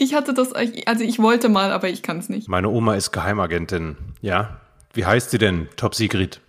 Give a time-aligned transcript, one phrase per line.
[0.00, 2.48] Ich hatte das, also ich wollte mal, aber ich kann es nicht.
[2.48, 3.96] Meine Oma ist Geheimagentin.
[4.20, 4.60] Ja?
[4.92, 5.68] Wie heißt sie denn?
[5.76, 6.40] Top Secret.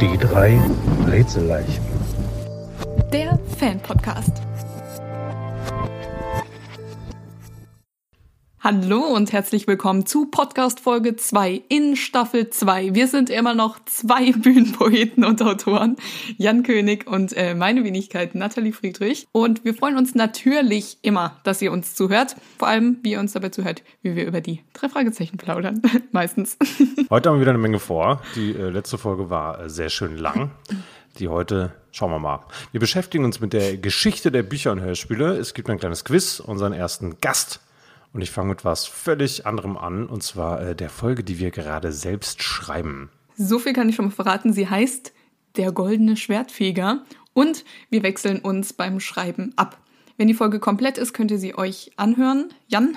[0.00, 0.60] Die drei
[1.06, 1.82] Rätselleichen.
[3.10, 4.43] Der Fan-Podcast.
[8.66, 12.94] Hallo und herzlich willkommen zu Podcast Folge 2 in Staffel 2.
[12.94, 15.96] Wir sind immer noch zwei Bühnenpoeten und Autoren,
[16.38, 19.26] Jan König und äh, meine Wenigkeit Nathalie Friedrich.
[19.32, 22.36] Und wir freuen uns natürlich immer, dass ihr uns zuhört.
[22.58, 25.82] Vor allem, wie ihr uns dabei zuhört, wie wir über die drei Fragezeichen plaudern.
[26.12, 26.56] Meistens.
[27.10, 28.22] Heute haben wir wieder eine Menge vor.
[28.34, 30.52] Die äh, letzte Folge war äh, sehr schön lang.
[31.18, 32.40] Die heute Schauen wir mal.
[32.72, 35.36] Wir beschäftigen uns mit der Geschichte der Bücher und Hörspiele.
[35.36, 37.60] Es gibt ein kleines Quiz, unseren ersten Gast
[38.14, 41.50] und ich fange mit was völlig anderem an, und zwar äh, der Folge, die wir
[41.50, 43.10] gerade selbst schreiben.
[43.36, 44.52] So viel kann ich schon mal verraten.
[44.52, 45.12] Sie heißt
[45.56, 47.04] Der goldene Schwertfeger
[47.34, 49.78] und wir wechseln uns beim Schreiben ab.
[50.16, 52.54] Wenn die Folge komplett ist, könnt ihr sie euch anhören.
[52.68, 52.96] Jan,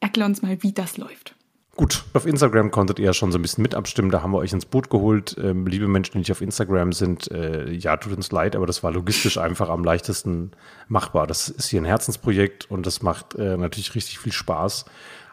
[0.00, 1.34] erklär uns mal, wie das läuft.
[1.82, 4.12] Gut, auf Instagram konntet ihr ja schon so ein bisschen mit abstimmen.
[4.12, 5.36] Da haben wir euch ins Boot geholt.
[5.42, 8.84] Ähm, liebe Menschen, die nicht auf Instagram sind, äh, ja, tut uns leid, aber das
[8.84, 10.52] war logistisch einfach am leichtesten
[10.86, 11.26] machbar.
[11.26, 14.84] Das ist hier ein Herzensprojekt und das macht äh, natürlich richtig viel Spaß.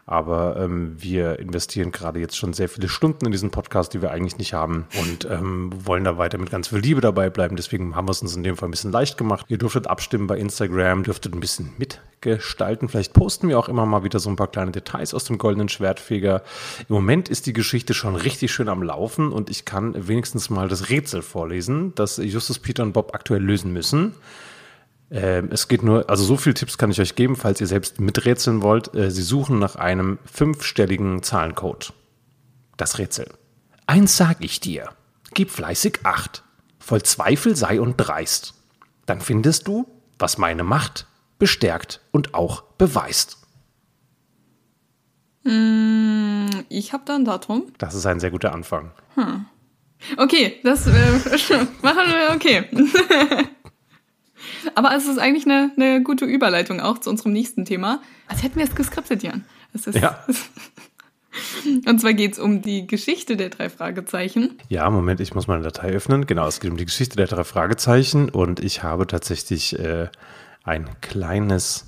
[0.06, 4.10] Aber ähm, wir investieren gerade jetzt schon sehr viele Stunden in diesen Podcast, die wir
[4.10, 7.56] eigentlich nicht haben und ähm, wollen da weiter mit ganz viel Liebe dabei bleiben.
[7.56, 9.46] Deswegen haben wir es uns in dem Fall ein bisschen leicht gemacht.
[9.48, 12.88] Ihr dürftet abstimmen bei Instagram, dürftet ein bisschen mitgestalten.
[12.88, 15.68] Vielleicht posten wir auch immer mal wieder so ein paar kleine Details aus dem goldenen
[15.68, 16.42] Schwertfeger.
[16.88, 20.68] Im Moment ist die Geschichte schon richtig schön am Laufen und ich kann wenigstens mal
[20.68, 24.14] das Rätsel vorlesen, das Justus, Peter und Bob aktuell lösen müssen.
[25.10, 28.00] Ähm, es geht nur, also so viele Tipps kann ich euch geben, falls ihr selbst
[28.00, 28.94] miträtseln wollt.
[28.94, 31.92] Äh, Sie suchen nach einem fünfstelligen Zahlencode.
[32.76, 33.28] Das Rätsel.
[33.86, 34.90] Eins sag ich dir.
[35.34, 36.44] Gib fleißig Acht.
[36.78, 38.54] Voll Zweifel sei und dreist.
[39.06, 39.86] Dann findest du,
[40.18, 41.06] was meine Macht
[41.38, 43.38] bestärkt und auch beweist.
[45.42, 47.72] Mm, ich habe da ein Datum.
[47.78, 48.92] Das ist ein sehr guter Anfang.
[49.14, 49.46] Hm.
[50.16, 50.90] Okay, das äh,
[51.82, 52.66] machen wir okay.
[54.74, 58.00] Aber es ist eigentlich eine, eine gute Überleitung auch zu unserem nächsten Thema.
[58.28, 59.44] Als hätten wir es geskriptet, Jan.
[59.72, 60.24] Es ist, ja.
[61.86, 64.58] Und zwar geht es um die Geschichte der drei Fragezeichen.
[64.68, 66.26] Ja, Moment, ich muss meine Datei öffnen.
[66.26, 70.08] Genau, es geht um die Geschichte der drei Fragezeichen und ich habe tatsächlich äh,
[70.64, 71.86] ein kleines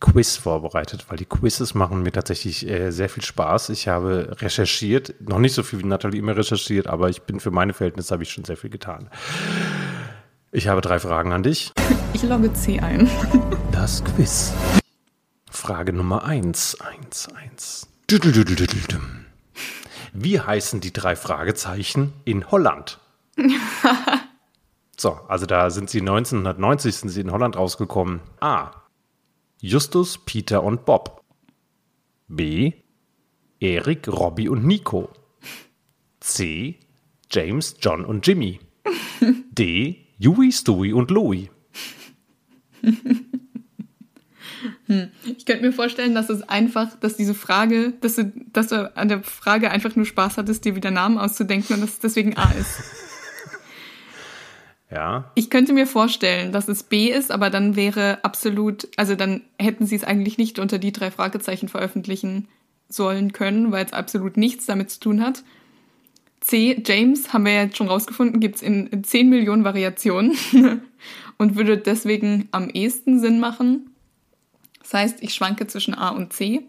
[0.00, 3.70] Quiz vorbereitet, weil die Quizzes machen mir tatsächlich äh, sehr viel Spaß.
[3.70, 7.50] Ich habe recherchiert, noch nicht so viel wie Nathalie immer recherchiert, aber ich bin für
[7.50, 9.08] meine Verhältnisse habe ich schon sehr viel getan.
[10.56, 11.72] Ich habe drei Fragen an dich.
[12.12, 13.10] Ich logge C ein.
[13.72, 14.54] Das Quiz.
[15.50, 17.88] Frage Nummer eins, eins, eins.
[20.12, 23.00] Wie heißen die drei Fragezeichen in Holland?
[24.96, 28.20] so, also da sind sie 1990 sind sie in Holland rausgekommen.
[28.38, 28.70] A.
[29.60, 31.24] Justus, Peter und Bob.
[32.28, 32.74] B.
[33.58, 35.10] Erik, Robbie und Nico.
[36.20, 36.78] C.
[37.28, 38.60] James, John und Jimmy.
[39.50, 40.03] D.
[40.18, 41.50] Yui, Stewie und Louie.
[44.86, 45.10] Hm.
[45.24, 49.08] Ich könnte mir vorstellen, dass es einfach, dass diese Frage, dass du, dass du an
[49.08, 52.50] der Frage einfach nur Spaß hattest, dir wieder Namen auszudenken und dass es deswegen A
[52.52, 52.82] ist.
[54.90, 55.32] Ja.
[55.34, 59.86] Ich könnte mir vorstellen, dass es B ist, aber dann wäre absolut, also dann hätten
[59.86, 62.46] sie es eigentlich nicht unter die drei Fragezeichen veröffentlichen
[62.88, 65.42] sollen können, weil es absolut nichts damit zu tun hat.
[66.44, 70.36] C, James, haben wir ja jetzt schon rausgefunden, gibt es in 10 Millionen Variationen
[71.38, 73.94] und würde deswegen am ehesten Sinn machen.
[74.80, 76.60] Das heißt, ich schwanke zwischen A und C.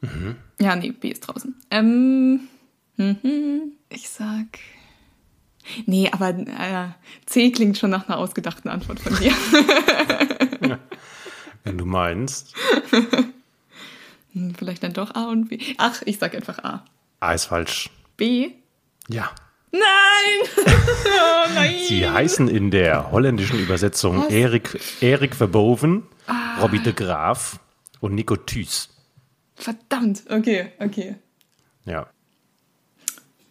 [0.00, 0.34] Mhm.
[0.60, 1.54] Ja, nee, B ist draußen.
[1.70, 2.48] Ähm,
[2.96, 4.58] mhm, ich sag.
[5.86, 6.88] Nee, aber äh,
[7.24, 9.32] C klingt schon nach einer ausgedachten Antwort von dir.
[10.68, 10.78] ja,
[11.62, 12.54] wenn du meinst.
[14.34, 15.58] Hm, vielleicht dann doch A und B.
[15.78, 16.84] Ach, ich sag einfach A.
[17.20, 17.88] A ist falsch.
[18.18, 18.50] B?
[19.08, 19.30] Ja.
[19.70, 19.82] Nein!
[20.66, 21.74] oh, nein!
[21.88, 24.30] Sie heißen in der holländischen Übersetzung Was?
[24.30, 26.60] Erik, Erik Verboven, ah.
[26.60, 27.58] Robbie de Graaf
[28.00, 28.90] und Nico Thys.
[29.54, 31.16] Verdammt, okay, okay.
[31.84, 32.08] Ja.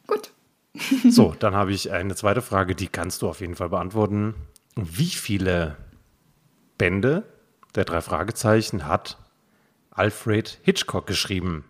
[0.06, 0.32] Gut.
[1.10, 4.36] so, dann habe ich eine zweite Frage, die kannst du auf jeden Fall beantworten.
[4.76, 5.76] Wie viele
[6.78, 7.24] Bände
[7.76, 9.18] der drei Fragezeichen hat
[9.90, 11.66] Alfred Hitchcock geschrieben?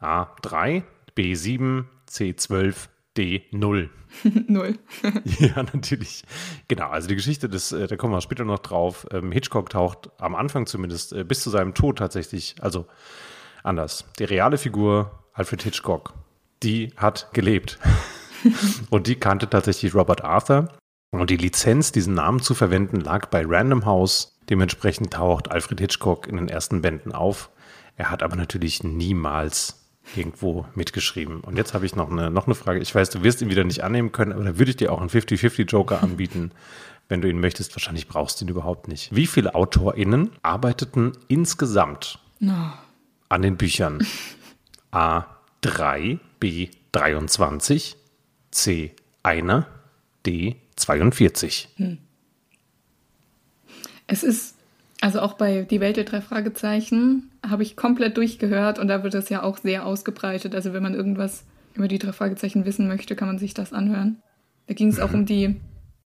[0.00, 0.82] A3,
[1.16, 3.88] B7, C12, D0.
[4.46, 4.78] Null.
[5.38, 6.22] ja, natürlich.
[6.68, 9.06] Genau, also die Geschichte, des, äh, da kommen wir später noch drauf.
[9.12, 12.86] Ähm, Hitchcock taucht am Anfang zumindest äh, bis zu seinem Tod tatsächlich, also
[13.62, 14.04] anders.
[14.18, 16.14] Die reale Figur Alfred Hitchcock,
[16.62, 17.78] die hat gelebt.
[18.90, 20.68] Und die kannte tatsächlich Robert Arthur.
[21.10, 24.38] Und die Lizenz, diesen Namen zu verwenden, lag bei Random House.
[24.48, 27.50] Dementsprechend taucht Alfred Hitchcock in den ersten Bänden auf.
[27.96, 31.40] Er hat aber natürlich niemals irgendwo mitgeschrieben.
[31.40, 32.80] Und jetzt habe ich noch eine, noch eine Frage.
[32.80, 35.00] Ich weiß, du wirst ihn wieder nicht annehmen können, aber da würde ich dir auch
[35.00, 36.50] einen 50-50-Joker anbieten,
[37.08, 37.74] wenn du ihn möchtest.
[37.74, 39.14] Wahrscheinlich brauchst du ihn überhaupt nicht.
[39.14, 42.72] Wie viele AutorInnen arbeiteten insgesamt No.
[43.28, 44.06] an den Büchern?
[44.90, 45.24] A.
[45.62, 46.68] 3, B.
[46.92, 47.96] 23,
[48.50, 48.94] C.
[49.22, 49.64] 1,
[50.24, 50.56] D.
[50.76, 51.68] 42.
[54.06, 54.54] Es ist,
[55.00, 59.14] also auch bei Die Welt der drei Fragezeichen habe ich komplett durchgehört und da wird
[59.14, 60.54] es ja auch sehr ausgebreitet.
[60.54, 61.44] Also wenn man irgendwas
[61.74, 64.16] über die drei Fragezeichen wissen möchte, kann man sich das anhören.
[64.66, 65.56] Da ging es auch um die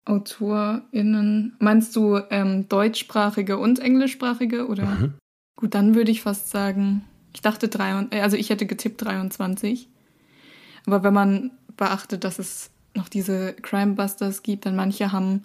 [0.05, 1.55] AutorInnen.
[1.59, 5.11] Meinst du ähm, deutschsprachige und englischsprachige oder?
[5.57, 7.05] Gut, dann würde ich fast sagen,
[7.35, 9.89] ich dachte drei, und- äh, also ich hätte getippt 23.
[10.87, 15.45] Aber wenn man beachtet, dass es noch diese Crime Busters gibt, dann manche haben,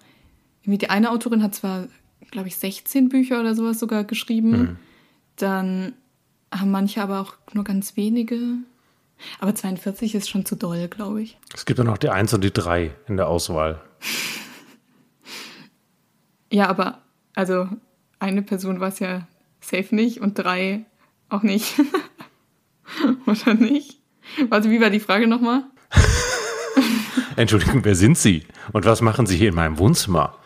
[0.63, 1.87] irgendwie die eine Autorin hat zwar,
[2.31, 4.77] glaube ich, 16 Bücher oder sowas sogar geschrieben,
[5.35, 5.93] dann
[6.53, 8.37] haben manche aber auch nur ganz wenige.
[9.39, 11.37] Aber 42 ist schon zu doll, glaube ich.
[11.53, 13.81] Es gibt ja noch die 1 und die 3 in der Auswahl.
[16.51, 17.01] Ja, aber
[17.33, 17.67] also
[18.19, 19.27] eine Person war es ja
[19.59, 20.85] safe nicht und drei
[21.29, 21.73] auch nicht.
[23.25, 23.99] Oder nicht?
[24.49, 25.63] Also wie war die Frage nochmal?
[27.35, 28.45] Entschuldigung, wer sind Sie?
[28.71, 30.37] Und was machen Sie hier in meinem Wohnzimmer?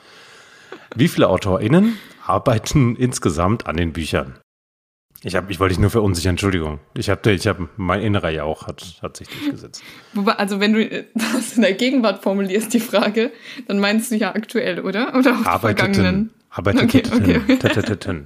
[0.96, 4.40] Wie viele AutorInnen arbeiten insgesamt an den Büchern?
[5.24, 6.80] Ich, hab, ich wollte dich nur verunsichern, Entschuldigung.
[6.96, 9.84] Ich habe, ich hab, mein innerer Jauch hat, hat sich durchgesetzt.
[10.14, 13.32] Wobei, also wenn du äh, das in der Gegenwart formulierst, die Frage,
[13.68, 15.16] dann meinst du ja aktuell, oder?
[15.16, 16.32] Oder auch vergangenen?
[16.50, 16.86] Arbeiteten.
[16.86, 18.26] Okay, okay.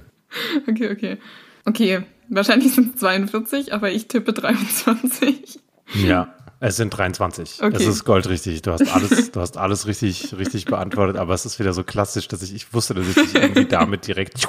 [0.68, 1.18] Okay, okay.
[1.64, 5.60] Okay, wahrscheinlich sind es 42, aber ich tippe 23.
[5.94, 7.62] Ja, es sind 23.
[7.62, 7.76] Okay.
[7.76, 8.62] Es ist goldrichtig.
[8.62, 12.26] Du hast alles, du hast alles richtig, richtig beantwortet, aber es ist wieder so klassisch,
[12.26, 14.48] dass ich, ich wusste, dass ich dich irgendwie damit direkt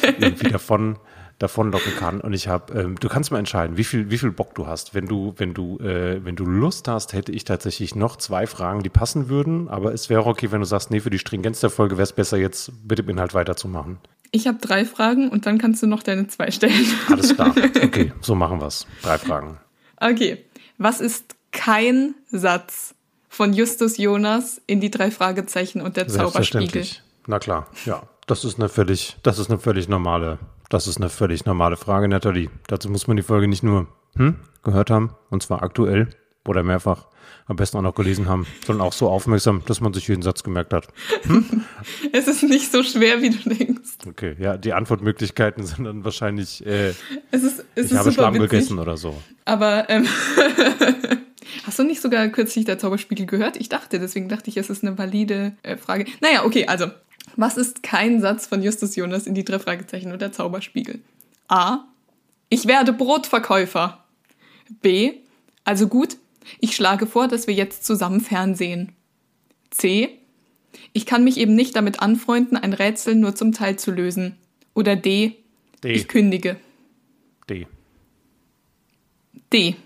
[0.18, 0.98] irgendwie davon,
[1.38, 2.20] davon locken kann.
[2.20, 4.94] Und ich habe, ähm, du kannst mal entscheiden, wie viel, wie viel Bock du hast.
[4.94, 8.82] Wenn du, wenn du, äh, wenn du Lust hast, hätte ich tatsächlich noch zwei Fragen,
[8.82, 9.68] die passen würden.
[9.68, 12.12] Aber es wäre okay, wenn du sagst, nee, für die Stringenz der Folge wäre es
[12.12, 13.98] besser, jetzt mit dem Inhalt weiterzumachen.
[14.30, 16.86] Ich habe drei Fragen und dann kannst du noch deine zwei stellen.
[17.08, 17.54] Alles klar.
[17.82, 18.86] Okay, so machen wir's.
[19.02, 19.58] Drei Fragen.
[19.98, 20.44] Okay,
[20.78, 22.94] was ist kein Satz
[23.28, 26.86] von Justus Jonas in die drei Fragezeichen und der Zauberspiegel?
[27.26, 28.02] Na klar, ja.
[28.26, 30.38] Das ist eine völlig, das ist eine völlig normale,
[30.68, 32.50] das ist eine völlig normale Frage, Nathalie.
[32.68, 36.08] Dazu muss man die Folge nicht nur hm, gehört haben, und zwar aktuell
[36.46, 37.06] oder mehrfach,
[37.46, 40.42] am besten auch noch gelesen haben, sondern auch so aufmerksam, dass man sich jeden Satz
[40.44, 40.88] gemerkt hat.
[42.12, 43.90] Es ist nicht so schwer, wie du denkst.
[44.06, 46.90] Okay, ja, die Antwortmöglichkeiten sind dann wahrscheinlich, äh,
[47.30, 48.50] Es ist, es ich ist habe Schlamm witzig.
[48.50, 49.20] gegessen oder so.
[49.44, 50.06] Aber ähm,
[51.64, 53.56] hast du nicht sogar kürzlich der Zauberspiegel gehört?
[53.56, 56.06] Ich dachte, deswegen dachte ich, es ist eine valide äh, Frage.
[56.20, 56.86] Naja, okay, also,
[57.36, 61.00] was ist kein Satz von Justus Jonas in die drei Fragezeichen und der Zauberspiegel?
[61.48, 61.80] A.
[62.48, 64.04] Ich werde Brotverkäufer.
[64.80, 65.14] B.
[65.64, 66.16] Also gut,
[66.60, 68.92] ich schlage vor, dass wir jetzt zusammen Fernsehen.
[69.70, 70.18] C.
[70.92, 74.36] Ich kann mich eben nicht damit anfreunden, ein Rätsel nur zum Teil zu lösen.
[74.74, 75.36] Oder D.
[75.84, 75.92] D.
[75.92, 76.56] Ich kündige.
[77.48, 77.66] D.
[79.52, 79.76] D.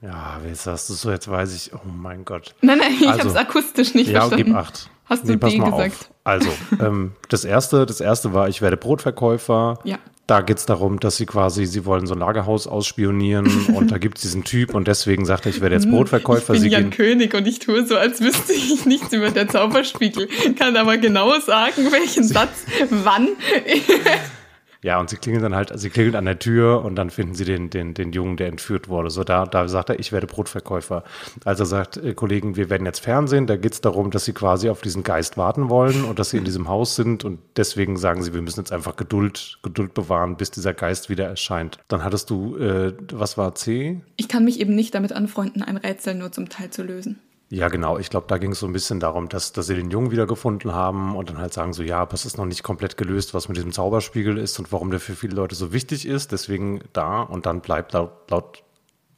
[0.00, 1.10] Ja, wie sagst du so?
[1.10, 2.54] Jetzt weiß ich, oh mein Gott.
[2.60, 4.44] Nein, nein, ich Also, habe es akustisch nicht Ja, verstanden.
[4.46, 4.90] gib acht.
[5.06, 5.92] Hast du pass D mal gesagt?
[5.92, 6.10] Auf.
[6.24, 6.50] Also,
[6.80, 9.78] ähm, das erste, das erste war, ich werde Brotverkäufer.
[9.84, 9.98] Ja.
[10.26, 13.98] Da geht es darum, dass sie quasi, sie wollen so ein Lagerhaus ausspionieren und da
[13.98, 16.54] gibt es diesen Typ und deswegen sagt er, ich werde jetzt Brotverkäufer.
[16.54, 19.30] Ich bin sie Jan gehen, König und ich tue so, als wüsste ich nichts über
[19.30, 20.28] der Zauberspiegel.
[20.58, 23.28] Kann aber genau sagen, welchen Satz, wann.
[24.86, 27.44] ja, und sie klingeln dann halt, sie klingeln an der Tür und dann finden sie
[27.44, 29.10] den, den, den Jungen, der entführt wurde.
[29.10, 31.02] So, da, da sagt er, ich werde Brotverkäufer.
[31.44, 33.48] Also sagt, äh, Kollegen, wir werden jetzt Fernsehen.
[33.48, 36.36] Da geht es darum, dass sie quasi auf diesen Geist warten wollen und dass sie
[36.36, 40.36] in diesem Haus sind und deswegen sagen sie, wir müssen jetzt einfach Geduld, Geduld bewahren,
[40.36, 41.80] bis dieser Geist wieder erscheint.
[41.88, 44.00] Dann hattest du, äh, was war C?
[44.16, 47.18] Ich kann mich eben nicht damit anfreunden, ein Rätsel nur zum Teil zu lösen.
[47.48, 47.98] Ja, genau.
[47.98, 50.72] Ich glaube, da ging es so ein bisschen darum, dass, dass sie den Jungen wiedergefunden
[50.72, 53.48] haben und dann halt sagen so, ja, aber es ist noch nicht komplett gelöst, was
[53.48, 56.32] mit diesem Zauberspiegel ist und warum der für viele Leute so wichtig ist.
[56.32, 58.64] Deswegen da und dann bleibt laut, laut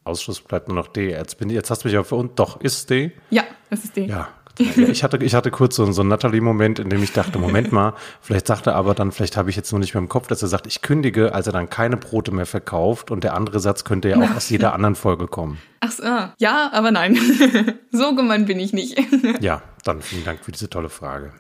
[0.05, 1.11] Ausschuss bleibt nur noch D.
[1.11, 3.13] Jetzt, bin, jetzt hast du mich aber für uns, doch, ist D?
[3.31, 4.07] Ja, das ist D.
[4.07, 4.29] Ja.
[4.59, 7.95] Ich hatte, ich hatte kurz so, so einen Natalie-Moment, in dem ich dachte, Moment mal,
[8.21, 10.43] vielleicht sagt er aber dann, vielleicht habe ich jetzt noch nicht mehr im Kopf, dass
[10.43, 13.85] er sagt, ich kündige, als er dann keine Brote mehr verkauft und der andere Satz
[13.85, 15.59] könnte ja auch aus jeder anderen Folge kommen.
[15.81, 16.03] Ach so,
[16.39, 17.17] ja, aber nein.
[17.93, 18.99] so gemein bin ich nicht.
[19.41, 21.33] Ja, dann vielen Dank für diese tolle Frage.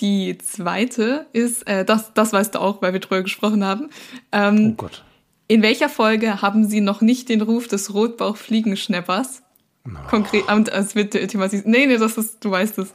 [0.00, 3.88] Die zweite ist, äh, das, das weißt du auch, weil wir drüber gesprochen haben.
[3.88, 5.04] Oh Ähm, Gott.
[5.48, 7.94] in welcher Folge haben sie noch nicht den Ruf des
[9.84, 10.10] Rotbauchfliegenschnappers?
[10.10, 11.66] Konkret, und es wird thematisiert.
[11.66, 12.94] Nee, nee, das ist, du weißt es.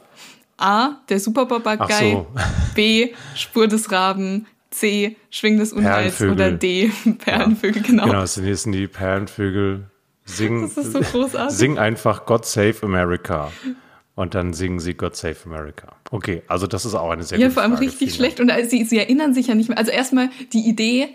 [0.58, 2.12] A, der Superpapagei.
[2.12, 2.26] so.
[2.74, 4.46] B, Spur des Raben.
[4.70, 6.20] C, Schwing des Unheils.
[6.20, 8.04] Oder D, Perlenvögel, genau.
[8.04, 9.84] Genau, das sind, die Perlenvögel.
[10.24, 11.56] Sing, Das ist so großartig.
[11.56, 13.52] Sing einfach God Save America.
[14.16, 15.94] Und dann singen sie God Save America.
[16.10, 17.86] Okay, also das ist auch eine sehr Ja, vor allem Frage.
[17.86, 18.40] richtig schlecht.
[18.40, 19.78] Und äh, sie, sie erinnern sich ja nicht mehr.
[19.78, 21.08] Also erstmal die Idee,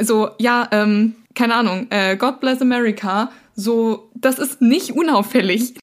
[0.00, 5.74] so, ja, ähm, keine Ahnung, äh, God bless America, so, das ist nicht unauffällig.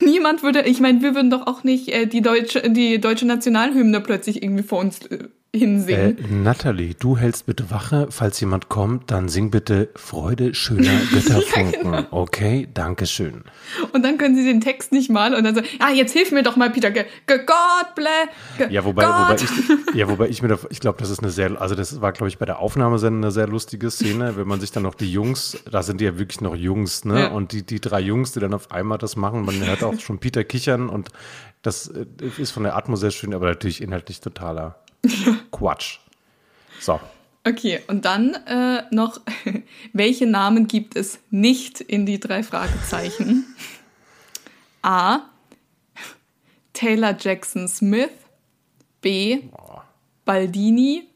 [0.00, 4.00] Niemand würde, ich meine, wir würden doch auch nicht äh, die deutsche, die deutsche Nationalhymne
[4.00, 6.42] plötzlich irgendwie vor uns äh, Äh, hinsingen.
[6.42, 8.08] Natalie, du hältst bitte Wache.
[8.10, 11.82] Falls jemand kommt, dann sing bitte Freude schöner Götterfunken.
[11.82, 12.04] genau.
[12.10, 13.42] Okay, Dankeschön.
[13.92, 16.42] Und dann können sie den Text nicht mal und dann so, ah, jetzt hilf mir
[16.42, 16.90] doch mal, Peter.
[16.90, 18.28] Ge ge God bless.
[18.58, 21.30] Ge Ja, wobei, wobei ich, ja, wobei ich mir, da, ich glaube, das ist eine
[21.30, 24.60] sehr, also das war, glaube ich, bei der Aufnahmesendung eine sehr lustige Szene, wenn man
[24.60, 27.20] sich dann noch die Jungs, da sind die ja wirklich noch Jungs, ne?
[27.20, 27.26] Ja.
[27.28, 30.18] Und die, die drei Jungs, die dann auf einmal das machen, man hört auch schon
[30.18, 31.08] Peter kichern und
[31.62, 32.06] das äh,
[32.38, 34.76] ist von der Atmo sehr schön, aber natürlich inhaltlich totaler
[35.50, 35.98] Quatsch.
[36.80, 37.00] So.
[37.46, 39.20] Okay, und dann äh, noch,
[39.92, 43.54] welche Namen gibt es nicht in die drei Fragezeichen?
[44.82, 45.20] A.
[46.72, 48.10] Taylor Jackson Smith.
[49.00, 49.44] B.
[50.24, 51.08] Baldini.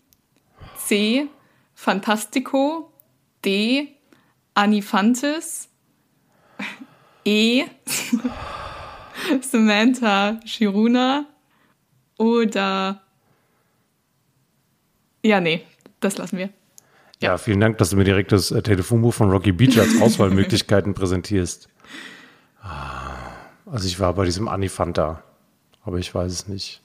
[0.76, 1.28] C.
[1.74, 2.92] Fantastico.
[3.44, 3.96] D.
[4.54, 5.68] Anifantis.
[7.24, 7.64] E.
[9.40, 11.26] Samantha Shiruna.
[12.18, 13.02] Oder.
[15.22, 15.62] Ja, nee,
[16.00, 16.50] das lassen wir.
[17.20, 20.94] Ja, vielen Dank, dass du mir direkt das äh, Telefonbuch von Rocky Beach als Auswahlmöglichkeiten
[20.94, 21.68] präsentierst.
[22.62, 23.16] Ah,
[23.66, 25.22] Also ich war bei diesem Anifanta,
[25.84, 26.80] aber ich weiß es nicht.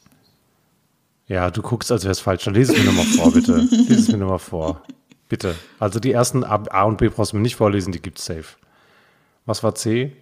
[1.27, 2.44] Ja, du guckst, als wäre es falsch.
[2.44, 3.56] Dann lese es mir nochmal vor, bitte.
[3.58, 4.84] Lese es mir nochmal vor.
[5.27, 5.56] Bitte.
[5.80, 8.58] Also die ersten A, A und B brauchst du mir nicht vorlesen, die gibt's safe.
[9.48, 10.15] Was war C?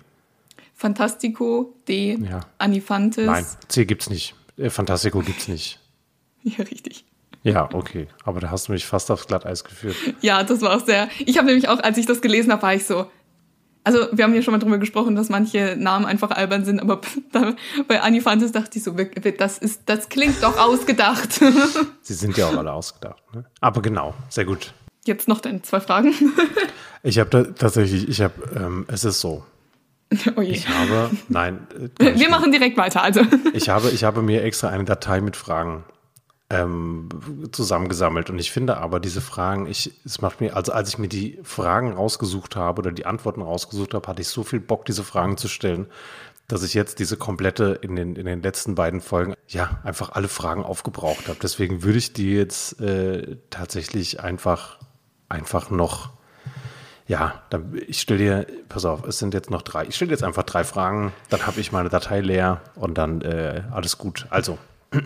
[0.75, 2.17] Fantastico, D.
[2.21, 2.41] Ja.
[2.57, 3.25] Anifantis.
[3.25, 4.33] Nein, C gibt's nicht.
[4.57, 5.79] Äh, Fantastico gibt's nicht.
[6.45, 7.05] Ja, richtig.
[7.43, 8.07] Ja, okay.
[8.23, 9.95] Aber da hast du mich fast aufs Glatteis geführt.
[10.21, 11.09] Ja, das war auch sehr.
[11.25, 13.07] Ich habe nämlich auch, als ich das gelesen habe, war ich so.
[13.83, 17.01] Also, wir haben ja schon mal drüber gesprochen, dass manche Namen einfach albern sind, aber
[17.33, 17.53] da,
[17.89, 21.33] bei Anifantis dachte ich so, das ist, das klingt doch ausgedacht.
[22.01, 23.21] Sie sind ja auch alle ausgedacht.
[23.33, 23.43] Ne?
[23.59, 24.73] Aber genau, sehr gut.
[25.05, 26.13] Jetzt noch deine zwei Fragen.
[27.03, 29.43] Ich habe da, tatsächlich, ich habe, ähm, es ist so.
[30.37, 30.41] oh.
[30.41, 31.67] Ich habe, nein,
[31.99, 33.19] äh, Wir machen direkt weiter, also.
[33.51, 35.83] ich habe, ich habe mir extra eine Datei mit Fragen
[36.53, 37.09] ähm,
[37.51, 41.07] zusammengesammelt und ich finde aber diese Fragen, ich, es macht mir, also als ich mir
[41.07, 45.03] die Fragen rausgesucht habe oder die Antworten rausgesucht habe, hatte ich so viel Bock, diese
[45.03, 45.87] Fragen zu stellen,
[46.47, 50.27] dass ich jetzt diese komplette in den, in den letzten beiden Folgen, ja, einfach alle
[50.27, 51.39] Fragen aufgebraucht habe.
[51.41, 54.77] Deswegen würde ich die jetzt äh, tatsächlich einfach,
[55.29, 56.11] einfach noch
[57.05, 59.85] ja, dann, ich stelle dir, pass auf, es sind jetzt noch drei.
[59.85, 63.63] Ich stelle jetzt einfach drei Fragen, dann habe ich meine Datei leer und dann äh,
[63.71, 64.25] alles gut.
[64.29, 64.57] Also,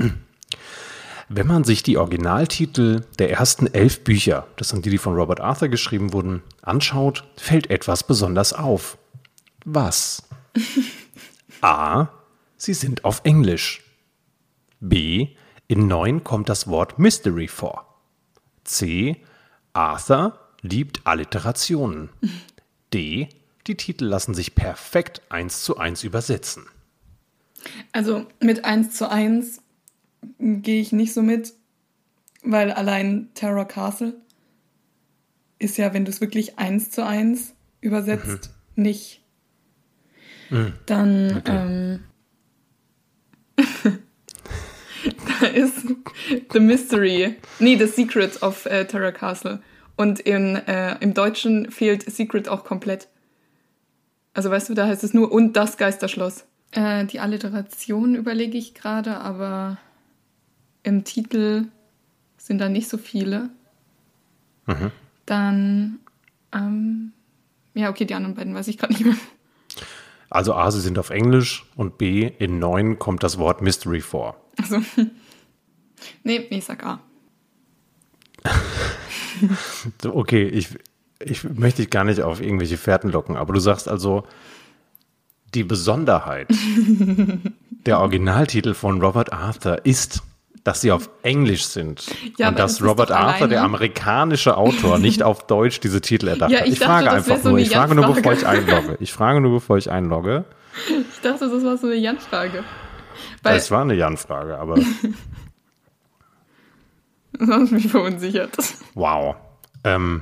[1.30, 5.42] wenn man sich die Originaltitel der ersten elf Bücher, das sind die, die von Robert
[5.42, 8.98] Arthur geschrieben wurden, anschaut, fällt etwas besonders auf.
[9.66, 10.24] Was?
[11.62, 12.08] A.
[12.56, 13.84] Sie sind auf Englisch.
[14.80, 15.30] B.
[15.68, 18.02] In neun kommt das Wort Mystery vor.
[18.64, 19.22] C.
[19.74, 22.10] Arthur liebt Alliterationen.
[22.94, 23.30] D.
[23.68, 26.68] Die Titel lassen sich perfekt eins zu eins übersetzen.
[27.92, 29.62] Also mit 1 zu 1
[30.40, 31.54] gehe ich nicht so mit,
[32.44, 34.16] weil allein Terror Castle
[35.60, 39.22] ist ja, wenn du es wirklich 1 zu 1 übersetzt, nicht.
[40.86, 42.00] Dann ähm,
[45.40, 45.88] da ist
[46.54, 49.62] The Mystery, nee, The Secret of äh, Terror Castle.
[49.96, 53.08] Und in, äh, im Deutschen fehlt Secret auch komplett.
[54.34, 56.46] Also weißt du, da heißt es nur und das Geisterschloss.
[56.72, 59.80] Äh, die Alliteration überlege ich gerade, aber
[60.88, 61.66] im Titel
[62.38, 63.50] sind da nicht so viele.
[65.26, 66.00] Dann,
[66.54, 67.12] ähm,
[67.74, 69.18] ja, okay, die anderen beiden weiß ich gerade nicht mehr.
[70.30, 74.42] Also A, sie sind auf Englisch und B, in neun kommt das Wort Mystery vor.
[74.58, 74.82] Also,
[76.24, 77.00] nee, ich sag A.
[80.04, 80.70] Okay, ich,
[81.20, 84.24] ich möchte dich gar nicht auf irgendwelche Fährten locken, aber du sagst also,
[85.54, 86.48] die Besonderheit
[87.86, 90.24] der Originaltitel von Robert Arthur ist,
[90.68, 92.06] dass sie auf Englisch sind.
[92.38, 96.28] Ja, und dass das Robert Arthur, alleine- der amerikanische Autor, nicht auf Deutsch diese Titel
[96.28, 96.68] erdacht Ja, hat.
[96.68, 98.98] ich Ich dachte, frage einfach so nur, ich frage nur, bevor ich einlogge.
[99.00, 100.44] Ich frage nur, bevor ich einlogge.
[100.90, 102.64] Ich dachte, das war so eine Jan-Frage.
[103.44, 104.76] Es war eine Jan-Frage, aber
[107.40, 108.56] das hat mich verunsichert.
[108.94, 109.36] wow.
[109.84, 110.22] Ähm,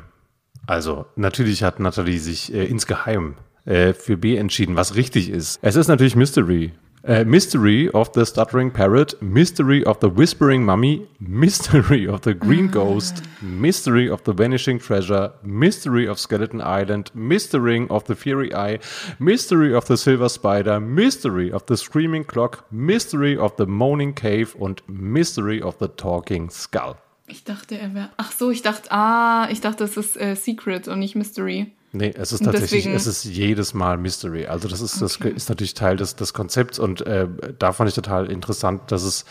[0.68, 3.36] also, natürlich hat Nathalie sich äh, insgeheim
[3.66, 5.60] äh, für B entschieden, was richtig ist.
[5.62, 6.74] Es ist natürlich Mystery.
[7.08, 12.68] Äh, Mystery of the Stuttering Parrot, Mystery of the Whispering Mummy, Mystery of the Green
[12.68, 18.80] Ghost, Mystery of the Vanishing Treasure, Mystery of Skeleton Island, Mystery of the Fiery Eye,
[19.20, 24.56] Mystery of the Silver Spider, Mystery of the Screaming Clock, Mystery of the Moaning Cave
[24.60, 26.96] und Mystery of the Talking Skull.
[27.28, 28.10] Ich dachte, er wäre.
[28.18, 31.72] Ach so, ich dachte, ah, ich dachte, es ist äh, Secret und nicht Mystery.
[31.98, 34.48] Nee, es ist tatsächlich, deswegen- es ist jedes Mal Mystery.
[34.48, 35.32] Also das ist, das Okay.
[35.34, 39.24] ist natürlich Teil des, des Konzepts und äh, da fand ich total interessant, dass es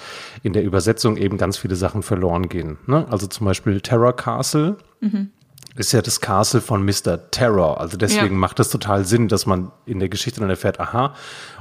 [0.43, 2.79] in der Übersetzung eben ganz viele Sachen verloren gehen.
[2.87, 3.07] Ne?
[3.11, 4.77] Also zum Beispiel Terror Castle
[5.77, 7.31] ist ja das Castle von Mr.
[7.31, 7.81] Terror.
[7.81, 8.39] Also deswegen Ja.
[8.41, 11.15] macht es total Sinn, dass man in der Geschichte dann erfährt, aha,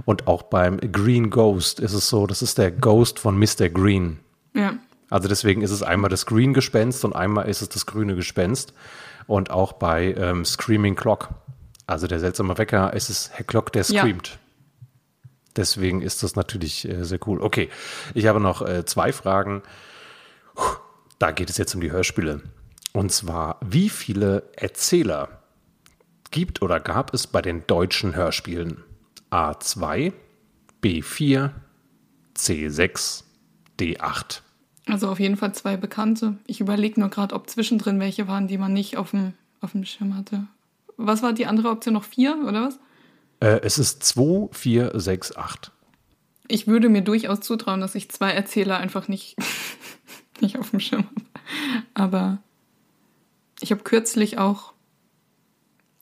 [0.05, 3.67] und auch beim Green Ghost ist es so, das ist der Ghost von Mr.
[3.69, 4.19] Green.
[4.55, 4.75] Ja.
[5.09, 8.73] Also deswegen ist es einmal das Green-Gespenst und einmal ist es das grüne Gespenst.
[9.27, 11.29] Und auch bei ähm, Screaming Clock,
[11.87, 14.01] also der seltsame Wecker, ist es Herr Clock, der Ja.
[14.01, 14.39] screamt.
[15.55, 17.41] Deswegen ist das natürlich äh, sehr cool.
[17.41, 17.69] Okay,
[18.13, 19.61] ich habe noch äh, zwei Fragen.
[20.55, 20.63] Puh,
[21.19, 22.41] Da geht es jetzt um die Hörspiele.
[22.91, 25.29] Und zwar, wie viele Erzähler
[26.31, 28.83] gibt oder gab es bei den deutschen Hörspielen?
[29.31, 30.11] A2,
[30.83, 31.51] B4,
[32.35, 33.23] C6,
[33.79, 34.41] D8.
[34.87, 36.37] Also auf jeden Fall zwei Bekannte.
[36.45, 39.85] Ich überlege nur gerade, ob zwischendrin welche waren, die man nicht auf dem, auf dem
[39.85, 40.45] Schirm hatte.
[40.97, 42.03] Was war die andere Option noch?
[42.03, 42.79] Vier oder was?
[43.39, 45.71] Äh, es ist 2, 4, 6, 8.
[46.47, 49.37] Ich würde mir durchaus zutrauen, dass ich zwei Erzähler einfach nicht,
[50.41, 51.21] nicht auf dem Schirm habe.
[51.93, 52.37] Aber
[53.61, 54.73] ich habe kürzlich auch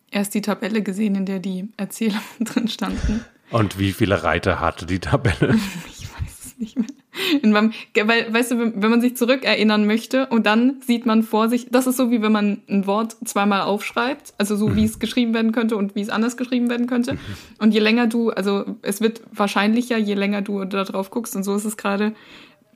[0.10, 3.24] erst die Tabelle gesehen, in der die Erzähler drin standen.
[3.52, 5.56] Und wie viele Reiter hatte die Tabelle?
[5.88, 6.88] Ich weiß es nicht mehr.
[7.42, 7.74] In meinem,
[8.06, 11.86] weil, weißt du, wenn man sich zurückerinnern möchte und dann sieht man vor sich, das
[11.88, 15.52] ist so wie wenn man ein Wort zweimal aufschreibt, also so wie es geschrieben werden
[15.52, 17.18] könnte und wie es anders geschrieben werden könnte.
[17.60, 21.44] Und je länger du, also es wird wahrscheinlicher, je länger du da drauf guckst und
[21.44, 22.16] so ist es gerade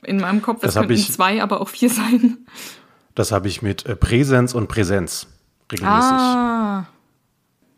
[0.04, 2.38] in meinem Kopf, es könnten ich- zwei, aber auch vier sein.
[3.14, 5.26] Das habe ich mit äh, Präsenz und Präsenz
[5.72, 6.12] regelmäßig.
[6.12, 6.86] Ah.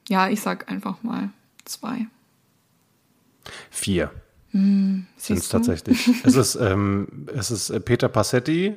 [0.08, 1.30] Ja, ich sag einfach mal
[1.64, 2.06] zwei.
[3.70, 4.10] Vier
[5.16, 6.08] sind es tatsächlich.
[6.24, 8.76] es ist, ähm, es ist äh, Peter Passetti,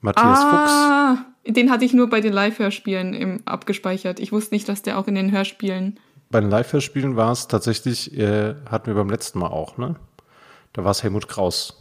[0.00, 0.72] Matthias Fuchs.
[0.72, 4.20] Ah, den hatte ich nur bei den Live-Hörspielen abgespeichert.
[4.20, 5.98] Ich wusste nicht, dass der auch in den Hörspielen.
[6.30, 9.96] Bei den Live-Hörspielen war es tatsächlich, äh, hatten wir beim letzten Mal auch, ne?
[10.72, 11.76] Da war es Helmut Kraus.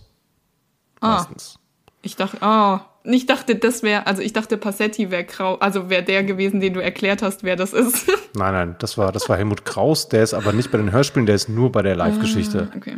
[1.00, 1.18] Ah.
[1.18, 1.58] Meistens.
[2.02, 6.04] Ich dachte, oh, ich dachte, das wäre, also ich dachte, Passetti wäre grau, also wäre
[6.04, 8.08] der gewesen, den du erklärt hast, wer das ist.
[8.34, 10.08] Nein, nein, das war, das war Helmut Kraus.
[10.08, 12.72] Der ist aber nicht bei den Hörspielen, der ist nur bei der Live-Geschichte.
[12.76, 12.98] okay.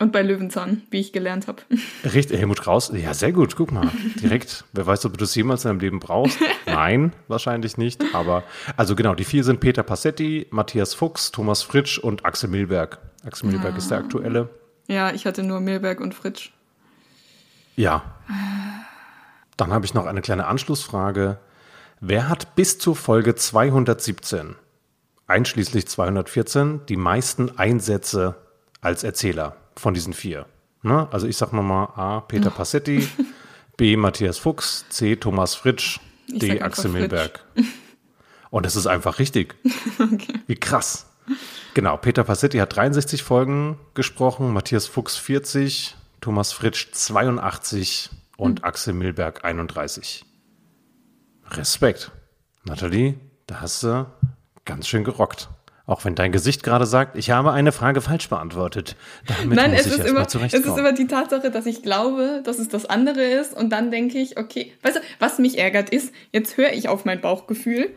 [0.00, 1.62] Und bei Löwenzahn, wie ich gelernt habe.
[2.12, 2.90] Richtig, Helmut Kraus.
[2.92, 3.54] Ja, sehr gut.
[3.54, 3.88] Guck mal,
[4.20, 4.64] direkt.
[4.72, 6.38] Wer weiß, ob du das jemals in deinem Leben brauchst?
[6.66, 8.02] Nein, wahrscheinlich nicht.
[8.12, 8.42] Aber,
[8.76, 12.98] also genau, die vier sind Peter Passetti, Matthias Fuchs, Thomas Fritsch und Axel Milberg.
[13.24, 14.48] Axel Milberg ist der aktuelle.
[14.88, 16.50] Ja, ich hatte nur Milberg und Fritsch.
[17.76, 18.02] Ja.
[19.56, 21.38] Dann habe ich noch eine kleine Anschlussfrage.
[22.00, 24.56] Wer hat bis zur Folge 217,
[25.28, 28.34] einschließlich 214, die meisten Einsätze
[28.80, 30.46] als Erzähler von diesen vier?
[30.82, 31.08] Ne?
[31.10, 32.20] Also ich sage nochmal A.
[32.20, 33.08] Peter Passetti,
[33.76, 33.96] B.
[33.96, 35.16] Matthias Fuchs, C.
[35.16, 36.48] Thomas Fritsch, Ich D.
[36.48, 36.90] sag Axel.
[36.90, 37.44] Milberg.
[38.50, 39.54] Und das ist einfach richtig.
[40.46, 41.06] Wie krass.
[41.72, 48.64] Genau, Peter Passetti hat 63 Folgen gesprochen, Matthias Fuchs 40, Thomas Fritsch 82 und Hm.
[48.64, 50.24] Axel Milberg 31.
[51.50, 52.10] Respekt.
[52.64, 54.06] Nathalie, da hast du
[54.64, 55.48] ganz schön gerockt.
[55.86, 58.96] Auch wenn dein Gesicht gerade sagt, ich habe eine Frage falsch beantwortet.
[59.26, 62.40] Damit Nein, muss es ich ist, immer, es ist immer die Tatsache, dass ich glaube,
[62.42, 65.90] dass es das andere ist und dann denke ich, okay, weißt du, was mich ärgert
[65.90, 67.90] ist, jetzt höre ich auf mein Bauchgefühl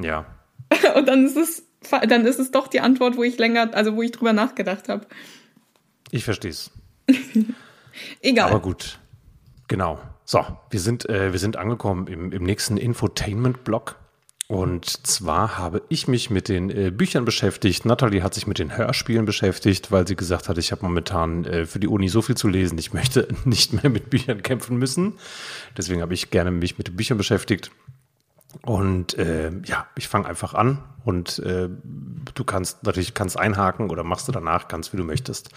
[0.00, 0.26] ja.
[0.96, 1.64] und dann ist es,
[2.08, 5.06] dann ist es doch die Antwort, wo ich länger, also wo ich drüber nachgedacht habe.
[6.10, 6.70] Ich verstehe es.
[8.20, 8.50] Egal.
[8.50, 8.98] Aber gut.
[9.68, 9.98] Genau.
[10.24, 13.96] So, wir sind, äh, wir sind angekommen im, im nächsten Infotainment-Block.
[14.46, 17.86] Und zwar habe ich mich mit den äh, Büchern beschäftigt.
[17.86, 21.64] Natalie hat sich mit den Hörspielen beschäftigt, weil sie gesagt hat, ich habe momentan äh,
[21.64, 25.14] für die Uni so viel zu lesen, ich möchte nicht mehr mit Büchern kämpfen müssen.
[25.76, 27.70] Deswegen habe ich gerne mich mit Büchern beschäftigt.
[28.62, 31.68] Und äh, ja, ich fange einfach an und äh,
[32.34, 35.50] du kannst natürlich kannst einhaken oder machst du danach ganz wie du möchtest.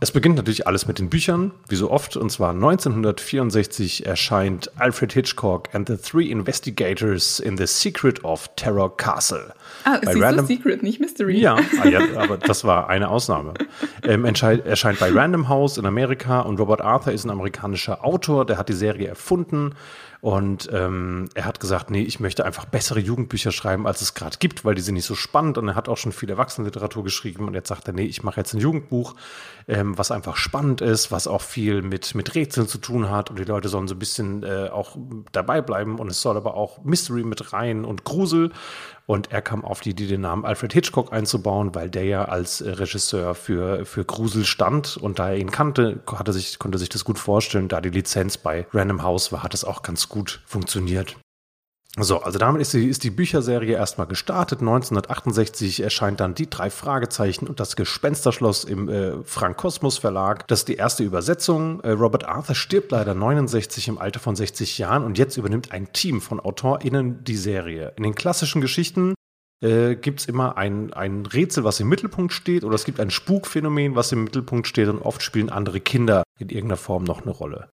[0.00, 5.12] Es beginnt natürlich alles mit den Büchern, wie so oft, und zwar 1964 erscheint Alfred
[5.12, 9.52] Hitchcock and the Three Investigators in the Secret of Terror Castle.
[9.84, 11.38] Ah, Bei Random- du Secret, nicht Mystery.
[11.40, 13.54] Ja, ah, ja, aber das war eine Ausnahme.
[14.02, 18.58] Ähm, erscheint bei Random House in Amerika und Robert Arthur ist ein amerikanischer Autor, der
[18.58, 19.74] hat die Serie erfunden
[20.20, 24.36] und ähm, er hat gesagt, nee, ich möchte einfach bessere Jugendbücher schreiben, als es gerade
[24.40, 27.46] gibt, weil die sind nicht so spannend und er hat auch schon viel Erwachsenenliteratur geschrieben
[27.46, 29.14] und jetzt sagt er, nee, ich mache jetzt ein Jugendbuch,
[29.68, 33.38] ähm, was einfach spannend ist, was auch viel mit, mit Rätseln zu tun hat und
[33.38, 34.96] die Leute sollen so ein bisschen äh, auch
[35.30, 38.50] dabei bleiben und es soll aber auch Mystery mit rein und Grusel
[39.08, 42.60] und er kam auf die Idee, den Namen Alfred Hitchcock einzubauen, weil der ja als
[42.60, 44.98] äh, Regisseur für, für Grusel stand.
[44.98, 47.68] Und da er ihn kannte, hatte sich, konnte sich das gut vorstellen.
[47.68, 51.16] Da die Lizenz bei Random House war, hat es auch ganz gut funktioniert.
[52.00, 54.60] So, also damit ist die, ist die Bücherserie erstmal gestartet.
[54.60, 60.46] 1968 erscheint dann die drei Fragezeichen und das Gespensterschloss im äh, Frank Kosmos Verlag.
[60.48, 61.80] Das ist die erste Übersetzung.
[61.80, 65.92] Äh, Robert Arthur stirbt leider 69 im Alter von 60 Jahren und jetzt übernimmt ein
[65.92, 67.92] Team von AutorInnen die Serie.
[67.96, 69.14] In den klassischen Geschichten
[69.60, 73.10] äh, gibt es immer ein, ein Rätsel, was im Mittelpunkt steht, oder es gibt ein
[73.10, 77.32] Spukphänomen, was im Mittelpunkt steht, und oft spielen andere Kinder in irgendeiner Form noch eine
[77.32, 77.70] Rolle.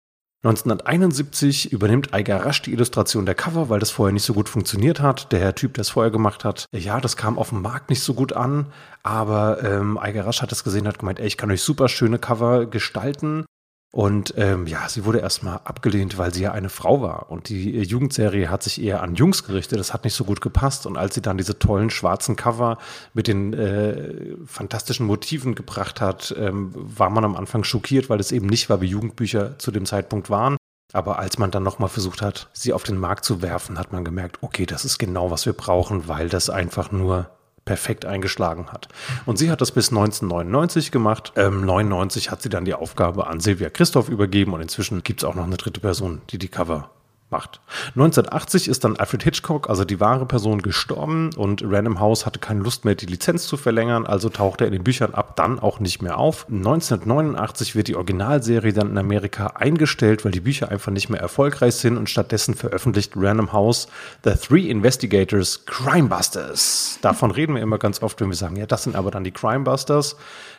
[0.43, 4.99] 1971 übernimmt Eiger rasch die Illustration der Cover, weil das vorher nicht so gut funktioniert
[5.01, 5.33] hat.
[5.33, 8.15] Der Typ, der es vorher gemacht hat, ja, das kam auf dem Markt nicht so
[8.15, 8.73] gut an,
[9.03, 12.19] aber ähm, Eiger rasch hat es gesehen, hat gemeint, ey, ich kann euch super schöne
[12.19, 13.45] Cover gestalten.
[13.93, 17.31] Und ähm, ja, sie wurde erstmal abgelehnt, weil sie ja eine Frau war.
[17.31, 19.81] Und die äh, Jugendserie hat sich eher an Jungs gerichtet.
[19.81, 20.87] Das hat nicht so gut gepasst.
[20.87, 22.79] Und als sie dann diese tollen schwarzen Cover
[23.15, 28.31] mit den äh, fantastischen Motiven gebracht hat, ähm, war man am Anfang schockiert, weil es
[28.31, 30.57] eben nicht war, wie Jugendbücher zu dem Zeitpunkt waren.
[30.93, 34.05] Aber als man dann nochmal versucht hat, sie auf den Markt zu werfen, hat man
[34.05, 37.31] gemerkt, okay, das ist genau, was wir brauchen, weil das einfach nur
[37.71, 38.89] perfekt eingeschlagen hat.
[39.27, 41.33] Und sie hat das bis 1999 gemacht.
[41.37, 45.25] Ähm, 99 hat sie dann die Aufgabe an Silvia Christoph übergeben und inzwischen gibt es
[45.25, 46.91] auch noch eine dritte Person, die die Cover
[47.31, 47.61] macht.
[47.91, 52.61] 1980 ist dann Alfred Hitchcock, also die wahre Person, gestorben und Random House hatte keine
[52.61, 55.81] Lust mehr, die Lizenz zu verlängern, also taucht er in den Büchern ab dann auch
[55.81, 56.47] nicht mehr auf.
[56.49, 61.75] 1989 wird die Originalserie dann in Amerika eingestellt, weil die Bücher einfach nicht mehr erfolgreich
[61.75, 63.89] sind und stattdessen veröffentlicht Random House
[64.25, 66.99] The Three Investigators Crimebusters.
[67.03, 69.33] Davon reden wir immer ganz oft, wenn wir sagen, ja, das sind aber dann die
[69.33, 70.17] Crimebusters.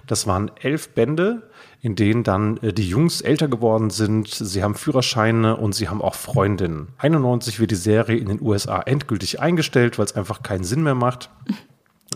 [0.08, 1.44] Das waren elf Bände,
[1.82, 4.30] in denen dann äh, die Jungs älter geworden sind.
[4.30, 6.90] Sie haben Führerscheine und sie haben auch Freundinnen.
[7.00, 10.96] 91 wird die Serie in den USA endgültig eingestellt, weil es einfach keinen Sinn mehr
[10.96, 11.30] macht.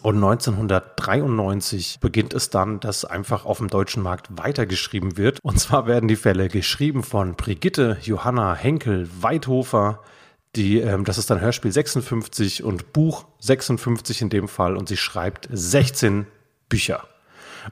[0.02, 5.40] Und 1993 beginnt es dann, dass einfach auf dem deutschen Markt weitergeschrieben wird.
[5.42, 10.02] Und zwar werden die Fälle geschrieben von Brigitte, Johanna Henkel, Weidhofer.
[10.56, 14.78] Die, ähm, das ist dann Hörspiel 56 und Buch 56 in dem Fall.
[14.78, 16.28] Und sie schreibt 16
[16.70, 17.08] Bücher.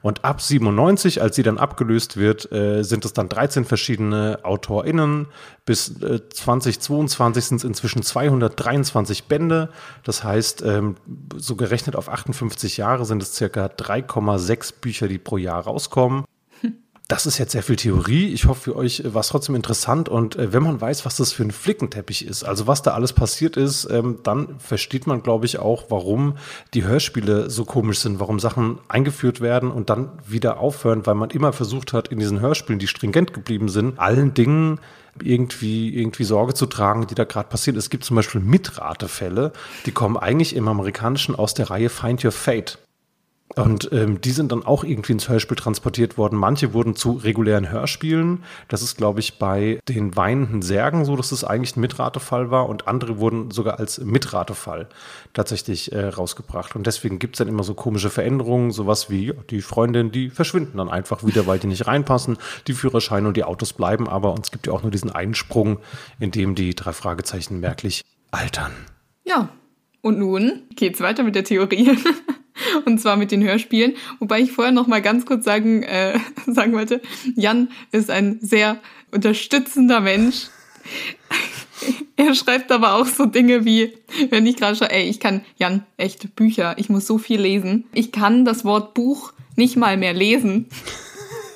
[0.02, 5.26] Und ab 97, als sie dann abgelöst wird, äh, sind es dann 13 verschiedene AutorInnen.
[5.64, 9.70] Bis äh, 2022 sind es inzwischen 223 Bände.
[10.02, 10.96] Das heißt, ähm,
[11.36, 16.24] so gerechnet auf 58 Jahre sind es circa 3,6 Bücher, die pro Jahr rauskommen.
[17.14, 18.26] Das ist jetzt sehr viel Theorie.
[18.26, 20.08] Ich hoffe, für euch war es trotzdem interessant.
[20.08, 23.12] Und äh, wenn man weiß, was das für ein Flickenteppich ist, also was da alles
[23.12, 26.36] passiert ist, ähm, dann versteht man, glaube ich, auch, warum
[26.74, 31.30] die Hörspiele so komisch sind, warum Sachen eingeführt werden und dann wieder aufhören, weil man
[31.30, 34.80] immer versucht hat, in diesen Hörspielen, die stringent geblieben sind, allen Dingen
[35.22, 37.76] irgendwie, irgendwie Sorge zu tragen, die da gerade passiert.
[37.76, 39.52] Es gibt zum Beispiel Mitratefälle,
[39.86, 42.76] die kommen eigentlich im Amerikanischen aus der Reihe Find Your Fate.
[43.56, 46.36] Und ähm, die sind dann auch irgendwie ins Hörspiel transportiert worden.
[46.38, 48.42] Manche wurden zu regulären Hörspielen.
[48.68, 52.68] Das ist, glaube ich, bei den weinenden Särgen so, dass es eigentlich ein Mitratefall war.
[52.68, 54.88] Und andere wurden sogar als Mitratefall
[55.32, 56.74] tatsächlich äh, rausgebracht.
[56.74, 58.70] Und deswegen gibt es dann immer so komische Veränderungen.
[58.70, 62.38] Sowas wie ja, die Freundin, die verschwinden dann einfach wieder, weil die nicht reinpassen.
[62.66, 64.32] Die Führerscheine und die Autos bleiben aber.
[64.32, 65.78] Und es gibt ja auch nur diesen einen Sprung,
[66.18, 68.72] in dem die drei Fragezeichen merklich altern.
[69.24, 69.48] Ja,
[70.00, 71.96] und nun geht's weiter mit der Theorie.
[72.84, 73.94] Und zwar mit den Hörspielen.
[74.18, 77.00] Wobei ich vorher noch mal ganz kurz sagen, äh, sagen wollte,
[77.34, 80.48] Jan ist ein sehr unterstützender Mensch.
[82.16, 83.92] Er schreibt aber auch so Dinge wie,
[84.30, 87.84] wenn ich gerade schaue, ey, ich kann, Jan, echt Bücher, ich muss so viel lesen.
[87.92, 90.66] Ich kann das Wort Buch nicht mal mehr lesen.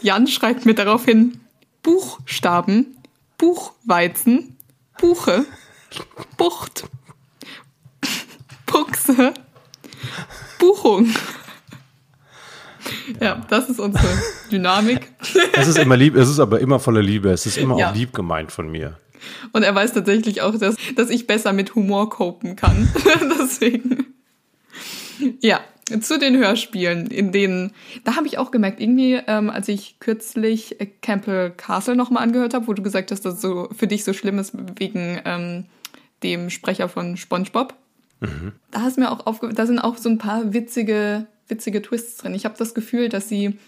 [0.02, 1.40] Jan schreibt mir daraufhin
[1.82, 2.98] Buchstaben,
[3.38, 4.56] Buchweizen,
[4.98, 5.46] Buche,
[6.36, 6.84] Bucht,
[8.66, 9.32] Buchse,
[10.58, 11.08] Buchung.
[13.20, 14.06] Ja, das ist unsere
[14.50, 15.10] Dynamik.
[15.52, 17.30] Es ist immer lieb, es ist aber immer voller Liebe.
[17.30, 17.90] Es ist immer Ja.
[17.90, 18.96] auch lieb gemeint von mir.
[19.52, 22.88] Und er weiß tatsächlich auch, dass, dass ich besser mit Humor copen kann.
[23.40, 24.06] Deswegen.
[25.40, 25.60] Ja,
[26.00, 27.72] zu den Hörspielen, in denen,
[28.04, 32.68] da habe ich auch gemerkt, irgendwie, ähm, als ich kürzlich Campbell Castle nochmal angehört habe,
[32.68, 35.64] wo du gesagt hast, dass das so für dich so schlimm ist wegen ähm,
[36.22, 37.74] dem Sprecher von SpongeBob.
[38.70, 42.34] Da ist mir auch aufge da sind auch so ein paar witzige, witzige Twists drin.
[42.34, 43.58] Ich habe das Gefühl, dass sie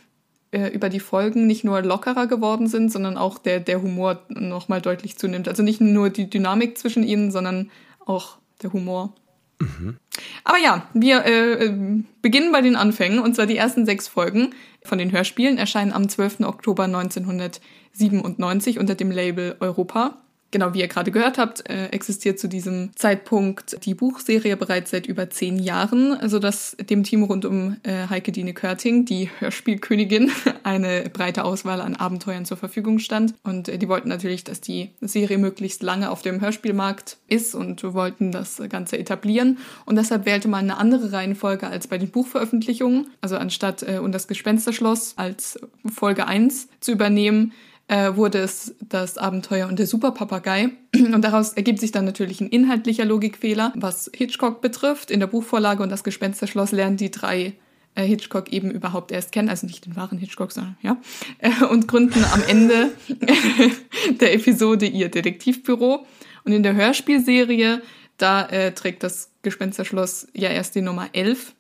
[0.51, 4.81] äh, über die Folgen nicht nur lockerer geworden sind, sondern auch der, der Humor nochmal
[4.81, 5.47] deutlich zunimmt.
[5.49, 7.71] Also nicht nur die Dynamik zwischen ihnen, sondern
[8.05, 9.15] auch der Humor.
[10.45, 14.55] Aber ja, wir äh, äh, beginnen bei den Anfängen und zwar die ersten sechs Folgen
[14.83, 16.41] von den Hörspielen erscheinen am 12.
[16.41, 20.17] Oktober 1997 unter dem Label Europa.
[20.53, 25.07] Genau, wie ihr gerade gehört habt, äh, existiert zu diesem Zeitpunkt die Buchserie bereits seit
[25.07, 30.33] über zehn Jahren, sodass dem Team rund um äh, Heike Dine Körting, die Hörspielkönigin,
[30.65, 33.35] eine breite Auswahl an Abenteuern zur Verfügung stand.
[33.45, 37.85] Und äh, die wollten natürlich, dass die Serie möglichst lange auf dem Hörspielmarkt ist und
[37.95, 39.59] wollten das Ganze etablieren.
[39.85, 43.07] Und deshalb wählte man eine andere Reihenfolge als bei den Buchveröffentlichungen.
[43.21, 47.53] Also anstatt Und das Gespensterschloss als Folge 1 zu übernehmen,
[47.91, 50.71] äh, wurde es das Abenteuer und der Superpapagei.
[50.95, 55.11] Und daraus ergibt sich dann natürlich ein inhaltlicher Logikfehler, was Hitchcock betrifft.
[55.11, 57.55] In der Buchvorlage und das Gespensterschloss lernen die drei
[57.97, 60.99] äh, Hitchcock eben überhaupt erst kennen, also nicht den wahren Hitchcock, sondern ja,
[61.39, 62.93] äh, und gründen am Ende
[64.21, 66.07] der Episode ihr Detektivbüro.
[66.45, 67.83] Und in der Hörspielserie,
[68.19, 71.55] da äh, trägt das Gespensterschloss ja erst die Nummer 11.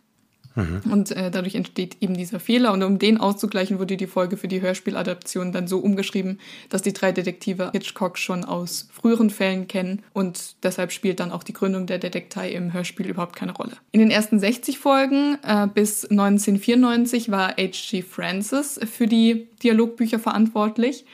[0.91, 2.73] Und äh, dadurch entsteht eben dieser Fehler.
[2.73, 6.93] Und um den auszugleichen, wurde die Folge für die Hörspieladaption dann so umgeschrieben, dass die
[6.93, 10.03] drei Detektive Hitchcock schon aus früheren Fällen kennen.
[10.13, 13.73] Und deshalb spielt dann auch die Gründung der Detektei im Hörspiel überhaupt keine Rolle.
[13.93, 18.03] In den ersten 60 Folgen äh, bis 1994 war H.G.
[18.03, 21.05] Francis für die Dialogbücher verantwortlich.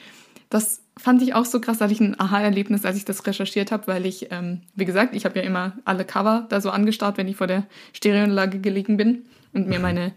[0.50, 3.86] Das fand ich auch so krass, hatte ich ein Aha-Erlebnis, als ich das recherchiert habe,
[3.86, 7.28] weil ich, ähm, wie gesagt, ich habe ja immer alle Cover da so angestarrt, wenn
[7.28, 9.24] ich vor der Stereoanlage gelegen bin
[9.56, 10.12] und mir meine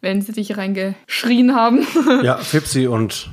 [0.00, 1.86] Wellensittiche reingeschrien haben.
[2.22, 3.30] Ja, Fipsi und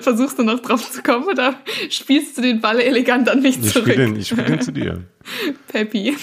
[0.00, 1.58] Versuchst du noch drauf zu kommen oder
[1.88, 3.88] spielst du den Ball elegant an mich ich zurück?
[3.88, 5.04] spiele ihn, ich spiel ihn zu dir.
[5.68, 6.16] Peppy.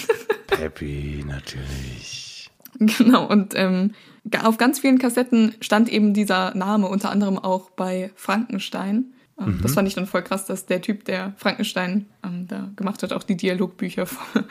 [0.46, 2.50] Peppy, natürlich.
[2.78, 3.92] Genau, und ähm,
[4.42, 9.13] auf ganz vielen Kassetten stand eben dieser Name, unter anderem auch bei Frankenstein.
[9.38, 13.02] Ähm, Das fand ich dann voll krass, dass der Typ, der Frankenstein ähm, da gemacht
[13.02, 14.44] hat, auch die Dialogbücher von,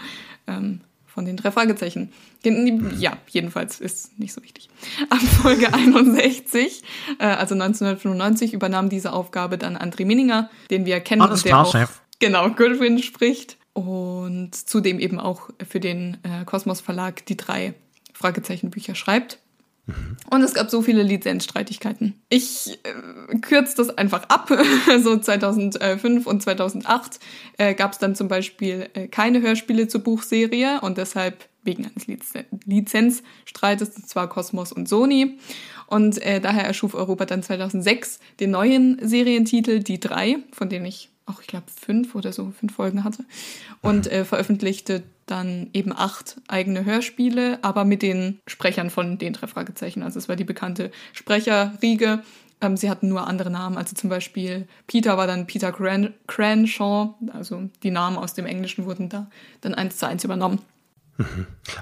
[0.47, 2.11] ähm, von den drei Fragezeichen.
[2.99, 4.69] Ja, jedenfalls ist nicht so wichtig.
[5.09, 6.81] Ab Folge 61,
[7.19, 11.51] äh, also 1995, übernahm diese Aufgabe dann André Minninger, den wir kennen Alles und der
[11.51, 12.01] klar, auch Chef.
[12.19, 17.73] genau Goodwin spricht und zudem eben auch für den äh, Kosmos Verlag die drei
[18.13, 19.39] Fragezeichenbücher schreibt.
[20.29, 22.13] Und es gab so viele Lizenzstreitigkeiten.
[22.29, 24.49] Ich äh, kürze das einfach ab.
[25.03, 27.19] so 2005 und 2008
[27.57, 32.07] äh, gab es dann zum Beispiel äh, keine Hörspiele zur Buchserie und deshalb wegen eines
[32.07, 35.37] Lizen Lizenzstreites, und zwar Cosmos und Sony.
[35.87, 41.12] Und äh, daher erschuf Europa dann 2006 den neuen Serientitel Die drei, von denen ich
[41.25, 43.23] auch, ich glaube, fünf oder so, fünf Folgen hatte.
[43.81, 49.47] Und äh, veröffentlichte dann eben acht eigene Hörspiele, aber mit den Sprechern von den drei
[49.47, 50.03] Fragezeichen.
[50.03, 52.23] Also es war die bekannte Sprecherriege.
[52.61, 53.77] Ähm, sie hatten nur andere Namen.
[53.77, 57.15] Also zum Beispiel Peter war dann Peter Cran Cranshaw.
[57.31, 59.29] Also die Namen aus dem Englischen wurden da
[59.61, 60.59] dann eins zu eins übernommen.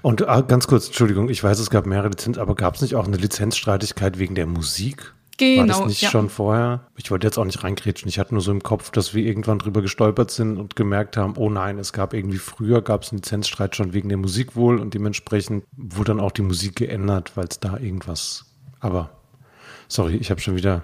[0.02, 2.96] Und ah, ganz kurz, Entschuldigung, ich weiß, es gab mehrere Lizenzen, aber gab es nicht
[2.96, 5.14] auch eine Lizenzstreitigkeit wegen der Musik?
[5.58, 6.10] War das Genau, nicht ja.
[6.10, 6.88] schon vorher?
[6.98, 8.08] Ich wollte jetzt auch nicht reingrätschen.
[8.08, 11.34] Ich hatte nur so im Kopf, dass wir irgendwann drüber gestolpert sind und gemerkt haben,
[11.38, 14.80] oh nein, es gab irgendwie früher, gab es einen Lizenzstreit schon wegen der Musik wohl
[14.80, 18.46] und dementsprechend wurde dann auch die Musik geändert, weil es da irgendwas.
[18.80, 19.10] Aber,
[19.88, 20.84] sorry, ich habe schon wieder.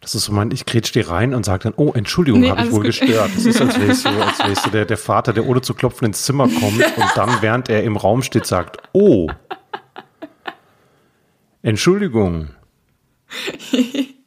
[0.00, 2.62] Das ist so mein, ich grätsch dir rein und sage dann, oh, Entschuldigung, Nee, habe
[2.62, 2.86] ich wohl gut.
[2.86, 3.30] gestört.
[3.36, 5.60] Das ist, als wäre ich so, als wäre ich so der, der Vater, der ohne
[5.60, 9.28] zu klopfen ins Zimmer kommt und dann, während er im Raum steht, sagt, oh,
[11.62, 12.48] Entschuldigung.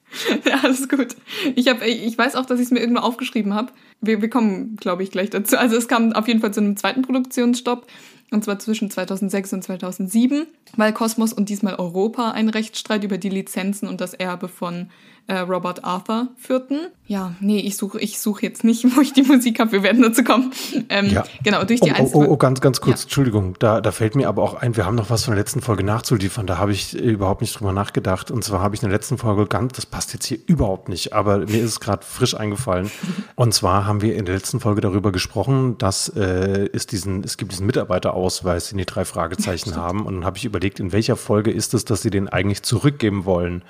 [0.45, 1.15] Ja, alles gut.
[1.55, 3.71] Ich, hab, ich weiß auch, dass ich es mir irgendwo aufgeschrieben habe.
[3.99, 5.57] Wir, wir kommen, glaube ich, gleich dazu.
[5.57, 7.87] Also es kam auf jeden Fall zu einem zweiten Produktionsstopp.
[8.31, 13.29] Und zwar zwischen 2006 und 2007, weil Kosmos und diesmal Europa einen Rechtsstreit über die
[13.29, 14.89] Lizenzen und das Erbe von
[15.27, 16.87] äh, Robert Arthur führten.
[17.05, 19.71] Ja, nee, ich suche ich such jetzt nicht, wo ich die Musik habe.
[19.71, 20.51] Wir werden dazu kommen.
[20.89, 21.23] Ähm, Ja.
[21.43, 22.27] Genau, durch Oh, die oh, einzelnen...
[22.27, 23.03] oh, oh, ganz, ganz kurz, Ja.
[23.05, 25.61] Entschuldigung, da, da fällt mir aber auch ein, wir haben noch was von der letzten
[25.61, 28.31] Folge nachzuliefern, da habe ich äh, überhaupt nicht drüber nachgedacht.
[28.31, 31.13] Und zwar habe ich in der letzten Folge ganz, das passt jetzt hier überhaupt nicht,
[31.13, 32.91] aber mir ist es gerade frisch eingefallen.
[33.35, 37.37] Und zwar haben wir in der letzten Folge darüber gesprochen, dass äh, es diesen, es
[37.37, 40.05] gibt diesen Mitarbeiterausweis, den die drei Fragezeichen haben.
[40.05, 43.25] Und dann habe ich überlegt, in welcher Folge ist es, dass sie den eigentlich zurückgeben
[43.25, 43.63] wollen.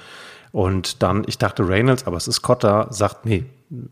[0.53, 3.43] Und dann, ich dachte Reynolds, aber es ist Cotta, sagt, nee,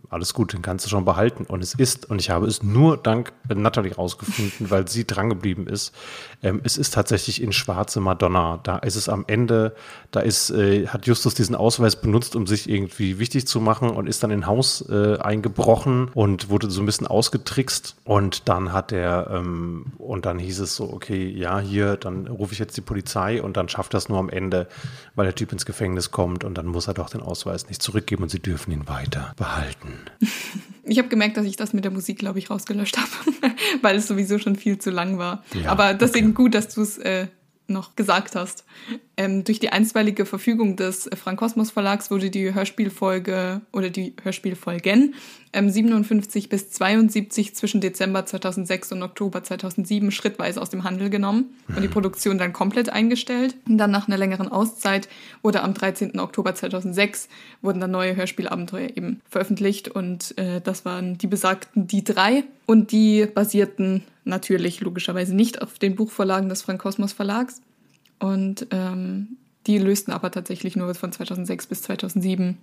[0.10, 1.46] alles gut, den kannst du schon behalten.
[1.46, 5.94] Und es ist, und ich habe es nur dank Natalie rausgefunden, weil sie drangeblieben ist.
[6.44, 8.60] Ähm, es ist tatsächlich in schwarze Madonna.
[8.64, 9.76] Da ist es am Ende,
[10.12, 14.08] da ist, äh, hat Justus diesen Ausweis benutzt, um sich irgendwie wichtig zu machen und
[14.08, 17.96] ist dann in Haus äh, eingebrochen und wurde so ein bisschen ausgetrickst.
[18.04, 22.54] Und dann hat er, ähm, und dann hieß es so, okay, ja, hier, dann rufe
[22.54, 24.68] ich jetzt die Polizei und dann schafft das nur am Ende,
[25.16, 28.24] weil der Typ ins Gefängnis kommt und dann muss er doch den Ausweis nicht zurückgeben
[28.24, 29.61] und sie dürfen ihn weiter behalten.
[30.84, 33.10] Ich habe gemerkt, dass ich das mit der Musik, glaube ich, rausgelöscht habe,
[33.82, 35.44] weil es sowieso schon viel zu lang war.
[35.54, 36.36] Ja, Aber deswegen okay.
[36.36, 37.28] gut, dass du es äh,
[37.68, 38.66] noch gesagt hast.
[39.18, 44.16] Ähm, durch die einstweilige Verfügung des äh, Frank Kosmos Verlags wurde die Hörspielfolge oder die
[44.22, 45.16] Hörspielfolgen
[45.54, 51.82] 57 bis 72 zwischen Dezember 2006 und Oktober 2007 schrittweise aus dem Handel genommen und
[51.82, 53.56] die Produktion dann komplett eingestellt.
[53.68, 55.10] Und dann nach einer längeren Auszeit
[55.42, 56.20] wurde am 13.
[56.20, 57.28] Oktober 2006
[57.62, 62.92] wurden dann neue Hörspielabenteuer eben veröffentlicht und äh, das waren die besagten die drei und
[62.92, 67.62] die basierten natürlich logischerweise nicht auf den Buchvorlagen des Frank Kosmos Verlags
[68.20, 69.38] und ähm,
[69.68, 72.58] die lösten aber tatsächlich nur von 2006 bis 2007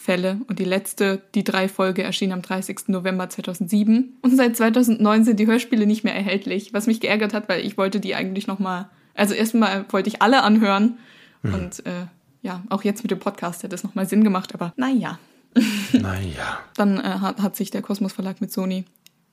[0.00, 0.40] Fälle.
[0.48, 2.88] Und die letzte, die drei Folge, erschien am 30.
[2.88, 4.16] November 2007.
[4.22, 7.76] Und seit 2009 sind die Hörspiele nicht mehr erhältlich, was mich geärgert hat, weil ich
[7.76, 10.96] wollte die eigentlich nochmal, also erstmal wollte ich alle anhören.
[11.42, 12.06] Und äh,
[12.40, 15.18] ja, auch jetzt mit dem Podcast hätte es nochmal Sinn gemacht, aber naja.
[15.92, 16.60] Naja.
[16.76, 18.84] Dann äh, hat, hat sich der Kosmos Verlag mit Sony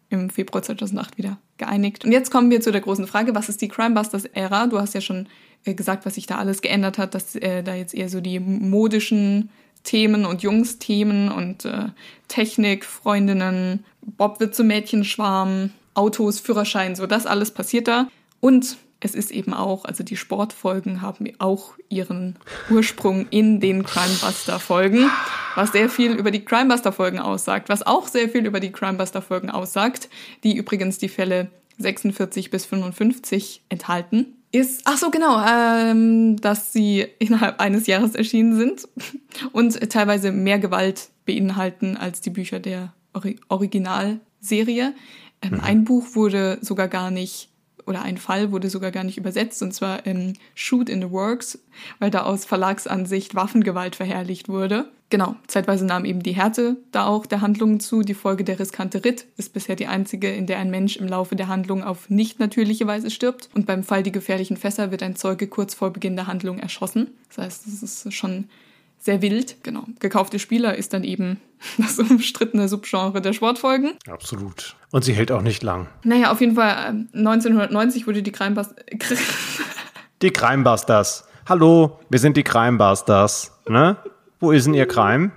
[0.10, 2.04] im Februar 2008 wieder geeinigt.
[2.04, 4.68] Und jetzt kommen wir zu der großen Frage, was ist die Crimebusters-Ära?
[4.68, 5.28] Du hast ja schon
[5.64, 8.40] äh, gesagt, was sich da alles geändert hat, dass äh, da jetzt eher so die
[8.40, 9.50] modischen
[9.88, 11.86] Themen und Jungsthemen und äh,
[12.28, 18.10] Technik, Freundinnen, Bob wird zum Mädchenschwarm, Autos, Führerschein, so das alles passiert da.
[18.41, 22.36] Und es ist eben auch, also die Sportfolgen haben auch ihren
[22.69, 25.10] Ursprung in den Crimebuster-Folgen,
[25.56, 30.10] was sehr viel über die Crimebuster-Folgen aussagt, was auch sehr viel über die Crimebuster-Folgen aussagt,
[30.43, 34.37] die übrigens die Fälle 46 bis 55 enthalten.
[34.52, 38.88] Ist, ach so, genau, ähm, dass sie innerhalb eines Jahres erschienen sind
[39.52, 44.94] und teilweise mehr Gewalt beinhalten als die Bücher der Ori Originalserie.
[45.42, 47.50] Ähm, Ein Buch wurde sogar gar nicht
[47.86, 51.60] oder ein Fall wurde sogar gar nicht übersetzt, und zwar in Shoot in the Works,
[52.00, 54.90] weil da aus Verlagsansicht Waffengewalt verherrlicht wurde.
[55.10, 58.02] Genau, zeitweise nahm eben die Härte da auch der Handlungen zu.
[58.02, 61.38] Die Folge Der riskante Ritt ist bisher die einzige, in der ein Mensch im Laufe
[61.38, 63.50] der Handlung auf nicht natürliche Weise stirbt.
[63.56, 67.12] Und beim Fall Die gefährlichen Fässer wird ein Zeuge kurz vor Beginn der Handlung erschossen.
[67.30, 68.50] Das heißt, es ist schon
[69.00, 69.63] sehr wild.
[69.63, 69.86] Genau.
[70.00, 71.39] Gekaufte Spieler ist dann eben
[71.78, 73.93] das umstrittene Subgenre der Sportfolgen.
[74.10, 74.76] Absolut.
[74.91, 75.88] Und sie hält auch nicht lang.
[76.04, 78.76] Naja, auf jeden Fall, ähm, 1990 wurde die Crimebus
[80.22, 81.26] Die Crimebusters.
[81.48, 83.54] Hallo, wir sind die Crimebusters.
[83.70, 83.96] Ne?
[84.39, 85.32] Wo ist denn Ihr Crime?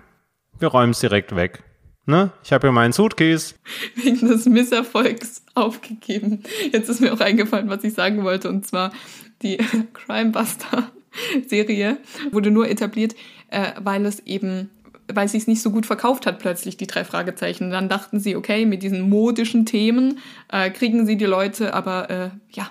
[0.59, 1.63] Wir räumen es direkt weg.
[2.05, 2.33] Ne?
[2.45, 3.55] Ich habe hier meinen Suitcase.
[3.95, 6.43] wegen des Misserfolgs aufgegeben.
[6.71, 8.93] Jetzt ist mir auch eingefallen, was ich sagen wollte, und zwar
[9.43, 9.57] die
[9.95, 11.97] Crimebuster-Serie
[12.31, 13.15] wurde nur etabliert,
[13.49, 14.69] äh, weil es eben,
[15.11, 17.71] weil sie es nicht so gut verkauft hat, plötzlich die drei Fragezeichen.
[17.71, 20.19] Dann dachten sie, okay, mit diesen modischen Themen
[20.53, 22.71] äh, kriegen sie die Leute, aber äh, ja,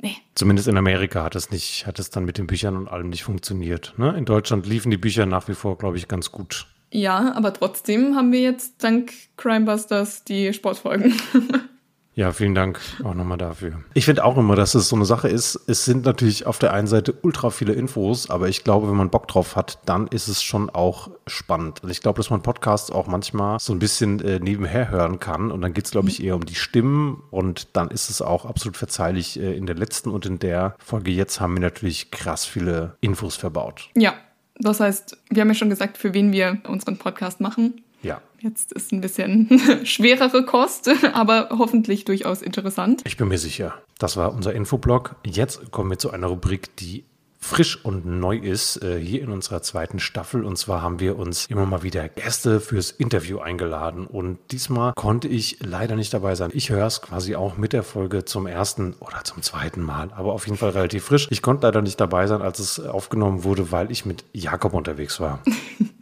[0.00, 0.16] nee.
[0.34, 3.22] Zumindest in Amerika hat es nicht, hat es dann mit den Büchern und allem nicht
[3.22, 3.94] funktioniert.
[3.96, 4.16] Ne?
[4.16, 6.66] In Deutschland liefen die Bücher nach wie vor, glaube ich, ganz gut.
[6.92, 11.14] Ja, aber trotzdem haben wir jetzt dank Crimebusters die Sportfolgen.
[12.20, 13.80] Ja, vielen Dank auch nochmal dafür.
[13.94, 15.58] Ich finde auch immer, dass es so eine Sache ist.
[15.66, 19.08] Es sind natürlich auf der einen Seite ultra viele Infos, aber ich glaube, wenn man
[19.08, 21.82] Bock drauf hat, dann ist es schon auch spannend.
[21.82, 25.50] Und ich glaube, dass man Podcasts auch manchmal so ein bisschen äh, nebenher hören kann.
[25.50, 27.22] Und dann geht es, glaube ich, eher um die Stimmen.
[27.30, 29.40] Und dann ist es auch absolut verzeihlich.
[29.40, 33.36] Äh, in der letzten und in der Folge jetzt haben wir natürlich krass viele Infos
[33.36, 33.88] verbaut.
[33.94, 34.12] ja,
[34.58, 37.80] das heißt, wir haben ja schon gesagt, für wen wir unseren Podcast machen.
[38.02, 38.20] Ja.
[38.38, 39.48] Jetzt ist ein bisschen
[39.84, 43.02] schwerere Kost, aber hoffentlich durchaus interessant.
[43.04, 43.74] Ich bin mir sicher.
[43.98, 45.16] Das war unser Infoblog.
[45.24, 47.04] Jetzt kommen wir zu einer Rubrik, die
[47.42, 50.44] frisch und neu ist, äh, hier in unserer zweiten Staffel.
[50.44, 54.06] Und zwar haben wir uns immer mal wieder Gäste fürs Interview eingeladen.
[54.06, 56.50] Und diesmal konnte ich leider nicht dabei sein.
[56.52, 60.32] Ich höre es quasi auch mit der Folge zum ersten oder zum zweiten Mal, aber
[60.32, 61.28] auf jeden Fall relativ frisch.
[61.30, 65.18] Ich konnte leider nicht dabei sein, als es aufgenommen wurde, weil ich mit Jakob unterwegs
[65.18, 65.42] war.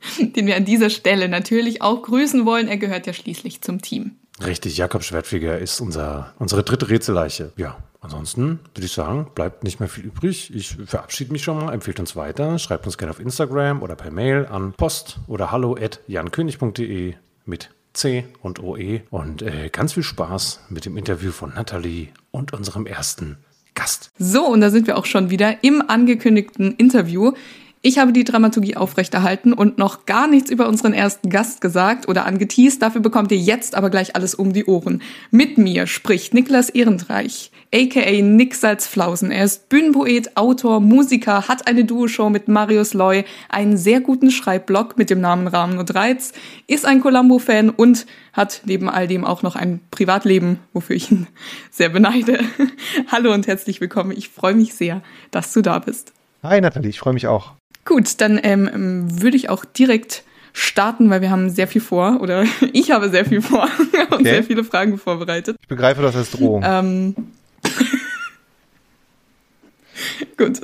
[0.18, 2.68] Den wir an dieser Stelle natürlich auch grüßen wollen.
[2.68, 4.12] Er gehört ja schließlich zum Team.
[4.44, 7.52] Richtig, Jakob Schwertfeger ist unser, unsere dritte Rätselleiche.
[7.56, 10.54] Ja, ansonsten würde ich sagen, bleibt nicht mehr viel übrig.
[10.54, 14.12] Ich verabschiede mich schon mal, empfehlt uns weiter, schreibt uns gerne auf Instagram oder per
[14.12, 17.14] Mail an post oder hallo at jankönig.de
[17.46, 22.52] mit C und OE und äh, ganz viel Spaß mit dem Interview von Nathalie und
[22.52, 23.38] unserem ersten
[23.74, 24.10] Gast.
[24.18, 27.32] So, und da sind wir auch schon wieder im angekündigten Interview.
[27.80, 32.26] Ich habe die Dramaturgie aufrechterhalten und noch gar nichts über unseren ersten Gast gesagt oder
[32.26, 32.82] angeteased.
[32.82, 35.00] Dafür bekommt ihr jetzt aber gleich alles um die Ohren.
[35.30, 39.30] Mit mir spricht Niklas Ehrenreich, aka Nick Salzflausen.
[39.30, 44.98] Er ist Bühnenpoet, Autor, Musiker, hat eine Duoshow mit Marius Loy, einen sehr guten Schreibblog
[44.98, 46.32] mit dem Namen Rahmen und Reiz,
[46.66, 51.28] ist ein Columbo-Fan und hat neben all dem auch noch ein Privatleben, wofür ich ihn
[51.70, 52.40] sehr beneide.
[53.12, 54.10] Hallo und herzlich willkommen.
[54.10, 55.00] Ich freue mich sehr,
[55.30, 56.12] dass du da bist.
[56.42, 57.57] Hi Nathalie, ich freue mich auch.
[57.88, 60.22] Gut, dann ähm, würde ich auch direkt
[60.52, 63.62] starten, weil wir haben sehr viel vor oder ich habe sehr viel vor
[64.10, 64.24] und Okay.
[64.24, 65.56] sehr viele Fragen vorbereitet.
[65.62, 66.62] Ich begreife das als Drohung.
[66.66, 67.14] Ähm,
[70.36, 70.60] gut,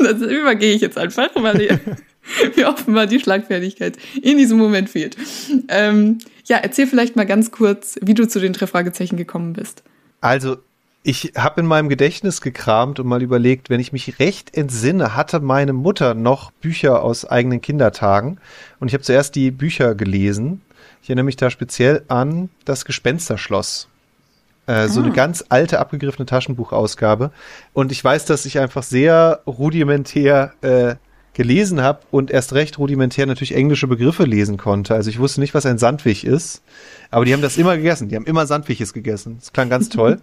[0.00, 1.80] das übergehe ich jetzt einfach, weil
[2.54, 5.16] mir offenbar die Schlagfertigkeit in diesem Moment fehlt.
[5.68, 9.82] Ähm, ja, erzähl vielleicht mal ganz kurz, wie du zu den drei Fragezeichen gekommen bist.
[10.20, 10.58] Also,
[11.08, 15.38] ich habe in meinem Gedächtnis gekramt und mal überlegt, wenn ich mich recht entsinne, hatte
[15.38, 18.38] meine Mutter noch Bücher aus eigenen Kindertagen.
[18.80, 20.62] Und ich habe zuerst die Bücher gelesen.
[21.00, 23.86] Ich erinnere mich da speziell an das Gespensterschloss.
[24.66, 27.30] Äh, so eine ganz alte, abgegriffene Taschenbuchausgabe.
[27.72, 30.96] Und ich weiß, dass ich einfach sehr rudimentär äh,
[31.34, 34.96] gelesen habe und erst recht rudimentär natürlich englische Begriffe lesen konnte.
[34.96, 36.62] Also ich wusste nicht, was ein Sandwich ist,
[37.12, 38.08] aber die haben das immer gegessen.
[38.08, 39.36] Die haben immer Sandwiches gegessen.
[39.38, 40.20] Das klang ganz toll.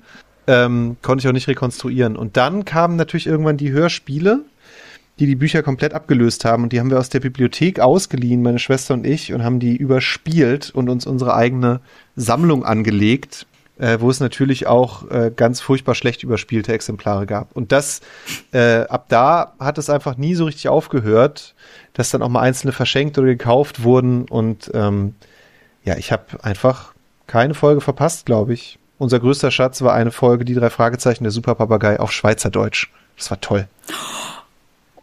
[0.47, 2.15] Ähm, konnte ich auch nicht rekonstruieren.
[2.15, 4.41] Und dann kamen natürlich irgendwann die Hörspiele,
[5.19, 6.63] die die Bücher komplett abgelöst haben.
[6.63, 9.75] Und die haben wir aus der Bibliothek ausgeliehen, meine Schwester und ich, und haben die
[9.75, 11.81] überspielt und uns unsere eigene
[12.15, 13.45] Sammlung angelegt,
[13.77, 17.55] äh, wo es natürlich auch äh, ganz furchtbar schlecht überspielte Exemplare gab.
[17.55, 18.01] Und das,
[18.51, 21.53] äh, ab da hat es einfach nie so richtig aufgehört,
[21.93, 24.23] dass dann auch mal einzelne verschenkt oder gekauft wurden.
[24.23, 25.15] Und ähm,
[25.83, 26.93] ja, ich habe einfach
[27.27, 28.79] keine Folge verpasst, glaube ich.
[29.03, 32.87] Unser größter Schatz war eine Folge, die drei Fragezeichen der Superpapagei auf Schweizerdeutsch.
[33.17, 33.67] Das war toll.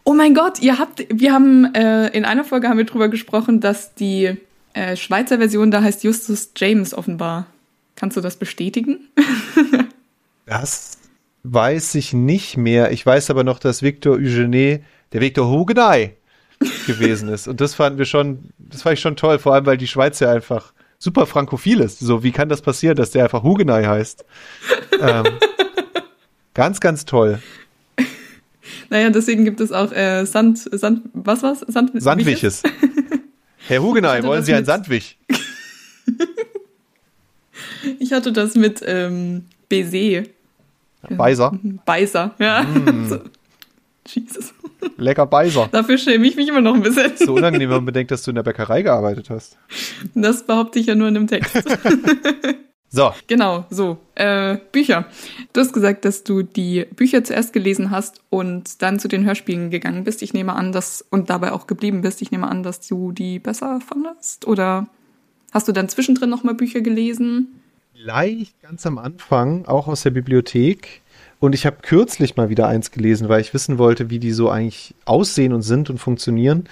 [0.03, 3.59] Oh mein Gott, ihr habt, wir haben äh, in einer Folge haben wir drüber gesprochen,
[3.59, 4.37] dass die
[4.73, 7.45] äh, Schweizer Version da heißt Justus James offenbar.
[7.95, 9.07] Kannst du das bestätigen?
[10.47, 10.97] Das
[11.43, 12.91] weiß ich nicht mehr.
[12.91, 14.81] Ich weiß aber noch, dass Victor Eugene
[15.13, 16.17] der Victor Hugenay
[16.87, 17.47] gewesen ist.
[17.47, 20.19] Und das fanden wir schon, das fand ich schon toll, vor allem weil die Schweiz
[20.19, 21.99] ja einfach super frankophil ist.
[21.99, 24.23] So, wie kann das passieren, dass der einfach Hugenay heißt?
[25.01, 25.25] ähm,
[26.53, 27.41] ganz, ganz toll.
[28.89, 31.61] Naja, deswegen gibt es auch äh, Sand, Sand, was war's?
[31.67, 32.61] Sand, Sandwiches.
[33.67, 35.17] Herr hatte wollen Sie ein Sandwich?
[37.97, 40.23] Ich hatte das mit ähm, Baiser.
[41.09, 41.59] Beiser.
[41.83, 42.61] Beiser, ja.
[42.61, 43.21] Mm.
[44.07, 44.53] Jesus.
[44.97, 45.69] Lecker Beiser.
[45.71, 47.13] Dafür schäme ich mich immer noch ein bisschen.
[47.17, 49.57] So unangenehm, wenn man bedenkt, dass du in der Bäckerei gearbeitet hast.
[50.15, 51.55] Das behaupte ich ja nur in einem Text.
[52.93, 53.99] So, Genau, so.
[54.15, 55.05] Äh, Bücher.
[55.53, 59.69] Du hast gesagt, dass du die Bücher zuerst gelesen hast und dann zu den Hörspielen
[59.69, 60.21] gegangen bist.
[60.21, 62.21] Ich nehme an, dass und dabei auch geblieben bist.
[62.21, 64.45] Ich nehme an, dass du die besser fandest.
[64.45, 64.87] Oder
[65.53, 67.61] hast du dann zwischendrin nochmal Bücher gelesen?
[67.93, 71.00] Vielleicht ganz am Anfang, auch aus der Bibliothek.
[71.41, 74.51] Und ich habe kürzlich mal wieder eins gelesen, weil ich wissen wollte, wie die so
[74.51, 76.69] eigentlich aussehen und sind und funktionieren.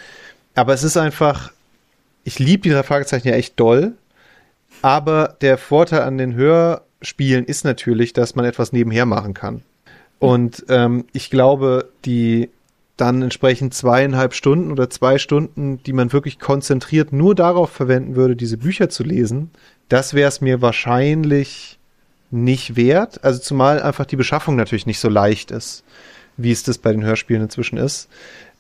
[0.53, 1.51] Aber es ist einfach,
[2.23, 3.93] ich liebe die drei Fragezeichen ja echt doll.
[4.83, 9.63] Aber der Vorteil an den Hörspielen ist natürlich, dass man etwas nebenher machen kann.
[10.19, 12.49] Und ähm, ich glaube, die
[12.95, 18.35] dann entsprechend zweieinhalb Stunden oder zwei Stunden, die man wirklich konzentriert nur darauf verwenden würde,
[18.35, 19.49] diese Bücher zu lesen,
[19.87, 21.78] das wäre es mir wahrscheinlich
[22.31, 23.23] nicht wert.
[23.23, 25.83] Also zumal einfach die Beschaffung natürlich nicht so leicht ist,
[26.37, 28.09] wie es das bei den Hörspielen inzwischen ist.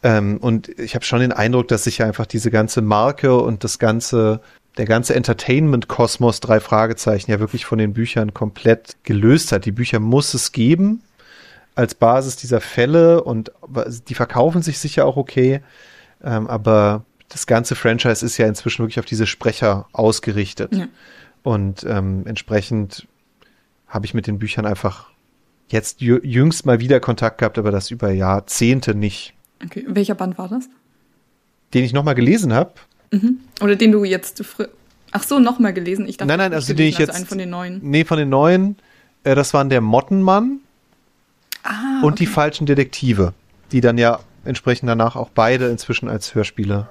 [0.01, 3.63] Ähm, und ich habe schon den Eindruck, dass sich ja einfach diese ganze Marke und
[3.63, 4.41] das ganze,
[4.77, 9.65] der ganze Entertainment-Kosmos, drei Fragezeichen, ja wirklich von den Büchern komplett gelöst hat.
[9.65, 11.01] Die Bücher muss es geben
[11.75, 13.51] als Basis dieser Fälle und
[14.07, 15.61] die verkaufen sich sicher auch okay.
[16.23, 20.75] Ähm, aber das ganze Franchise ist ja inzwischen wirklich auf diese Sprecher ausgerichtet.
[20.75, 20.87] Ja.
[21.43, 23.07] Und ähm, entsprechend
[23.89, 25.09] habe ich mit den Büchern einfach
[25.67, 29.33] jetzt jü- jüngst mal wieder Kontakt gehabt, aber das über Jahrzehnte nicht.
[29.63, 30.69] Okay, welcher Band war das?
[31.73, 32.71] Den ich nochmal gelesen habe.
[33.61, 34.41] Oder den du jetzt
[35.11, 36.07] Ach so, nochmal gelesen.
[36.07, 37.15] Ich dachte, Nein, nein, also den ich gelesen, jetzt.
[37.17, 37.79] einen von den neuen.
[37.83, 38.77] Nee, von den neuen.
[39.23, 40.59] Äh, das waren der Mottenmann
[41.63, 43.33] Ah, und die falschen Detektive,
[43.71, 46.89] die dann ja entsprechend danach auch beide inzwischen als Hörspiele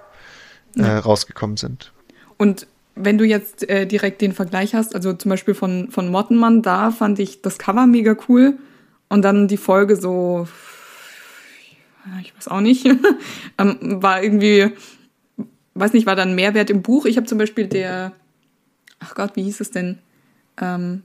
[0.76, 1.92] äh, rausgekommen sind.
[2.36, 2.66] Und
[3.01, 6.90] wenn du jetzt äh, direkt den Vergleich hast, also zum Beispiel von, von Mottenmann, da
[6.90, 8.59] fand ich das Cover mega cool.
[9.09, 10.46] Und dann die Folge so,
[12.20, 12.86] ich weiß auch nicht,
[13.59, 14.72] ähm, war irgendwie,
[15.74, 17.07] weiß nicht, war dann Mehrwert im Buch.
[17.07, 18.12] Ich habe zum Beispiel der,
[18.99, 19.99] ach Gott, wie hieß es denn?
[20.61, 21.03] Ähm,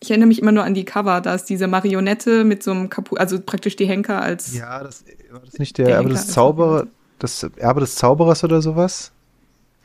[0.00, 1.20] ich erinnere mich immer nur an die Cover.
[1.20, 4.54] Da ist diese Marionette mit so einem Kapu, also praktisch die Henker als.
[4.54, 8.60] Ja, das war das nicht der, Der das ist Zauberer, Das Erbe des Zauberers oder
[8.60, 9.12] sowas?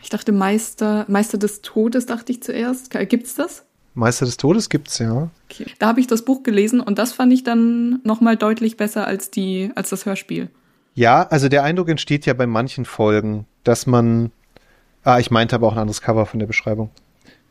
[0.01, 2.91] Ich dachte Meister, Meister des Todes, dachte ich zuerst.
[3.09, 3.65] Gibt's das?
[3.93, 5.29] Meister des Todes gibt's, ja.
[5.49, 5.65] Okay.
[5.79, 9.31] Da habe ich das Buch gelesen und das fand ich dann nochmal deutlich besser als
[9.31, 10.49] die, als das Hörspiel.
[10.93, 14.31] Ja, also der Eindruck entsteht ja bei manchen Folgen, dass man.
[15.03, 16.91] Ah, ich meinte aber auch ein anderes Cover von der Beschreibung.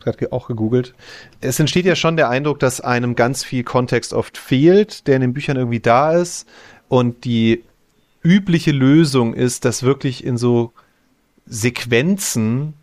[0.01, 0.95] Gerade auch gegoogelt.
[1.41, 5.23] Es entsteht ja schon der Eindruck, dass einem ganz viel Kontext oft fehlt, der in
[5.23, 6.47] den Büchern irgendwie da ist.
[6.89, 7.65] Und die
[8.23, 10.73] übliche Lösung ist, dass wirklich in so
[11.47, 12.75] Sequenzen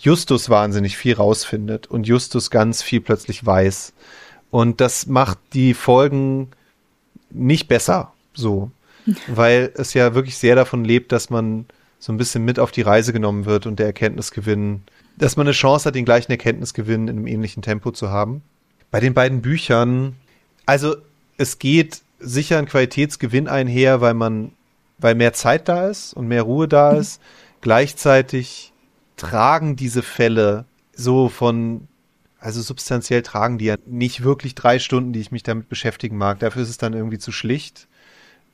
[0.00, 3.92] Justus wahnsinnig viel rausfindet und Justus ganz viel plötzlich weiß.
[4.50, 6.48] Und das macht die Folgen
[7.30, 8.70] nicht besser, so.
[9.26, 11.66] Weil es ja wirklich sehr davon lebt, dass man
[11.98, 14.82] so ein bisschen mit auf die Reise genommen wird und der Erkenntnisgewinn,
[15.18, 18.42] dass man eine Chance hat, den gleichen Erkenntnisgewinn in einem ähnlichen Tempo zu haben.
[18.90, 20.16] Bei den beiden Büchern,
[20.64, 20.96] also
[21.36, 24.52] es geht sicher ein Qualitätsgewinn einher, weil man,
[24.98, 27.20] weil mehr Zeit da ist und mehr Ruhe da ist.
[27.60, 28.72] Gleichzeitig
[29.16, 31.88] tragen diese Fälle so von,
[32.38, 36.38] also substanziell tragen die ja nicht wirklich drei Stunden, die ich mich damit beschäftigen mag.
[36.38, 37.86] Dafür ist es dann irgendwie zu schlicht.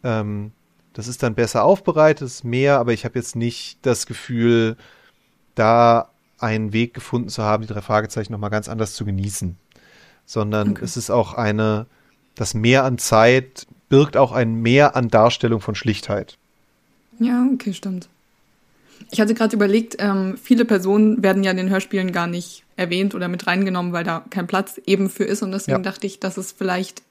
[0.02, 0.52] Ähm,
[0.92, 4.76] das ist dann besser aufbereitet, ist mehr, aber ich habe jetzt nicht das Gefühl,
[5.54, 9.56] da einen Weg gefunden zu haben, die drei Fragezeichen nochmal ganz anders zu genießen.
[10.24, 10.84] Sondern Okay.
[10.84, 11.86] es ist auch eine,
[12.34, 16.38] das Mehr an Zeit birgt auch ein Mehr an Darstellung von Schlichtheit.
[17.18, 18.08] Ja, okay, stimmt.
[19.10, 23.14] Ich hatte gerade überlegt, ähm, viele Personen werden ja in den Hörspielen gar nicht erwähnt
[23.14, 25.42] oder mit reingenommen, weil da kein Platz eben für ist.
[25.42, 25.82] Und deswegen Ja.
[25.82, 27.02] dachte ich, dass es vielleicht,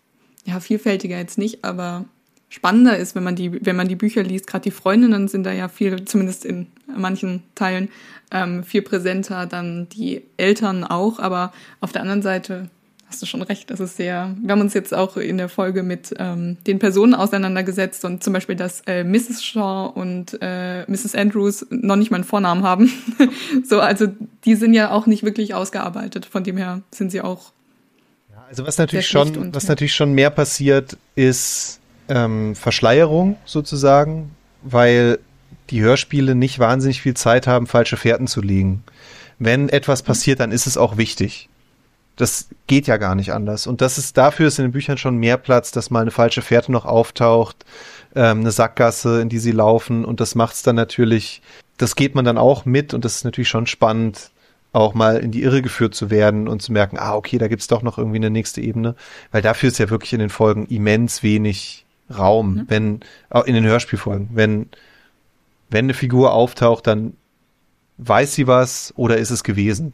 [0.46, 2.06] ja, vielfältiger jetzt nicht, aber
[2.50, 4.48] spannender ist, wenn man die, wenn man die Bücher liest.
[4.48, 7.90] Gerade die Freundinnen sind da ja viel, zumindest in manchen Teilen,
[8.32, 11.20] ähm, viel präsenter, dann die Eltern auch.
[11.20, 12.70] Aber auf der anderen Seite
[13.08, 15.84] hast du schon recht, das ist sehr, wir haben uns jetzt auch in der Folge
[15.84, 19.44] mit ähm, den Personen auseinandergesetzt und zum Beispiel, dass äh, Mrs.
[19.44, 21.16] Shaw und äh, Mrs.
[21.16, 22.92] Andrews noch nicht mal einen Vornamen haben.
[23.64, 24.08] so, also
[24.44, 26.26] die sind ja auch nicht wirklich ausgearbeitet.
[26.26, 27.52] Von dem her sind sie auch
[28.50, 29.70] Also was natürlich schon, und- was ja.
[29.70, 31.80] natürlich schon mehr passiert, ist
[32.10, 34.32] ähm, Verschleierung sozusagen,
[34.64, 35.20] weil
[35.70, 38.84] die Hörspiele nicht wahnsinnig viel Zeit haben, falsche Fährten zu legen.
[39.40, 41.50] Wenn etwas passiert, dann ist es auch wichtig.
[42.16, 43.68] Das geht ja gar nicht anders.
[43.68, 46.42] Und das ist dafür ist in den Büchern schon mehr Platz, dass mal eine falsche
[46.42, 47.66] Fährte noch auftaucht,
[48.16, 50.06] ähm, eine Sackgasse, in die sie laufen.
[50.06, 51.42] Und das macht es dann natürlich,
[51.78, 54.32] das geht man dann auch mit und das ist natürlich schon spannend,
[54.72, 57.68] auch mal in die Irre geführt zu werden und zu merken, ah, okay, da gibt's
[57.68, 58.96] doch noch irgendwie eine nächste Ebene.
[59.32, 61.86] Weil dafür ist ja wirklich in den Folgen immens wenig
[62.16, 63.00] Raum, wenn,
[63.30, 64.70] auch in den Hörspielfolgen, wenn,
[65.70, 67.14] wenn eine Figur auftaucht, dann
[67.98, 69.94] weiß sie was oder ist es gewesen.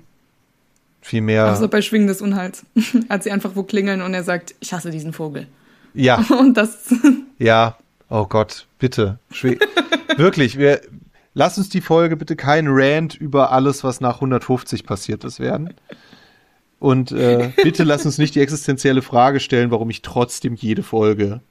[1.02, 1.52] Viel mehr.
[1.52, 2.64] außer bei Schwingen des Unheils,
[3.10, 5.48] als sie einfach wo klingeln und er sagt, ich hasse diesen Vogel.
[5.94, 6.94] ja, Und das,
[7.38, 7.78] ja.
[8.10, 9.20] Oh Gott, bitte.
[9.32, 9.58] Schwe
[10.18, 10.82] Wirklich, wir,
[11.34, 15.74] lass uns die Folge bitte kein Rant über alles, was nach 150 passiert ist, werden.
[16.80, 21.42] Und äh, bitte lass uns nicht die existenzielle Frage stellen, warum ich trotzdem jede Folge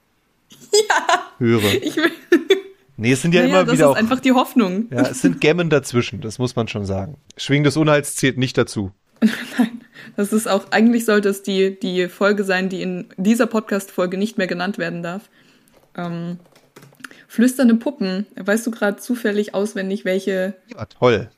[1.38, 1.62] höre.
[1.82, 2.10] ich will,
[2.96, 3.96] Nee, es sind ja naja, immer das wieder ist auch.
[3.96, 4.88] einfach die Hoffnung.
[4.90, 7.16] Ja, es sind Gemmen dazwischen, das muss man schon sagen.
[7.38, 8.90] Schwing des Unheils zählt nicht dazu.
[10.16, 14.38] Das ist auch, eigentlich sollte es die, die Folge sein, die in dieser Podcast-Folge nicht
[14.38, 15.30] mehr genannt werden darf.
[15.96, 16.38] Ähm,
[17.28, 18.26] Flüsternde Puppen.
[18.36, 20.54] Weißt du gerade zufällig auswendig, welche.
[20.74, 21.30] Ja, toll.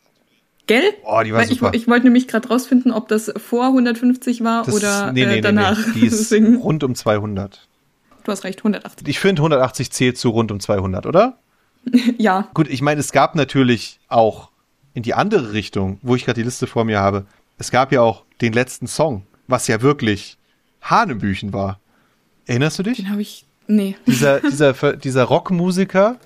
[0.66, 0.83] Gell?
[1.05, 1.72] Oh, die war Weil ich, super.
[1.74, 5.35] ich wollte nämlich gerade rausfinden, ob das vor 150 war Das, oder nee, nee, äh,
[5.37, 5.78] nee, danach.
[5.89, 6.01] nee.
[6.01, 7.68] Die ist rund um 200.
[8.24, 9.07] du hast recht, 180.
[9.07, 11.39] Ich finde 180 zählt zu rund um 200, oder?
[12.16, 14.51] Ja, Gut, ich meine, es gab natürlich auch
[14.95, 17.26] in die andere Richtung, wo ich gerade die Liste vor mir habe.
[17.63, 20.37] Es gab ja auch den letzten Song, was ja wirklich
[20.81, 21.79] Hanebüchen war.
[22.45, 22.97] Erinnerst du dich?
[22.97, 23.47] den habe ich.
[23.69, 23.95] Nee.
[24.05, 26.17] Dieser, dieser, dieser Rockmusiker,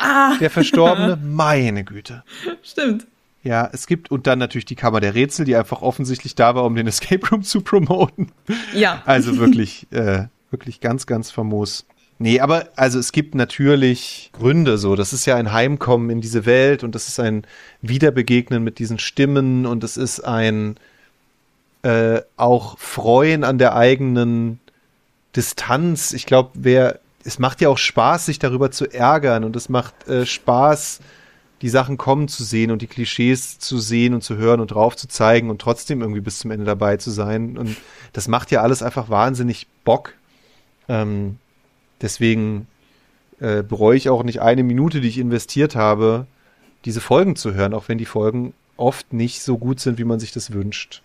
[0.00, 2.24] Ah, der Verstorbene, meine Güte.
[2.64, 3.06] stimmt.
[3.44, 6.64] Ja, es gibt, und dann natürlich die Kammer der Rätsel, die einfach offensichtlich da war,
[6.64, 8.32] um den Escape Room zu promoten.
[8.74, 9.02] Ja.
[9.06, 11.86] Also wirklich, äh, wirklich ganz, ganz famos.
[12.22, 14.94] Nee, aber also es gibt natürlich Gründe so.
[14.94, 17.44] Das ist ja ein Heimkommen in diese Welt und das ist ein
[17.80, 20.76] Wiederbegegnen mit diesen Stimmen und es ist ein
[21.82, 24.60] äh, auch Freuen an der eigenen
[25.34, 26.12] Distanz.
[26.12, 30.06] Ich glaube, wer es macht ja auch Spaß, sich darüber zu ärgern und es macht
[30.06, 31.00] äh, Spaß,
[31.60, 34.94] die Sachen kommen zu sehen und die Klischees zu sehen und zu hören und drauf
[34.94, 37.58] zu zeigen und trotzdem irgendwie bis zum Ende dabei zu sein.
[37.58, 37.76] Und
[38.12, 40.12] das macht ja alles einfach wahnsinnig Bock.
[40.88, 41.38] Ähm,
[42.02, 42.66] deswegen
[43.40, 46.26] äh, bereue ich auch nicht eine Minute, die ich investiert habe,
[46.84, 50.20] diese Folgen zu hören, auch wenn die Folgen oft nicht so gut sind, wie man
[50.20, 51.02] sich das wünscht.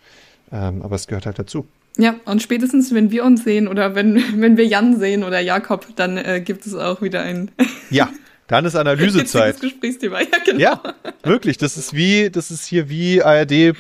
[0.51, 1.67] Ähm, aber es gehört halt dazu.
[1.97, 5.87] Ja, und spätestens, wenn wir uns sehen oder wenn, wenn wir Jan sehen oder Jakob,
[5.95, 7.51] dann äh, gibt es auch wieder ein.
[7.89, 8.09] Ja,
[8.47, 9.61] Dann ist Analysezeit.
[9.61, 10.59] Gesprächsthema, ja, genau.
[10.59, 10.81] Ja,
[11.23, 11.57] wirklich.
[11.57, 13.73] Das ist wie, das ist hier wie ARD äh,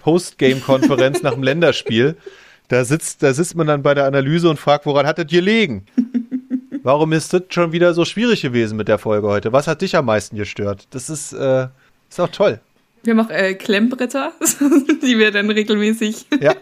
[0.00, 2.16] Postgame-Konferenz nach dem Länderspiel.
[2.70, 5.86] Da sitzt, da sitzt man dann bei der Analyse und fragt, woran hat das gelegen?
[6.82, 9.52] Warum ist das schon wieder so schwierig gewesen mit der Folge heute?
[9.52, 10.86] Was hat dich am meisten gestört?
[10.90, 11.66] Das ist, äh,
[12.08, 12.60] ist auch toll.
[13.02, 14.32] Wir haben auch äh, Klemmbretter,
[15.02, 16.26] die wir dann regelmäßig.
[16.40, 16.54] Ja.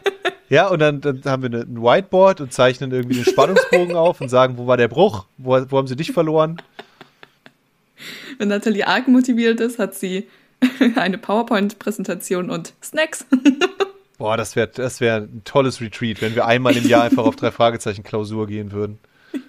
[0.50, 4.20] Ja, und dann, dann haben wir eine- ein Whiteboard und zeichnen irgendwie den Spannungsbogen auf
[4.22, 5.26] und sagen, wo war der Bruch?
[5.36, 6.56] Wo, wo haben sie dich verloren?
[8.38, 10.26] Wenn Nathalie arg motiviert ist, hat sie
[10.96, 13.26] eine PowerPoint-Präsentation und Snacks.
[14.18, 17.36] Boah, das wäre das wär ein tolles Retreat, wenn wir einmal im Jahr einfach auf
[17.36, 18.98] drei Fragezeichen Klausur gehen würden.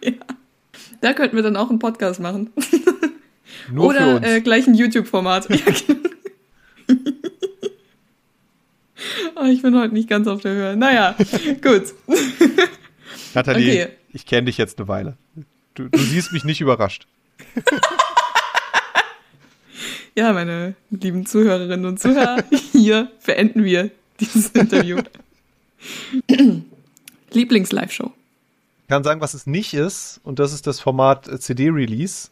[1.02, 2.52] Da könnten wir dann auch einen Podcast machen.
[3.72, 5.48] Nur Oder äh, gleich ein YouTube-Format.
[5.60, 5.66] Ja,
[6.88, 7.06] genau.
[9.36, 10.76] oh, ich bin heute nicht ganz auf der Höhe.
[10.76, 11.16] Naja,
[11.62, 11.94] gut.
[13.34, 13.94] Nathalie, okay.
[14.12, 15.16] ich kenne dich jetzt eine Weile.
[15.74, 17.08] Du, du siehst mich nicht überrascht.
[20.16, 22.44] Ja, meine lieben Zuhörerinnen und Zuhörer,
[22.74, 23.90] hier beenden wir
[24.34, 25.02] dieses Interview.
[27.32, 28.12] Lieblings-Live-Show.
[28.84, 32.30] Ich kann sagen, was es nicht ist, und das ist das Format äh, CD-Release.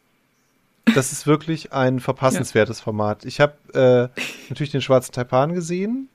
[0.96, 3.26] Das ist wirklich ein verpassenswertes Format.
[3.26, 6.10] Ich habe äh, natürlich den schwarzen Taipan gesehen,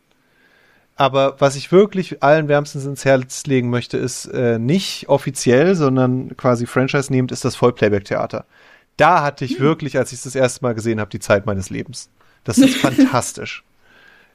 [0.96, 6.36] aber was ich wirklich allen wärmstens ins Herz legen möchte, ist äh, nicht offiziell, sondern
[6.36, 8.44] quasi Franchise nehmend, ist das Vollplayback-Theater.
[8.96, 11.70] Da hatte ich wirklich, als ich es das erste Mal gesehen habe, die Zeit meines
[11.70, 12.10] Lebens.
[12.44, 13.64] Das ist fantastisch.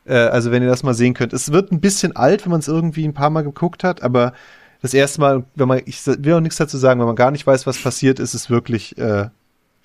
[0.07, 1.33] Äh, also wenn ihr das mal sehen könnt.
[1.33, 4.33] Es wird ein bisschen alt, wenn man es irgendwie ein paar Mal geguckt hat, aber
[4.81, 7.45] das erste Mal, wenn man, ich will auch nichts dazu sagen, wenn man gar nicht
[7.45, 9.29] weiß, was passiert, ist es wirklich äh,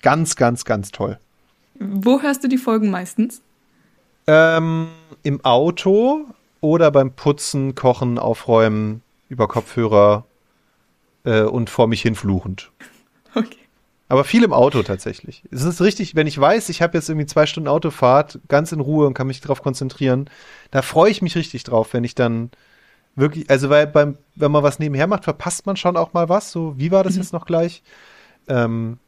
[0.01, 1.17] ganz, ganz, ganz toll.
[1.79, 3.41] Wo hörst du die Folgen meistens?
[4.27, 4.87] Ähm,
[5.23, 6.25] Im Auto
[6.61, 10.25] oder beim Putzen, Kochen, Aufräumen, über Kopfhörer
[11.25, 12.71] äh, und vor mich hinfluchend.
[13.35, 13.62] Okay.
[14.13, 15.41] Aber viel im Auto tatsächlich.
[15.49, 18.79] Es ist richtig, wenn ich weiß, ich habe jetzt irgendwie zwei Stunden Autofahrt, ganz in
[18.79, 20.29] Ruhe und kann mich darauf konzentrieren,
[20.69, 22.51] da freue ich mich richtig drauf, wenn ich dann
[23.15, 26.51] wirklich, also weil beim, wenn man was nebenher macht, verpasst man schon auch mal was.
[26.51, 27.81] So, wie war das jetzt noch gleich?
[28.47, 28.99] Ähm,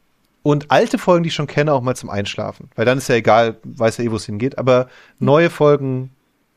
[0.42, 2.68] und alte Folgen, die ich schon kenne, auch mal zum Einschlafen.
[2.74, 4.58] Weil dann ist ja egal, weiß ja eh, wo es hingeht.
[4.58, 4.88] Aber
[5.20, 6.10] neue Folgen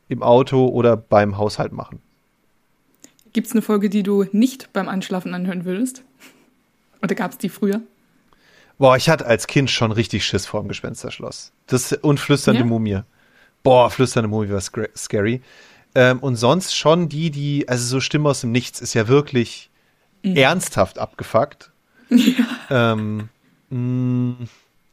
[0.08, 2.02] im Auto oder beim Haushalt machen.
[3.32, 6.02] Gibt es eine Folge, die du nicht beim Einschlafen anhören würdest?
[7.04, 7.82] Oder gab es die früher?
[8.80, 11.52] Boah, ich hatte als Kind schon richtig Schiss vor dem Gespensterschloss.
[11.68, 12.66] Das und flüsternde Ja?
[12.66, 13.02] Mumie.
[13.62, 15.42] Boah, flüsternde Mumie war scary.
[15.94, 19.70] Ähm, und sonst schon die, die, also so Stimme aus dem Nichts ist ja wirklich
[20.24, 21.72] ernsthaft abgefuckt.
[22.72, 23.30] Ähm,
[23.70, 24.48] mh,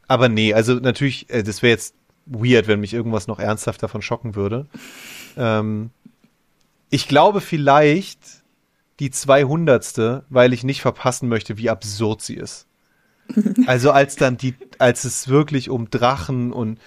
[0.07, 4.01] aber nee, also natürlich, äh, das wäre jetzt weird, wenn mich irgendwas noch ernsthaft davon
[4.01, 4.67] schocken würde.
[5.35, 5.91] Ähm,
[6.89, 8.19] ich glaube vielleicht
[8.99, 10.23] die 200.
[10.29, 12.66] weil ich nicht verpassen möchte, wie absurd sie ist.
[13.67, 16.79] Also als dann die, als es wirklich um Drachen und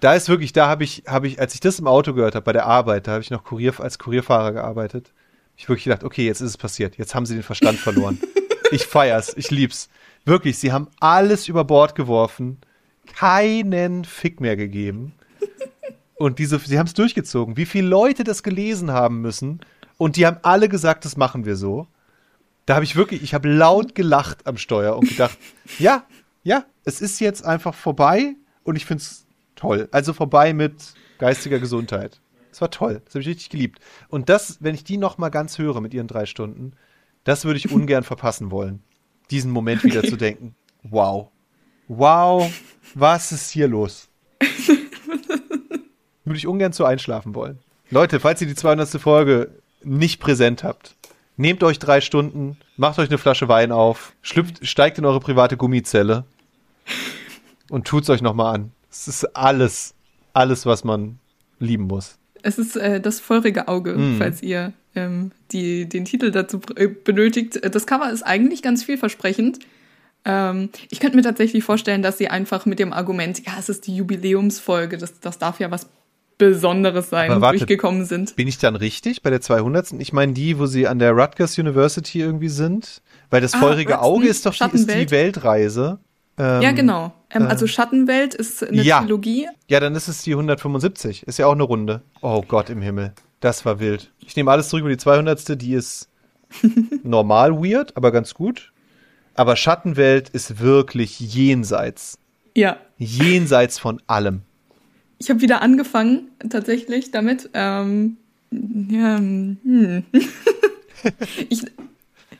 [0.00, 2.44] da ist wirklich, da habe ich, habe ich, als ich das im Auto gehört habe
[2.44, 5.12] bei der Arbeit, da habe ich noch Kurier, als Kurierfahrer gearbeitet,
[5.56, 8.18] ich wirklich gedacht, okay, jetzt ist es passiert, jetzt haben sie den Verstand verloren.
[8.72, 9.88] Ich feier's, ich lieb's.
[10.24, 12.58] Wirklich, sie haben alles über Bord geworfen,
[13.16, 15.12] keinen Fick mehr gegeben.
[16.14, 17.56] Und diese, sie haben es durchgezogen.
[17.56, 19.58] Wie viele Leute das gelesen haben müssen
[19.96, 21.88] und die haben alle gesagt, das machen wir so.
[22.70, 25.36] Da habe ich wirklich, ich habe laut gelacht am Steuer und gedacht,
[25.80, 26.04] ja,
[26.44, 29.88] ja, es ist jetzt einfach vorbei und ich finde es toll.
[29.90, 32.20] Also vorbei mit geistiger Gesundheit.
[32.52, 33.80] Es war toll, das habe ich richtig geliebt.
[34.08, 36.74] Und das, wenn ich die noch mal ganz höre mit ihren drei Stunden,
[37.24, 38.84] das würde ich ungern verpassen wollen.
[39.32, 40.54] Diesen Moment wieder zu denken,
[40.84, 41.32] wow,
[41.88, 42.48] wow,
[42.94, 44.06] was ist hier los?
[46.24, 47.58] würde ich ungern zu einschlafen wollen.
[47.90, 48.90] Leute, falls ihr die 200.
[48.90, 50.94] Folge nicht präsent habt,
[51.40, 55.56] nehmt euch drei Stunden, macht euch eine Flasche Wein auf, schlüpft, steigt in eure private
[55.56, 56.24] Gummizelle
[57.70, 58.72] und tut's euch nochmal an.
[58.90, 59.94] Es ist alles,
[60.34, 61.18] alles, was man
[61.58, 62.18] lieben muss.
[62.42, 64.18] Es ist äh, das feurige Auge, Mm.
[64.18, 67.60] falls ihr ähm, die, den Titel dazu äh, benötigt.
[67.74, 69.60] Das Cover ist eigentlich ganz vielversprechend.
[70.24, 73.86] Ähm, ich könnte mir tatsächlich vorstellen, dass sie einfach mit dem Argument, ja, es ist
[73.86, 75.88] die Jubiläumsfolge, das, das darf ja was
[76.40, 77.58] Besonderes sein, warte.
[77.58, 78.34] durchgekommen sind.
[78.34, 79.92] Bin ich dann richtig bei der 200.
[79.98, 83.02] Ich meine die, wo sie an der Rutgers University irgendwie sind?
[83.28, 85.10] Weil das Ah, feurige Ruxton, Auge ist doch die, ist die.
[85.10, 86.00] Weltreise.
[86.38, 87.12] Ähm, ja, genau.
[87.30, 89.00] Ähm, also Schattenwelt ist eine ja.
[89.00, 89.46] Trilogie.
[89.68, 91.24] Ja, dann ist es die 175.
[91.28, 92.02] Ist ja auch eine Runde.
[92.22, 93.12] Oh Gott im Himmel.
[93.40, 94.10] Das war wild.
[94.20, 95.60] Ich nehme alles zurück über die 200.
[95.60, 96.08] Die ist
[97.04, 98.72] normal weird, aber ganz gut.
[99.34, 102.18] Aber Schattenwelt ist wirklich jenseits.
[102.56, 102.78] Ja.
[102.98, 104.42] Jenseits von allem.
[105.20, 107.50] Ich habe wieder angefangen, tatsächlich, damit.
[107.52, 108.16] Ähm,
[108.50, 110.04] ja, hm.
[111.50, 111.62] ich,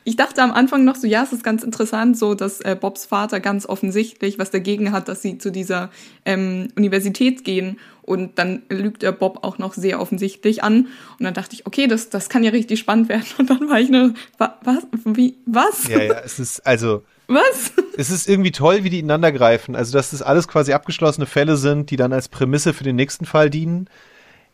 [0.03, 3.05] Ich dachte am Anfang noch so, ja, es ist ganz interessant, so dass äh, Bobs
[3.05, 5.91] Vater ganz offensichtlich was dagegen hat, dass sie zu dieser
[6.25, 7.77] ähm, Universität gehen.
[8.01, 10.87] Und dann lügt er Bob auch noch sehr offensichtlich an.
[11.19, 13.25] Und dann dachte ich, okay, das, das kann ja richtig spannend werden.
[13.37, 14.87] Und dann war ich nur, wa, was?
[15.05, 15.87] Wie, was?
[15.87, 17.03] Ja, ja, es ist, also,
[17.33, 17.71] Was?
[17.97, 19.75] es ist irgendwie toll, wie die ineinander greifen.
[19.75, 23.25] Also, dass das alles quasi abgeschlossene Fälle sind, die dann als Prämisse für den nächsten
[23.25, 23.89] Fall dienen.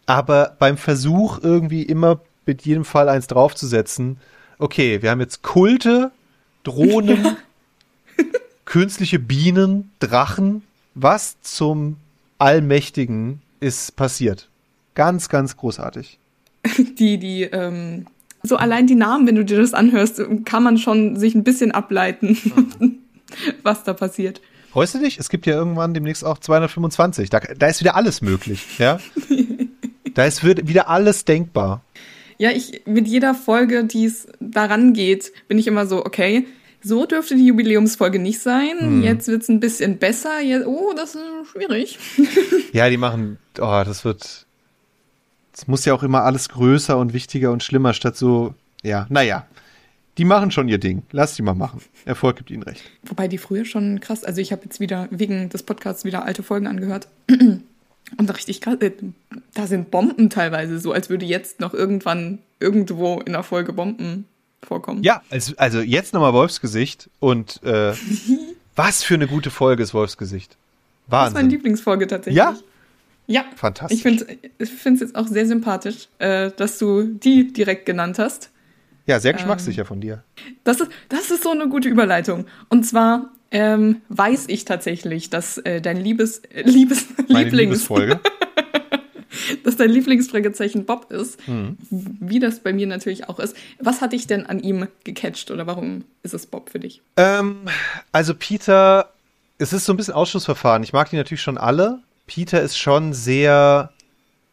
[0.05, 4.17] Aber beim Versuch, irgendwie immer mit jedem Fall eins draufzusetzen,
[4.59, 6.11] okay, wir haben jetzt Kulte,
[6.63, 7.37] Drohnen,
[8.65, 10.63] künstliche Bienen, Drachen.
[10.95, 11.97] Was zum
[12.37, 14.49] Allmächtigen ist passiert?
[14.95, 16.19] Ganz, ganz großartig.
[16.97, 18.07] Die, die, ähm,
[18.47, 21.71] so allein die Namen, wenn du dir das anhörst, kann man schon sich ein bisschen
[21.71, 22.37] ableiten,
[23.63, 24.41] was da passiert.
[24.71, 25.17] Freust du dich?
[25.17, 27.29] Es gibt ja irgendwann demnächst auch 225.
[27.29, 28.99] Da, da ist wieder alles möglich, ja?
[30.13, 31.83] da ist wird wieder alles denkbar.
[32.37, 36.45] Ja, ich, mit jeder Folge, die es daran geht, bin ich immer so, okay,
[36.83, 39.01] so dürfte die Jubiläumsfolge nicht sein.
[39.01, 40.39] Jetzt wird's ein bisschen besser.
[40.41, 41.97] Jetzt, oh, das ist schwierig.
[42.71, 44.45] Ja, die machen, oh, das wird,
[45.57, 48.53] es muss ja auch immer alles größer und wichtiger und schlimmer, statt so,
[48.83, 49.47] ja, naja.
[50.17, 51.03] Die machen schon ihr Ding.
[51.11, 51.81] Lass die mal machen.
[52.05, 52.81] Erfolg gibt ihnen recht.
[53.03, 56.41] Wobei die früher schon krass, also ich habe jetzt wieder wegen des Podcasts wieder alte
[56.41, 57.07] Folgen angehört.
[58.17, 58.91] Und richtig krass, äh,
[59.53, 64.25] da sind Bomben teilweise so, als würde jetzt noch irgendwann irgendwo in der Folge Bomben
[64.63, 65.03] vorkommen.
[65.03, 67.93] Ja, also, also jetzt nochmal Wolfsgesicht und äh,
[68.75, 70.51] was für eine gute Folge ist Wolfsgesicht.
[70.51, 71.49] das ist meine Wahnsinn.
[71.49, 72.37] Lieblingsfolge tatsächlich.
[72.37, 72.55] Ja?
[73.27, 73.45] Ja.
[73.55, 73.97] Fantastisch.
[73.97, 74.25] Ich finde
[74.57, 78.49] es jetzt auch sehr sympathisch, äh, dass du die direkt genannt hast.
[79.05, 80.23] Ja, sehr geschmackssicher von dir.
[80.63, 82.45] Das ist, das ist so eine gute Überleitung.
[82.69, 88.19] Und zwar ähm, weiß ich tatsächlich, dass äh, dein Liebes, äh, Liebes, Meine Lieblings, Liebesfolge.
[89.63, 91.77] dass dein Lieblingsfragezeichen Bob ist, Mhm.
[91.89, 93.55] wie das bei mir natürlich auch ist.
[93.79, 97.01] Was hat dich denn an ihm gecatcht oder warum ist es Bob für dich?
[97.15, 97.57] Ähm,
[98.11, 99.11] also Peter,
[99.57, 100.83] es ist so ein bisschen Ausschussverfahren.
[100.83, 101.99] Ich mag die natürlich schon alle.
[102.27, 103.91] Peter ist schon sehr.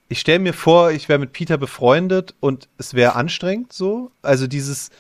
[0.09, 4.12] Ich stelle mir vor, ich wäre mit Peter befreundet und es wäre anstrengend so.
[4.22, 4.91] Also dieses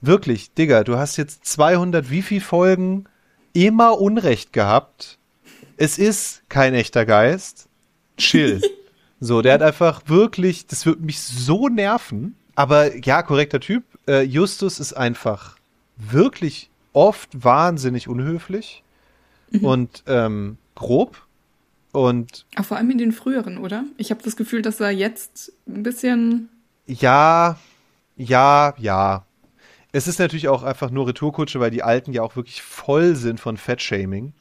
[0.00, 3.04] wirklich, Digga, du hast jetzt 200 wie viel Folgen
[3.52, 5.18] immer Unrecht gehabt.
[5.76, 7.68] Es ist kein echter Geist.
[8.16, 8.62] Chill.
[9.20, 12.36] so, der hat einfach wirklich, das wird mich so nerven.
[12.54, 13.84] Aber ja, korrekter Typ.
[14.06, 15.56] Äh, Justus ist einfach
[15.96, 18.82] wirklich oft wahnsinnig unhöflich
[19.60, 21.26] und ähm, grob.
[21.92, 23.84] Und Auch vor allem in den früheren, oder?
[23.98, 26.48] Ich habe das Gefühl, dass er jetzt ein bisschen.
[26.86, 27.58] ja,
[28.16, 29.26] ja, ja.
[29.92, 33.40] Es ist natürlich auch einfach nur Retourkutsche, weil die Alten ja auch wirklich voll sind
[33.40, 34.32] von Fettshaming.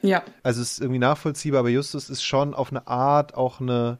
[0.00, 3.98] Ja, Also es ist irgendwie nachvollziehbar, aber Justus ist schon auf eine Art auch eine,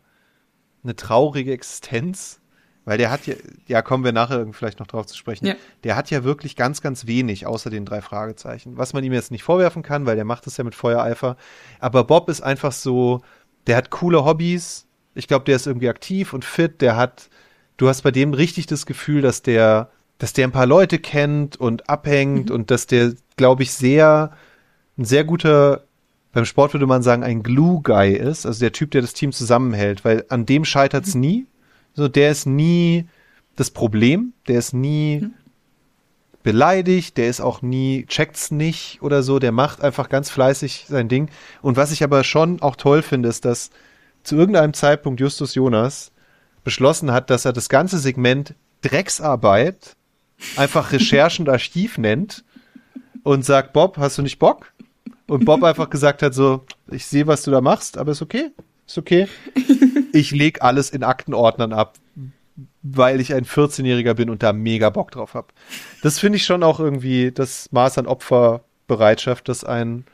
[0.82, 2.40] eine traurige Existenz.
[2.84, 3.34] Weil der hat ja,
[3.66, 5.46] ja, kommen wir nachher vielleicht noch drauf zu sprechen.
[5.46, 5.54] Ja.
[5.84, 8.76] Der hat ja wirklich ganz, ganz wenig außer den drei Fragezeichen.
[8.76, 11.36] Was man ihm jetzt nicht vorwerfen kann, weil der macht das ja mit Feuereifer.
[11.80, 13.22] Aber Bob ist einfach so,
[13.66, 14.86] der hat coole Hobbys.
[15.14, 16.82] Ich glaube, der ist irgendwie aktiv und fit.
[16.82, 17.30] Der hat,
[17.78, 21.56] du hast bei dem richtig das Gefühl, dass der, dass der ein paar Leute kennt
[21.56, 24.32] und abhängt und dass der, glaube ich, sehr,
[24.98, 25.84] ein sehr guter,
[26.32, 30.04] beim Sport würde man sagen, ein Glue-Guy ist, also der Typ, der das Team zusammenhält,
[30.04, 31.46] weil an dem scheitert's nie.
[31.94, 33.06] So, der ist nie
[33.56, 35.30] das Problem, der ist nie
[36.42, 41.08] beleidigt, der ist auch nie, checkt's nicht oder so, der macht einfach ganz fleißig sein
[41.08, 41.30] Ding.
[41.62, 43.70] Und was ich aber schon auch toll finde, ist, dass
[44.22, 46.12] zu irgendeinem Zeitpunkt Justus Jonas
[46.62, 49.96] beschlossen hat, dass er das ganze Segment Drecksarbeit
[50.56, 52.44] einfach Recherche und Archiv nennt
[53.22, 54.72] und sagt, Bob, hast du nicht Bock?
[55.26, 58.50] Und Bob einfach gesagt hat so, ich sehe, was du da machst, aber ist okay,
[58.86, 59.28] ist okay.
[60.12, 61.96] Ich leg alles in Aktenordnern ab,
[62.82, 65.52] weil ich ein 14-Jähriger bin und da mega Bock drauf hab.
[66.04, 70.04] Das finde ich schon auch irgendwie das Maß an Opferbereitschaft, das ein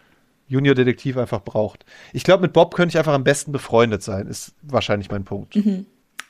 [0.48, 1.84] Junior-Detektiv einfach braucht.
[2.14, 5.54] Ich glaube, mit Bob könnte ich einfach am besten befreundet sein, ist wahrscheinlich mein Punkt.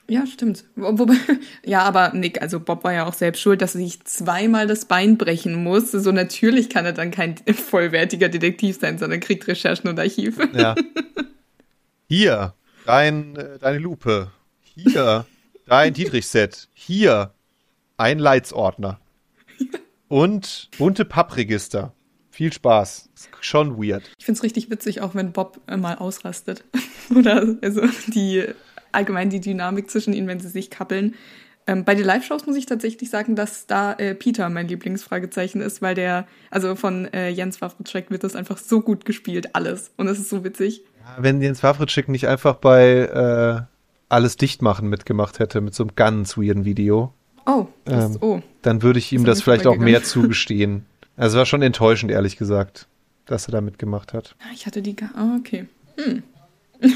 [0.09, 0.65] ja, stimmt.
[0.75, 1.15] Wobei,
[1.65, 4.85] ja, aber Nick, also Bob war ja auch selbst schuld, dass er sich zweimal das
[4.87, 5.93] Bein brechen muss.
[5.93, 10.49] So natürlich kann er dann kein vollwertiger Detektiv sein, sondern kriegt Recherchen und Archive.
[10.53, 10.75] Ja.
[12.13, 12.55] Hier,
[12.87, 14.33] dein, äh, deine Lupe.
[14.63, 15.27] Hier,
[15.67, 16.69] dein Dietrich-Set.
[16.75, 17.33] Hier,
[17.99, 18.99] ein Leitsordner.
[20.09, 21.95] Und bunte Pappregister.
[22.33, 23.11] Viel Spaß.
[23.15, 24.11] Ist schon weird.
[24.19, 26.65] Ich find's richtig witzig, auch wenn Bob äh, mal ausrastet.
[27.15, 28.45] Oder also die
[28.91, 31.15] allgemein die Dynamik zwischen ihnen, wenn sie sich kappeln.
[31.69, 35.81] Ähm, bei den Live-Shows muss ich tatsächlich sagen, dass da äh, Peter mein Lieblingsfragezeichen ist,
[35.81, 39.93] weil der, also von äh, Jens Wawritschek wird das einfach so gut gespielt, alles.
[39.97, 40.83] Und es ist so witzig.
[41.19, 43.63] Wenn Jens Wawritschek nicht einfach bei äh,
[44.09, 47.13] Alles dicht machen mitgemacht hätte mit so einem ganz weirden Video.
[47.47, 48.41] Oh, das, Ähm, oh.
[48.63, 50.87] Dann würde ich ihm Das das vielleicht auch mehr zugestehen.
[51.17, 52.87] Also war schon enttäuschend, ehrlich gesagt,
[53.27, 54.37] dass er da mitgemacht hat.
[54.41, 54.97] Ah, Ich hatte die.
[55.15, 55.67] Ah, okay.
[55.99, 56.23] Hm.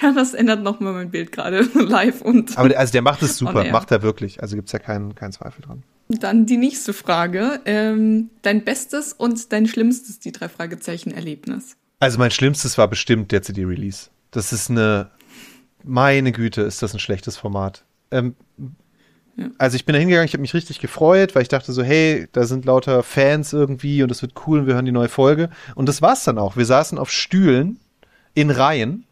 [0.00, 2.22] ja, das ändert nochmal mein Bild gerade live.
[2.22, 4.40] Und Aber der, also der macht es super, macht er wirklich.
[4.40, 5.82] Also gibt's ja keinen, keinen Zweifel dran.
[6.08, 7.60] dann die nächste Frage.
[7.64, 11.76] Ähm, dein bestes und dein schlimmstes, die drei Fragezeichen Erlebnis.
[11.98, 14.10] Also mein Schlimmstes war bestimmt der CD-Release.
[14.30, 15.10] Das ist eine,
[15.82, 17.84] meine Güte, ist das ein schlechtes Format.
[18.10, 18.34] Ähm,
[19.36, 19.50] Ja.
[19.58, 22.26] Also ich bin da hingegangen, ich habe mich richtig gefreut, weil ich dachte so, hey,
[22.32, 25.50] da sind lauter Fans irgendwie und es wird cool und wir hören die neue Folge.
[25.74, 26.56] Und das war's dann auch.
[26.56, 27.78] Wir saßen auf Stühlen
[28.34, 29.04] in Reihen,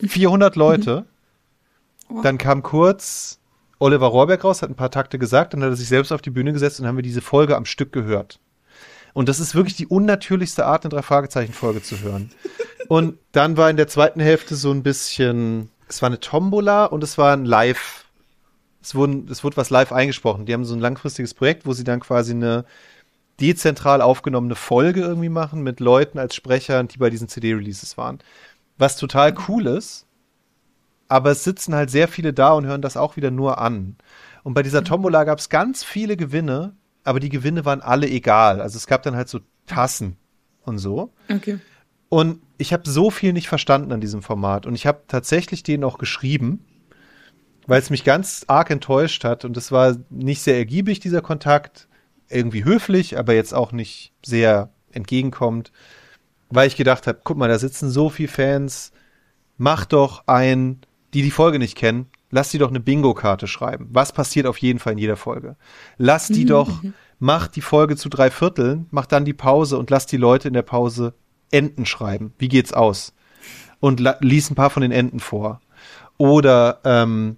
[0.00, 1.04] 400 Leute.
[2.08, 2.22] Oh.
[2.22, 3.38] Dann kam kurz
[3.78, 6.30] Oliver Rohrbeck raus, hat ein paar Takte gesagt, dann hat er sich selbst auf die
[6.30, 8.40] Bühne gesetzt und haben wir diese Folge am Stück gehört.
[9.14, 12.30] Und das ist wirklich die unnatürlichste Art, eine Drei-Fragezeichen-Folge zu hören.
[12.88, 17.02] Und dann war in der zweiten Hälfte so ein bisschen, es war eine Tombola und
[17.02, 18.04] es war ein Live,
[18.82, 20.44] es, wurden, es wurde was live eingesprochen.
[20.44, 22.66] Die haben so ein langfristiges Projekt, wo sie dann quasi eine
[23.40, 28.18] dezentral aufgenommene Folge irgendwie machen mit Leuten als Sprechern, die bei diesen CD-Releases waren.
[28.76, 30.06] Was total cool ist,
[31.08, 33.96] aber es sitzen halt sehr viele da und hören das auch wieder nur an.
[34.42, 36.74] Und bei dieser Tombola gab es ganz viele Gewinne,
[37.04, 38.60] aber die Gewinne waren alle egal.
[38.60, 40.16] Also es gab dann halt so Tassen
[40.64, 41.12] und so.
[41.30, 41.58] Okay.
[42.08, 44.66] Und ich habe so viel nicht verstanden an diesem Format.
[44.66, 46.64] Und ich habe tatsächlich denen auch geschrieben,
[47.66, 49.44] weil es mich ganz arg enttäuscht hat.
[49.44, 51.88] Und es war nicht sehr ergiebig, dieser Kontakt.
[52.30, 55.72] Irgendwie höflich, aber jetzt auch nicht sehr entgegenkommend.
[56.48, 58.92] Weil ich gedacht habe, guck mal, da sitzen so viele Fans.
[59.58, 60.80] Mach doch ein,
[61.12, 63.88] die die Folge nicht kennen, lass die doch eine Bingo-Karte schreiben.
[63.92, 65.54] Was passiert auf jeden Fall in jeder Folge?
[65.98, 66.82] Lass die doch,
[67.20, 70.54] mach die Folge zu drei Vierteln, mach dann die Pause und lass die Leute in
[70.54, 71.14] der Pause
[71.52, 72.34] Enten schreiben.
[72.36, 73.14] Wie geht's aus?
[73.78, 75.60] Und lies ein paar von den Enten vor.
[76.18, 77.36] Oder ähm,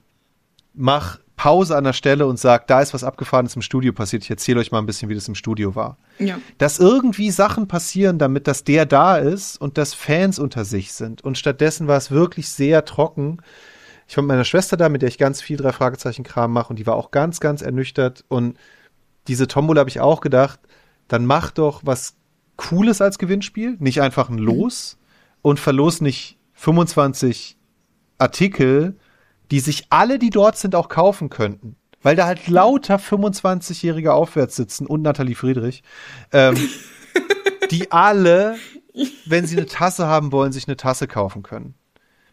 [0.72, 4.22] mach Pause an der Stelle und sag, da ist was Abgefahrenes im Studio passiert.
[4.22, 5.98] Ich erzähle euch mal ein bisschen, wie das im Studio war.
[6.18, 6.38] Ja.
[6.56, 11.22] Dass irgendwie Sachen passieren, damit dass der da ist und dass Fans unter sich sind.
[11.22, 13.42] Und stattdessen war es wirklich sehr trocken.
[14.08, 16.70] Ich war mit meiner Schwester da, mit der ich ganz viel drei Fragezeichen Kram mache
[16.70, 18.24] und die war auch ganz, ganz ernüchtert.
[18.28, 18.56] Und
[19.26, 20.60] diese Tombola habe ich auch gedacht,
[21.08, 22.14] dann mach doch was
[22.56, 24.98] Cooles als Gewinnspiel, nicht einfach ein Los
[25.42, 27.56] und verlos nicht 25
[28.18, 28.96] Artikel,
[29.50, 31.76] die sich alle, die dort sind, auch kaufen könnten.
[32.02, 35.82] Weil da halt lauter 25-Jährige aufwärts sitzen und Nathalie Friedrich,
[36.32, 36.56] ähm,
[37.70, 38.56] die alle,
[39.26, 41.74] wenn sie eine Tasse haben wollen, sich eine Tasse kaufen können.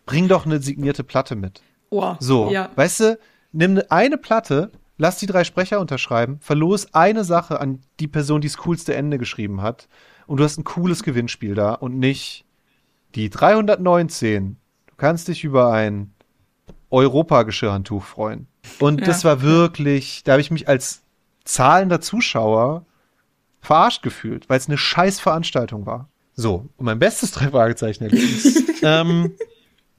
[0.06, 1.62] Bring doch eine signierte Platte mit.
[1.90, 2.70] Oh, So, Ja.
[2.76, 3.20] weißt du,
[3.52, 8.42] nimm ne- eine Platte, lass die drei Sprecher unterschreiben, verlos eine Sache an die Person,
[8.42, 9.88] die das coolste Ende geschrieben hat
[10.28, 12.46] und du hast ein cooles Gewinnspiel da und nicht
[13.16, 14.58] die 319.
[14.88, 16.14] Du kannst dich über ein
[16.90, 18.48] Europa-Geschirrhandtuch freuen.
[18.80, 19.08] Und Ja.
[19.08, 21.02] das war wirklich, da habe ich mich als
[21.44, 22.86] zahlender Zuschauer
[23.62, 26.10] verarscht gefühlt, weil es eine scheiß Veranstaltung war.
[26.36, 28.10] So, und mein bestes drei Fragezeichen
[28.84, 29.34] ähm,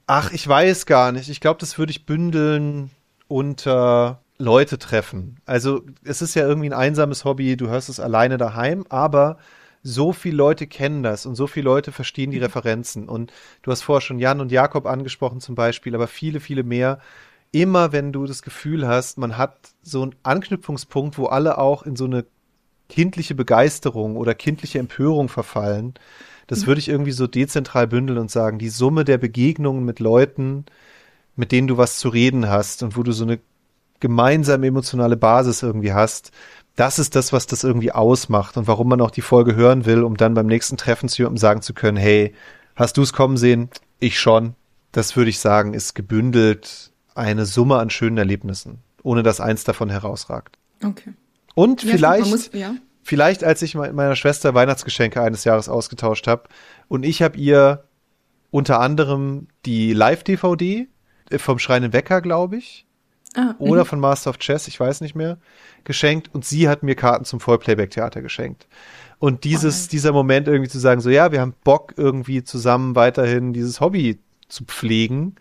[0.07, 1.29] ach, ich weiß gar nicht.
[1.29, 2.91] Ich glaube, das würde ich bündeln
[3.29, 5.37] unter Leute treffen.
[5.47, 9.39] Also, es ist ja irgendwie ein einsames Hobby, du hörst es alleine daheim, aber
[9.83, 13.09] so viele Leute kennen das und so viele Leute verstehen die Referenzen.
[13.09, 13.33] Und
[13.63, 17.01] du hast vorher schon Jan und Jakob angesprochen zum Beispiel, aber viele, viele mehr.
[17.53, 21.97] Immer wenn du das Gefühl hast, man hat so einen Anknüpfungspunkt, wo alle auch in
[21.97, 22.25] so eine
[22.89, 25.95] kindliche Begeisterung oder kindliche Empörung verfallen,
[26.47, 30.65] das würde ich irgendwie so dezentral bündeln und sagen, die Summe der Begegnungen mit Leuten,
[31.37, 33.41] mit denen du was zu reden hast und wo du so eine
[34.01, 36.31] gemeinsame emotionale Basis irgendwie hast,
[36.77, 40.03] das ist das, was das irgendwie ausmacht und warum man auch die Folge hören will,
[40.03, 42.35] um dann beim nächsten Treffen zu jemandem sagen zu können, hey,
[42.75, 43.71] hast du es kommen sehen?
[44.01, 44.55] Ich schon.
[44.93, 49.89] Das würde ich sagen, ist gebündelt eine Summe an schönen Erlebnissen, ohne dass eins davon
[49.89, 50.59] herausragt.
[50.85, 51.15] Okay.
[51.55, 52.75] Und Ja, vielleicht, muss, ja.
[53.05, 56.45] Vielleicht als ich mit meiner Schwester Weihnachtsgeschenke eines Jahres ausgetauscht habe
[56.89, 57.85] und ich habe ihr
[58.51, 60.89] unter anderem die Live-DVD
[61.37, 62.87] vom Schreinen Wecker, glaube ich,
[63.37, 65.39] Ah, oder von Master of Chess, ich weiß nicht mehr,
[65.83, 68.69] geschenkt und sie hat mir Karten zum Vollplayback-Theater geschenkt.
[69.19, 73.53] Und dieses, dieser Moment irgendwie zu sagen, so ja, wir haben Bock irgendwie zusammen weiterhin
[73.53, 75.35] dieses Hobby zu pflegen,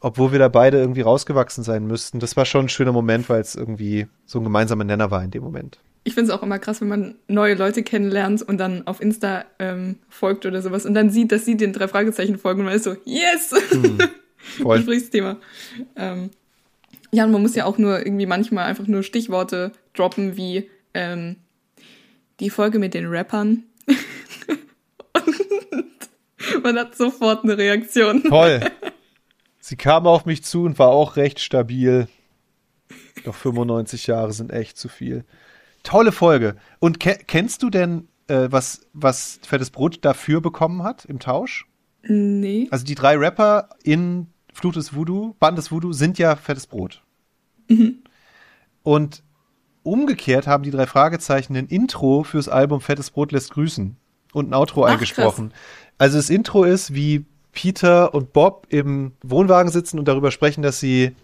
[0.00, 2.20] obwohl wir da beide irgendwie rausgewachsen sein müssten.
[2.20, 5.30] Das war schon ein schöner Moment, weil es irgendwie so ein gemeinsamer Nenner war in
[5.30, 5.78] dem Moment.
[6.04, 9.44] Ich finde es auch immer krass, wenn man neue Leute kennenlernt und dann auf Insta
[9.58, 12.74] ähm, folgt oder sowas und dann sieht, dass sie den drei Fragezeichen folgen und man
[12.74, 13.50] ist so, yes!
[14.60, 14.78] Voll.
[14.78, 15.36] Gesprächsthema.
[15.94, 16.30] Ähm,
[17.12, 21.36] ja, und man muss ja auch nur irgendwie manchmal einfach nur Stichworte droppen wie ähm,
[22.40, 23.64] die Folge mit den Rappern.
[23.86, 23.98] und
[26.62, 28.24] man hat sofort eine Reaktion.
[28.24, 28.60] Toll.
[29.60, 32.08] Sie kam auf mich zu und war auch recht stabil.
[33.24, 35.24] Doch 95 Jahre sind echt zu viel.
[35.82, 36.56] Tolle Folge.
[36.78, 41.66] Und ke kennst du denn, äh, was, was Fettes Brot dafür bekommen hat im Tausch?
[42.02, 42.68] Nee.
[42.70, 47.02] Also die drei Rapper in Flut des Voodoo, Band des Voodoo, sind ja Fettes Brot.
[48.82, 49.22] Und
[49.82, 53.96] umgekehrt haben die drei Fragezeichen ein Intro fürs Album Fettes Brot lässt grüßen
[54.32, 55.52] und ein Outro Ach, eingesprochen.
[55.98, 60.80] Also das Intro ist, wie Peter und Bob im Wohnwagen sitzen und darüber sprechen, dass
[60.80, 61.14] sie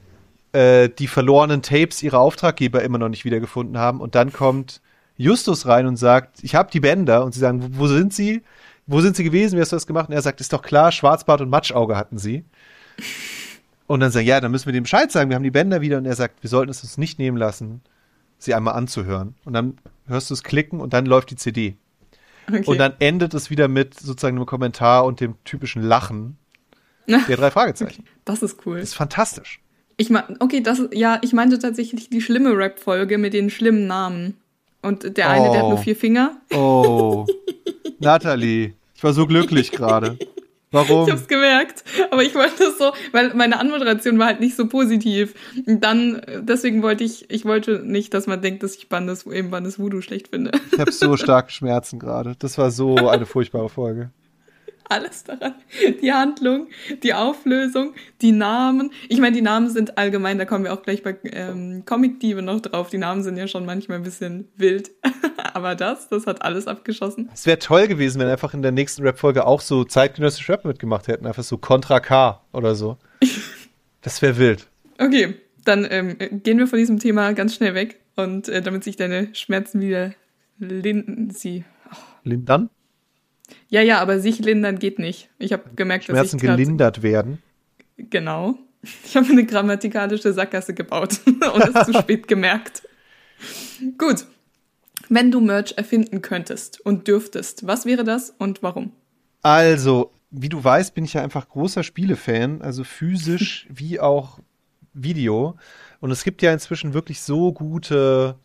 [0.53, 4.01] äh, die verlorenen Tapes ihrer Auftraggeber immer noch nicht wiedergefunden haben.
[4.01, 4.80] Und dann kommt
[5.16, 7.24] Justus rein und sagt, ich habe die Bänder.
[7.24, 8.42] Und sie sagen, wo- wo sind sie?
[8.86, 9.57] Wo sind sie gewesen?
[9.57, 10.09] Wie hast du das gemacht?
[10.09, 12.44] Und er sagt, ist doch klar, Schwarzbart und Matschauge hatten sie.
[13.86, 15.99] Und dann sagen, ja, dann müssen wir dem Bescheid sagen, wir haben die Bänder wieder.
[15.99, 17.80] Und er sagt, wir sollten es uns nicht nehmen lassen,
[18.38, 19.34] sie einmal anzuhören.
[19.44, 21.76] Und dann hörst du es klicken und dann läuft die CD.
[22.49, 22.62] Okay.
[22.64, 26.38] Und dann endet es wieder mit sozusagen einem Kommentar und dem typischen Lachen
[27.07, 28.05] der drei Fragezeichen.
[28.24, 28.80] das ist cool.
[28.80, 29.61] Das ist fantastisch.
[30.01, 34.34] Ich mein, okay, das ja, ich meinte tatsächlich die schlimme Rap-Folge mit den schlimmen Namen.
[34.80, 35.68] Und der eine, der hat Oh.
[35.70, 36.40] nur vier Finger.
[36.55, 37.26] Oh,
[37.99, 40.16] Natalie, ich war so glücklich gerade.
[40.70, 41.07] Warum?
[41.09, 44.68] Ich hab's gemerkt, aber ich wollte es so, weil meine Anmoderation war halt nicht so
[44.68, 45.34] positiv.
[45.66, 49.51] Und dann, deswegen wollte ich, ich wollte nicht, dass man denkt, dass ich Bandes, eben
[49.51, 50.51] Bandes Voodoo schlecht finde.
[50.72, 52.34] Ich habe so starke Schmerzen gerade.
[52.38, 54.11] Das war so eine furchtbare Folge.
[54.89, 55.55] Alles daran.
[56.03, 56.68] Die Handlung,
[57.03, 58.91] die Auflösung, die Namen.
[59.09, 62.61] Ich meine, die Namen sind allgemein, da kommen wir auch gleich bei ähm, Comic-Diebe noch
[62.61, 62.89] drauf.
[62.91, 64.91] Die Namen sind ja schon manchmal ein bisschen wild.
[65.55, 67.28] aber das, das hat alles abgeschossen.
[67.32, 71.09] Es wäre toll gewesen, wenn einfach in der nächsten Rap-Folge auch so zeitgenössische Rap mitgemacht
[71.09, 71.26] hätten.
[71.26, 72.99] Einfach so Contra K oder so.
[74.01, 74.68] Das wäre wild.
[74.99, 75.34] Okay,
[75.64, 77.99] dann ähm, gehen wir von diesem Thema ganz schnell weg.
[78.14, 80.14] Und äh, damit sich deine Schmerzen wieder
[80.59, 81.64] linden, sie
[82.22, 82.70] Lindern?
[83.68, 85.28] Ja, ja, aber sich lindern geht nicht.
[85.38, 87.42] Ich habe gemerkt, Schmerzen dass grad- gelindert werden.
[87.96, 88.57] Genau.
[89.05, 92.82] Ich habe eine grammatikalische Sackgasse gebaut und es zu spät gemerkt.
[93.99, 94.24] Gut.
[95.09, 98.92] Wenn du Merch erfinden könntest und dürftest, was wäre das und warum?
[99.42, 104.38] Also, wie du weißt, bin ich ja einfach großer Spielefan, also physisch wie auch
[104.92, 105.57] Video.
[106.01, 108.36] Und es gibt ja inzwischen wirklich so gute,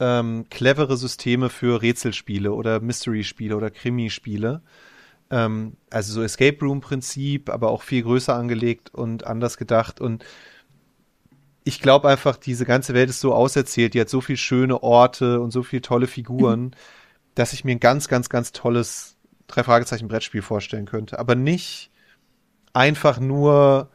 [0.00, 4.62] ähm, clevere Systeme für Rätselspiele oder Mystery-Spiele oder Krimispiele.
[5.30, 10.00] Ähm, also so Escape Room-Prinzip, aber auch viel größer angelegt und anders gedacht.
[10.00, 10.24] Und
[11.64, 15.40] ich glaube einfach, diese ganze Welt ist so auserzählt, die hat so viele schöne Orte
[15.40, 16.74] und so viele tolle Figuren,
[17.34, 19.16] dass ich mir ein ganz, ganz, ganz tolles
[19.48, 21.90] drei Fragezeichen Brettspiel vorstellen könnte, aber nicht
[22.72, 23.90] einfach nur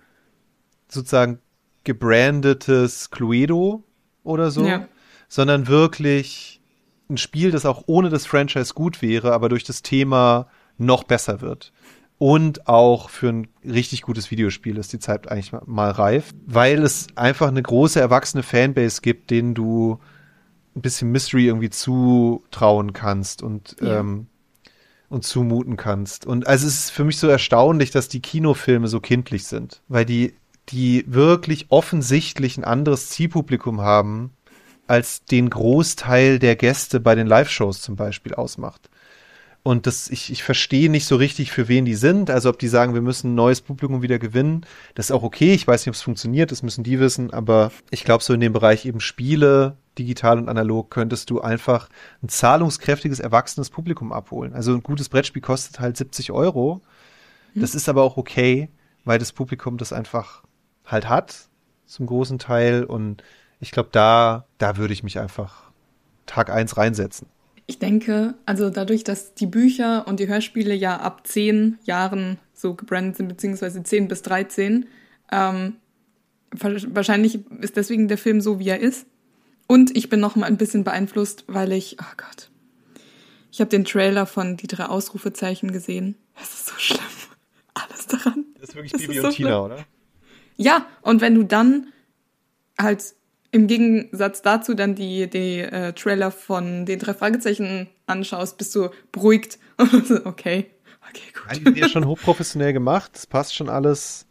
[0.88, 1.40] sozusagen
[1.84, 3.84] gebrandetes Cluedo
[4.24, 4.88] oder so, Ja.
[5.34, 6.62] Sondern wirklich
[7.10, 10.46] ein Spiel, das auch ohne das Franchise gut wäre, aber durch das Thema
[10.78, 11.74] noch besser wird.
[12.20, 17.08] Und auch für ein richtig gutes Videospiel ist die Zeit eigentlich mal- reif, weil es
[17.16, 19.98] einfach eine große erwachsene Fanbase gibt, denen du
[20.76, 24.02] ein bisschen Mystery irgendwie zutrauen kannst und Ja.
[24.02, 24.28] ähm,
[25.10, 26.28] und zumuten kannst.
[26.28, 30.06] Und also es ist für mich so erstaunlich, dass die Kinofilme so kindlich sind, weil
[30.06, 30.36] die,
[30.70, 34.32] die wirklich offensichtlich ein anderes Zielpublikum haben,
[34.88, 38.90] als den Großteil der Gäste bei den Live-Shows zum Beispiel ausmacht.
[39.64, 42.30] Und das, ich, ich verstehe nicht so richtig, für wen die sind.
[42.30, 45.54] Also ob die sagen, wir müssen ein neues Publikum wieder gewinnen, das ist auch okay.
[45.54, 47.32] Ich weiß nicht, ob es funktioniert, das müssen die wissen.
[47.32, 51.88] Aber ich glaube, so in dem Bereich eben Spiele, digital und analog, könntest du einfach
[52.22, 54.54] ein zahlungskräftiges, erwachsenes Publikum abholen.
[54.54, 56.82] Also ein gutes Brettspiel kostet halt 70 Euro.
[57.56, 58.70] Das ist aber auch okay,
[59.06, 60.44] weil das Publikum das einfach
[60.86, 61.48] halt hat,
[61.86, 62.84] zum großen Teil.
[62.84, 63.24] Und
[63.64, 65.72] ich glaube, da, da würde ich mich einfach
[66.26, 67.28] Tag eins reinsetzen.
[67.66, 72.76] Ich denke, also dadurch, dass die Bücher und die Hörspiele ja ab zehn Jahren so
[72.76, 74.86] gebrandet sind, beziehungsweise 10 bis 13,
[75.32, 75.76] ähm,
[76.52, 79.06] wa- wahrscheinlich ist deswegen der Film so, wie er ist.
[79.68, 82.50] Und ich bin noch mal ein bisschen beeinflusst, weil ich, oh Gott,
[83.52, 86.16] ich habe den Trailer von die drei Ausrufezeichen gesehen.
[86.42, 87.00] Es ist so schlimm.
[87.76, 88.46] Alles daran.
[88.60, 89.62] Das ist wirklich Das Bibi ist so und Tina, schlimm.
[89.64, 89.86] oder?
[90.58, 91.88] Ja, und wenn du dann
[92.80, 93.16] halt
[93.54, 98.90] im Gegensatz dazu dann die, die äh, Trailer von den drei Fragezeichen anschaust, bist du
[99.12, 99.60] beruhigt.
[99.78, 99.86] okay,
[100.26, 100.66] okay,
[101.34, 101.60] gut.
[101.60, 104.26] die sind ja schon hochprofessionell gemacht, das passt schon alles.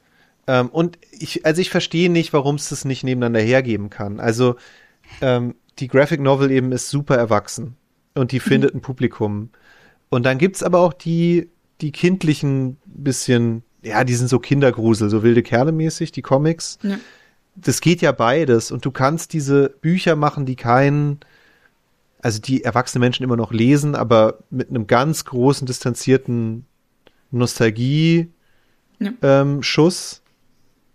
[0.48, 4.18] Ähm, und ich, also ich verstehe nicht, warum es das nicht nebeneinander hergeben kann.
[4.18, 4.56] Also
[5.20, 7.76] ähm, die Graphic Novel eben ist super erwachsen
[8.14, 9.50] und die findet ein Publikum.
[10.08, 11.48] Und dann gibt's aber auch die,
[11.80, 16.80] die kindlichen bisschen, ja, die sind so Kindergrusel, so wilde Kerle mäßig, die Comics.
[16.82, 16.98] Ja.
[17.54, 21.20] Das geht ja beides und du kannst diese Bücher machen, die keinen,
[22.20, 26.64] also die erwachsene Menschen immer noch lesen, aber mit einem ganz großen distanzierten
[27.30, 28.30] Nostalgie
[28.98, 29.12] Ja.
[29.22, 29.60] ähm,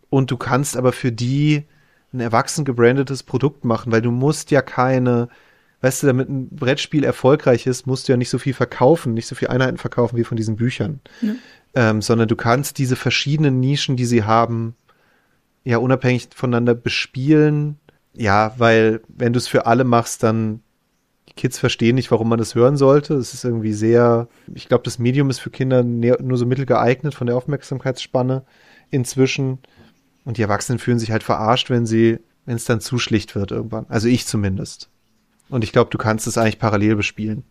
[0.09, 1.65] und du kannst aber für die
[2.13, 5.29] ein erwachsen gebrandetes Produkt machen, weil du musst ja keine,
[5.81, 9.27] weißt du, damit ein Brettspiel erfolgreich ist, musst du ja nicht so viel verkaufen, nicht
[9.27, 11.01] so viel Einheiten verkaufen wie von diesen Büchern.
[11.21, 11.35] Ja.
[11.75, 14.75] Ähm, sondern du kannst diese verschiedenen Nischen, die sie haben,
[15.67, 17.77] ja unabhängig voneinander bespielen.
[18.13, 20.61] Ja, weil wenn du es für alle machst, dann
[21.29, 23.15] die Kids verstehen nicht, warum man das hören sollte.
[23.15, 27.13] Es ist irgendwie sehr, ich glaube, das Medium ist für Kinder nur so mittel geeignet
[27.13, 28.43] von der Aufmerksamkeitsspanne
[28.89, 29.59] inzwischen.
[30.25, 33.51] Und die Erwachsenen fühlen sich halt verarscht, wenn sie, wenn es dann zu schlicht wird
[33.51, 33.85] irgendwann.
[33.89, 34.89] Also ich zumindest.
[35.49, 37.43] Und ich glaube, du kannst es eigentlich parallel bespielen.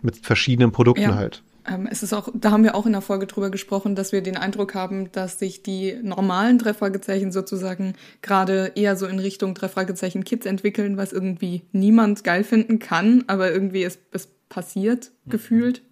[0.00, 1.14] Mit verschiedenen Produkten Ja.
[1.16, 1.42] halt.
[1.68, 4.22] Ähm, es ist auch, da haben wir auch in der Folge drüber gesprochen, dass wir
[4.22, 9.54] den Eindruck haben, dass sich die normalen drei Fragezeichen sozusagen gerade eher so in Richtung
[9.54, 15.10] drei Fragezeichen Kids entwickeln, was irgendwie niemand geil finden kann, aber irgendwie es, es passiert,
[15.26, 15.82] gefühlt.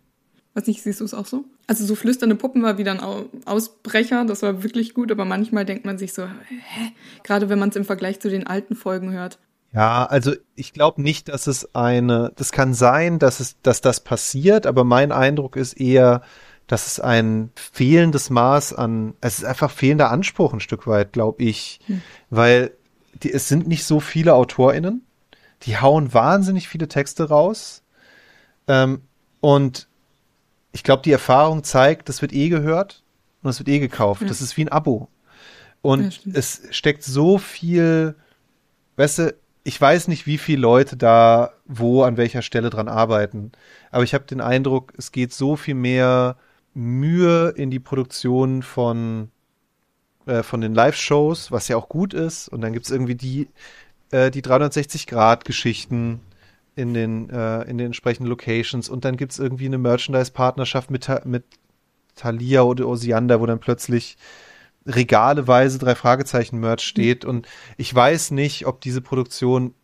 [0.55, 1.45] Weiß nicht, siehst du es auch so?
[1.67, 5.65] Also so flüsternde Puppen war wieder ein Au- Ausbrecher, das war wirklich gut, aber manchmal
[5.65, 6.93] denkt man sich so, hä?
[7.25, 9.39] Gerade wenn man es im Vergleich zu den alten Folgen hört.
[9.75, 14.01] Ja, also ich glaube nicht, dass es eine, das kann sein, dass es, dass das
[14.01, 16.23] passiert, aber mein Eindruck ist eher,
[16.69, 21.43] dass es ein fehlendes Maß an, es ist einfach fehlender Anspruch ein Stück weit, glaube
[21.43, 21.81] ich,
[22.31, 22.71] weil
[23.23, 25.05] die, es sind nicht so viele AutorInnen,
[25.63, 27.83] die hauen wahnsinnig viele Texte raus
[28.69, 29.03] ähm,
[29.41, 29.89] und
[30.71, 33.03] ich glaube, die Erfahrung zeigt, das wird eh gehört
[33.43, 34.23] und es wird eh gekauft.
[34.29, 35.09] Das ist wie ein Abo.
[35.11, 36.37] Ja, Und stimmt.
[36.37, 38.17] es steckt so viel,
[38.97, 39.35] weißt du,
[39.65, 43.53] ich weiß nicht, wie viele Leute da wo an welcher Stelle dran arbeiten,
[43.91, 46.37] aber ich habe den Eindruck, es geht so viel mehr
[46.75, 49.31] Mühe in die Produktion von
[50.27, 53.49] äh, von den Live-Shows, was ja auch gut ist, und dann gibt's irgendwie die
[54.11, 56.21] äh, die 360-Grad-Geschichten
[56.77, 61.45] in den äh, in den entsprechenden Locations und dann gibt's irgendwie eine Merchandise-Partnerschaft mit mit
[62.17, 64.17] Thalia oder Osiander, wo dann plötzlich
[64.87, 69.75] regaleweise drei Fragezeichen Merch steht und ich weiß nicht, ob diese Produktion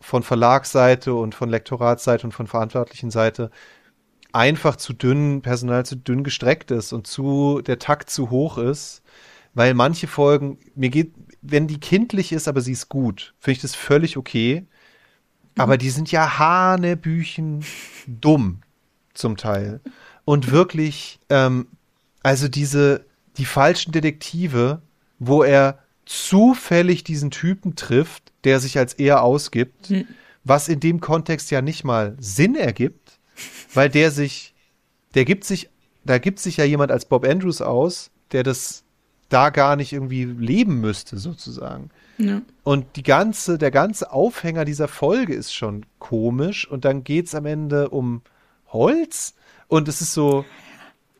[0.00, 3.50] von Verlagsseite und von Lektoratsseite und von verantwortlichen Seite
[4.32, 9.02] einfach zu dünn, personal zu dünn gestreckt ist und zu, der Takt zu hoch ist,
[9.54, 13.62] weil manche Folgen, mir geht, wenn die kindlich ist, aber sie ist gut, finde ich
[13.62, 14.66] das völlig okay.
[15.56, 17.64] Aber die sind ja hanebüchen
[18.08, 18.62] dumm
[19.14, 19.80] zum Teil.
[20.24, 21.68] Und wirklich, ähm,
[22.24, 23.04] also diese,
[23.36, 24.82] die falschen Detektive,
[25.18, 29.92] wo er zufällig diesen Typen trifft, der sich als er ausgibt,
[30.44, 33.18] was in dem Kontext ja nicht mal Sinn ergibt,
[33.72, 34.54] weil der sich,
[35.14, 35.70] der gibt sich,
[36.04, 38.84] da gibt sich ja jemand als Bob Andrews aus, der das
[39.30, 41.90] da gar nicht irgendwie leben müsste, sozusagen.
[42.18, 42.42] Ja.
[42.62, 47.46] Und die ganze, der ganze Aufhänger dieser Folge ist schon komisch und dann geht's am
[47.46, 48.22] Ende um
[48.68, 49.34] Holz
[49.68, 50.44] und es ist so,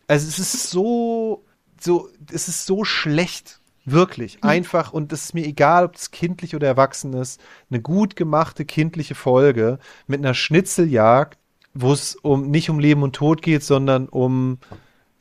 [0.06, 1.42] also es ist so,
[1.84, 6.56] so, es ist so schlecht, wirklich, einfach und es ist mir egal, ob es kindlich
[6.56, 11.38] oder erwachsen ist, eine gut gemachte kindliche Folge mit einer Schnitzeljagd,
[11.74, 14.58] wo es um nicht um Leben und Tod geht, sondern um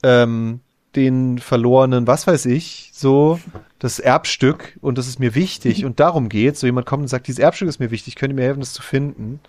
[0.03, 0.61] ähm,
[0.95, 3.39] den verlorenen, was weiß ich, so
[3.79, 6.57] das Erbstück und das ist mir wichtig und darum geht.
[6.57, 8.73] So jemand kommt und sagt, dieses Erbstück ist mir wichtig, könnt ihr mir helfen, das
[8.73, 9.39] zu finden?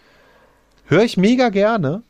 [0.87, 2.03] Höre ich mega gerne,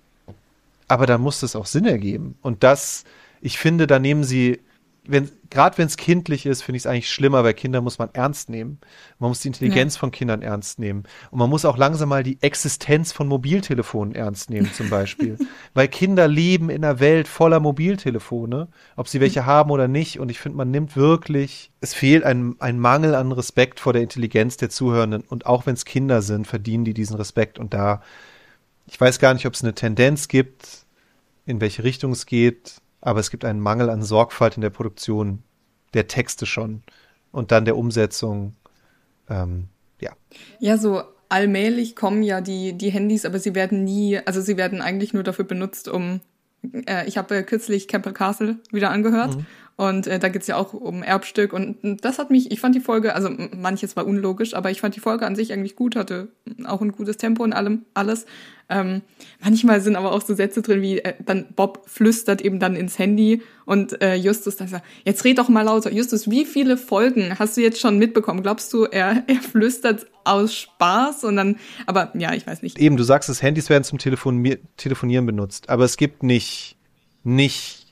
[0.88, 2.36] aber dann muss das auch Sinn ergeben.
[2.42, 3.04] Und das,
[3.40, 4.60] ich finde, da nehmen sie,
[5.06, 8.08] wenn, gerade wenn es kindlich ist, finde ich es eigentlich schlimmer, weil Kinder muss man
[8.14, 8.78] ernst nehmen.
[9.18, 11.04] Man muss die Intelligenz von Kindern ernst nehmen.
[11.30, 15.36] Und man muss auch langsam mal die Existenz von Mobiltelefonen ernst nehmen, zum Beispiel.
[15.74, 20.20] weil Kinder leben in einer Welt voller Mobiltelefone, ob sie welche haben oder nicht.
[20.20, 24.02] Und ich finde, man nimmt wirklich, es fehlt ein, ein Mangel an Respekt vor der
[24.02, 25.22] Intelligenz der Zuhörenden.
[25.28, 27.58] Und auch wenn es Kinder sind, verdienen die diesen Respekt.
[27.58, 28.00] Und da,
[28.86, 30.86] ich weiß gar nicht, ob es eine Tendenz gibt,
[31.44, 35.42] in welche Richtung es geht, aber es gibt einen Mangel an Sorgfalt in der Produktion
[35.92, 36.82] der Texte schon
[37.30, 38.56] und dann der Umsetzung.
[39.28, 39.68] Ähm,
[40.00, 40.12] ja.
[40.58, 44.80] Ja, so allmählich kommen ja die, die Handys, aber sie werden nie, also sie werden
[44.80, 46.20] eigentlich nur dafür benutzt, um,
[46.86, 49.36] äh, ich habe kürzlich Campbell Castle wieder angehört
[49.76, 52.80] und äh, da geht's ja auch um Erbstück und das hat mich, ich fand die
[52.80, 56.28] Folge, also manches war unlogisch, aber ich fand die Folge an sich eigentlich gut, hatte
[56.64, 58.26] auch ein gutes Tempo und allem, alles.
[58.68, 59.02] Ähm,
[59.42, 62.98] manchmal sind aber auch so Sätze drin, wie äh, dann Bob flüstert eben dann ins
[62.98, 65.92] Handy und äh, Justus dann sagt, jetzt red doch mal lauter.
[65.92, 68.42] Justus, wie viele Folgen hast du jetzt schon mitbekommen?
[68.42, 71.56] Glaubst du, er, er flüstert aus Spaß und dann,
[71.86, 72.78] aber ja, ich weiß nicht.
[72.78, 76.76] Eben, du sagst, es Handys werden zum Telefon Telefonieren benutzt, aber es gibt nicht,
[77.22, 77.83] nicht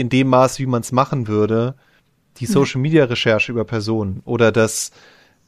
[0.00, 1.74] in dem Maß, wie man es machen würde,
[2.38, 4.92] die Social Media Recherche über Personen oder das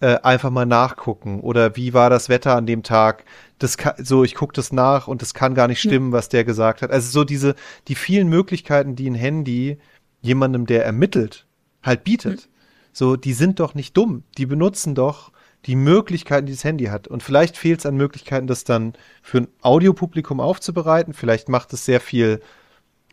[0.00, 3.24] äh, einfach mal nachgucken oder wie war das Wetter an dem Tag.
[3.58, 6.44] Das kann, so, ich gucke das nach und das kann gar nicht stimmen, was der
[6.44, 6.90] gesagt hat.
[6.90, 7.54] Also so diese,
[7.88, 9.78] die vielen Möglichkeiten, die ein Handy
[10.20, 11.46] jemandem, der ermittelt,
[11.82, 12.48] halt bietet.
[12.92, 14.24] So, die sind doch nicht dumm.
[14.36, 15.32] Die benutzen doch
[15.66, 17.08] die Möglichkeiten, die das Handy hat.
[17.08, 21.14] Und vielleicht fehlt es an Möglichkeiten, das dann für ein Audiopublikum aufzubereiten.
[21.14, 22.40] Vielleicht macht es sehr viel,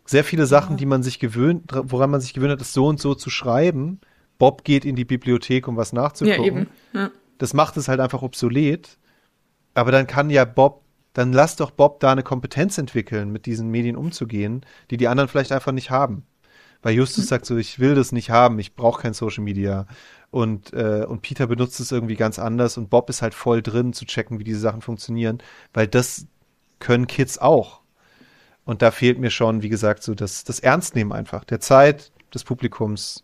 [0.09, 2.99] sehr viele Sachen, die man sich gewöhnt, woran man sich gewöhnt hat, das so und
[2.99, 3.99] so zu schreiben.
[4.39, 6.41] Bob geht in die Bibliothek, um was nachzugucken.
[6.41, 6.67] Ja, eben.
[6.93, 7.11] Ja.
[7.37, 8.97] Das macht es halt einfach obsolet.
[9.75, 10.81] Aber dann kann ja Bob,
[11.13, 15.27] dann lass doch Bob da eine Kompetenz entwickeln, mit diesen Medien umzugehen, die die anderen
[15.27, 16.23] vielleicht einfach nicht haben.
[16.81, 19.85] Weil Justus sagt so, ich will das nicht haben, ich brauche kein Social Media.
[20.31, 23.93] Und, äh, und Peter benutzt es irgendwie ganz anders und Bob ist halt voll drin
[23.93, 25.39] zu checken, wie diese Sachen funktionieren,
[25.73, 26.25] weil das
[26.79, 27.78] können Kids auch.
[28.69, 32.43] Und da fehlt mir schon, wie gesagt, so das, das Ernstnehmen einfach, der Zeit, des
[32.43, 33.23] Publikums.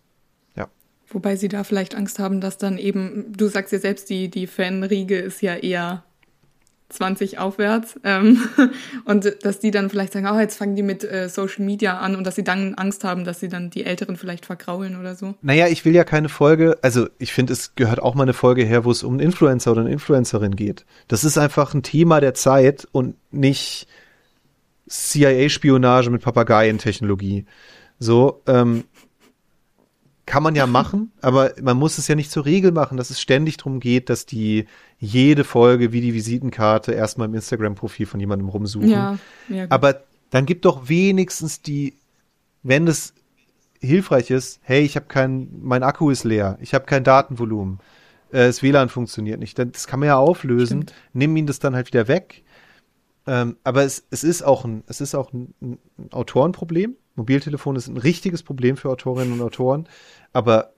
[0.56, 0.70] Ja.
[1.10, 4.48] Wobei sie da vielleicht Angst haben, dass dann eben, du sagst ja selbst, die, die
[4.48, 6.04] Fanriege ist ja eher
[6.90, 8.00] 20 aufwärts.
[8.04, 8.42] Ähm,
[9.06, 12.16] und dass die dann vielleicht sagen, oh, jetzt fangen die mit äh, Social Media an
[12.16, 15.36] und dass sie dann Angst haben, dass sie dann die Älteren vielleicht vergraulen oder so.
[15.44, 18.64] Naja, ich will ja keine Folge, also ich finde, es gehört auch mal eine Folge
[18.64, 20.88] her, wo es um einen Influencer oder eine Influencerin geht.
[21.08, 23.86] Das ist einfach ein Thema der Zeit und nicht
[24.90, 27.46] CIA-Spionage mit Papageientechnologie.
[28.00, 28.84] So, ähm,
[30.26, 33.22] kann man ja machen, aber man muss es ja nicht zur Regel machen, dass es
[33.22, 34.66] ständig darum geht, dass die
[34.98, 38.90] jede Folge wie die Visitenkarte erstmal im Instagram-Profil von jemandem rumsuchen.
[38.90, 40.02] Ja, ja aber
[40.32, 41.94] dann gibt doch wenigstens die,
[42.64, 43.14] wenn es
[43.80, 47.80] hilfreich ist, hey, ich habe kein, mein Akku ist leer, ich habe kein Datenvolumen,
[48.32, 49.60] äh, das WLAN funktioniert nicht.
[49.60, 50.94] Das kann man ja auflösen, Stimmt.
[51.14, 52.44] nimm ihn das dann halt wieder weg.
[53.28, 55.80] Ähm, aber es, es ist auch ein, es ist auch ein, ein
[56.12, 56.96] Autorenproblem.
[57.16, 59.88] Mobiltelefon ist ein richtiges Problem für Autorinnen und Autoren.
[60.34, 60.74] Aber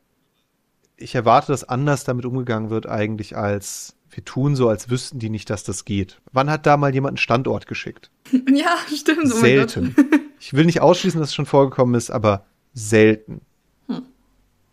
[0.95, 5.30] ich erwarte, dass anders damit umgegangen wird eigentlich als wir tun so, als wüssten die
[5.30, 6.22] nicht, dass das geht.
[6.32, 8.10] Wann hat da mal jemand einen Standort geschickt?
[8.53, 9.32] Ja, stimmt.
[9.34, 9.95] oh selten.
[10.40, 12.45] Ich will nicht ausschließen, dass es schon vorgekommen ist, aber
[12.76, 13.41] selten.
[13.88, 14.03] Hm.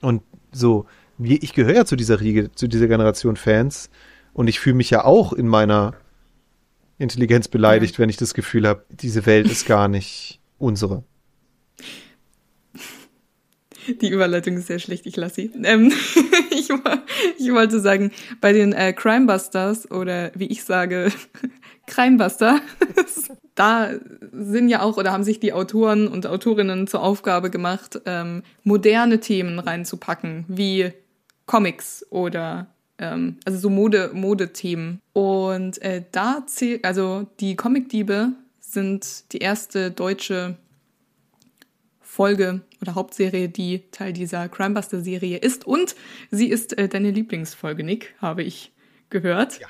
[0.03, 0.23] Und
[0.53, 0.85] so,
[1.17, 3.89] wie, ich gehöre ja zu dieser Riege, zu dieser Generation Fans
[4.35, 5.95] und ich fühle mich ja auch in meiner
[7.05, 11.05] Intelligenz beleidigt, wenn ich das Gefühl habe, diese Welt ist gar nicht unsere.
[14.01, 15.51] Die Überleitung ist sehr schlecht, ich lasse sie.
[15.62, 15.93] Ähm,
[16.51, 16.68] ich,
[17.39, 18.10] ich wollte sagen,
[18.40, 21.12] bei den äh, Crimebusters oder wie ich sage,
[21.86, 22.60] Crimebuster,
[23.55, 23.90] da
[24.32, 29.20] sind ja auch oder haben sich die Autoren und Autorinnen zur Aufgabe gemacht, ähm, moderne
[29.20, 30.93] Themen reinzupacken, wie
[31.47, 35.01] Comics oder ähm, also so Mode, Modethemen.
[35.12, 40.57] Und äh, da zählt, also die Comicdiebe sind die erste deutsche
[42.01, 45.66] Folge oder Hauptserie, die Teil dieser Crimebuster-Serie ist.
[45.66, 45.97] Und
[46.31, 48.73] sie ist äh, deine Lieblingsfolge, Nick, habe ich
[49.11, 49.61] gehört.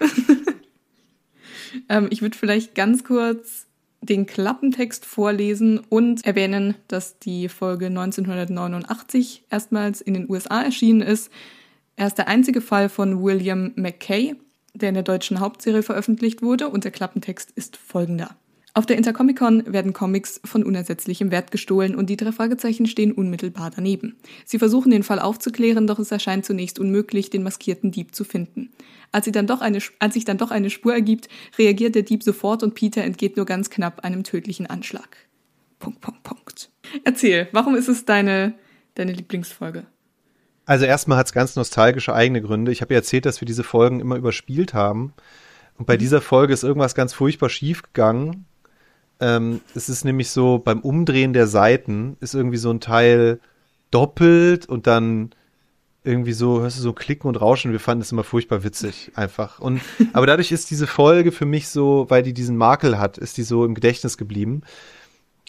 [1.89, 3.67] ähm, ich würde vielleicht ganz kurz
[4.03, 11.31] den Klappentext vorlesen und erwähnen, dass die Folge 1989 erstmals in den USA erschienen ist.
[11.97, 14.35] Er ist der einzige Fall von William McKay,
[14.75, 18.37] der in der deutschen Hauptserie veröffentlicht wurde und der Klappentext ist folgender.
[18.77, 23.71] Auf der Intercomic-Con werden Comics von unersetzlichem Wert gestohlen und die drei Fragezeichen stehen unmittelbar
[23.71, 24.17] daneben.
[24.45, 28.73] Sie versuchen den Fall aufzuklären, doch es erscheint zunächst unmöglich, den maskierten Dieb zu finden.
[29.13, 32.25] Als, sie dann doch eine, als sich dann doch eine Spur ergibt, reagiert der Dieb
[32.25, 35.19] sofort und Peter entgeht nur ganz knapp einem tödlichen Anschlag.
[35.79, 36.71] Punkt, Punkt, Punkt.
[37.05, 38.55] Erzähl, warum ist es deine,
[38.97, 39.87] deine Lieblingsfolge?
[40.67, 42.73] Also erstmal hat es ganz nostalgische eigene Gründe.
[42.73, 45.13] Ich habe ja erzählt, dass wir diese Folgen immer überspielt haben.
[45.77, 48.47] Und bei dieser Folge ist irgendwas ganz furchtbar schief gegangen.
[49.21, 53.41] Ähm, es ist nämlich so, beim Umdrehen der Seiten ist irgendwie so ein Teil
[53.91, 55.31] doppelt und dann
[56.05, 57.73] irgendwie so, hörst du so Klicken und Rauschen.
[57.73, 59.59] Wir fanden es immer furchtbar witzig, einfach.
[59.59, 59.81] Und,
[60.13, 63.43] aber dadurch ist diese Folge für mich so, weil die diesen Makel hat, ist die
[63.43, 64.63] so im Gedächtnis geblieben.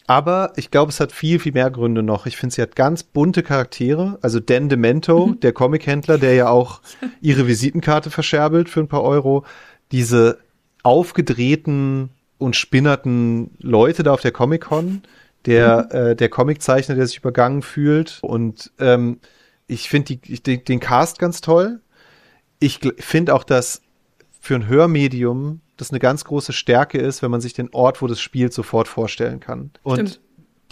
[0.06, 2.26] Aber ich glaube, es hat viel, viel mehr Gründe noch.
[2.26, 4.18] Ich finde, sie hat ganz bunte Charaktere.
[4.22, 6.80] Also Dan Demento, der Comichändler, der ja auch
[7.20, 9.44] ihre Visitenkarte verscherbelt für ein paar Euro.
[9.90, 10.38] Diese
[10.82, 15.02] aufgedrehten und spinnerten Leute da auf der Comic-Con.
[15.46, 18.18] Der, äh, der Comiczeichner, der sich übergangen fühlt.
[18.22, 19.20] Und ähm,
[19.66, 21.80] ich finde den, den Cast ganz toll.
[22.58, 23.82] Ich finde auch, dass
[24.40, 28.06] für ein Hörmedium das eine ganz große Stärke ist, wenn man sich den Ort, wo
[28.06, 29.70] das spielt, sofort vorstellen kann.
[29.82, 30.20] Und Stimmt.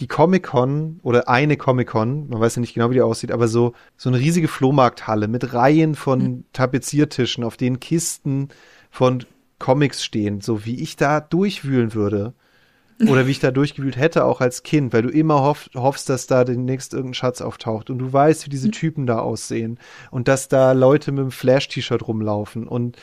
[0.00, 3.74] die Comic-Con oder eine Comic-Con, man weiß ja nicht genau, wie die aussieht, aber so,
[3.96, 8.48] so eine riesige Flohmarkthalle mit Reihen von Tapeziertischen, auf denen Kisten
[8.90, 9.24] von
[9.58, 12.34] Comics stehen, so wie ich da durchwühlen würde.
[13.08, 16.28] Oder wie ich da durchgewühlt hätte, auch als Kind, weil du immer hoff, hoffst, dass
[16.28, 19.80] da demnächst irgendein Schatz auftaucht und du weißt, wie diese Typen da aussehen
[20.12, 22.96] und dass da Leute mit einem Flash-T-Shirt rumlaufen und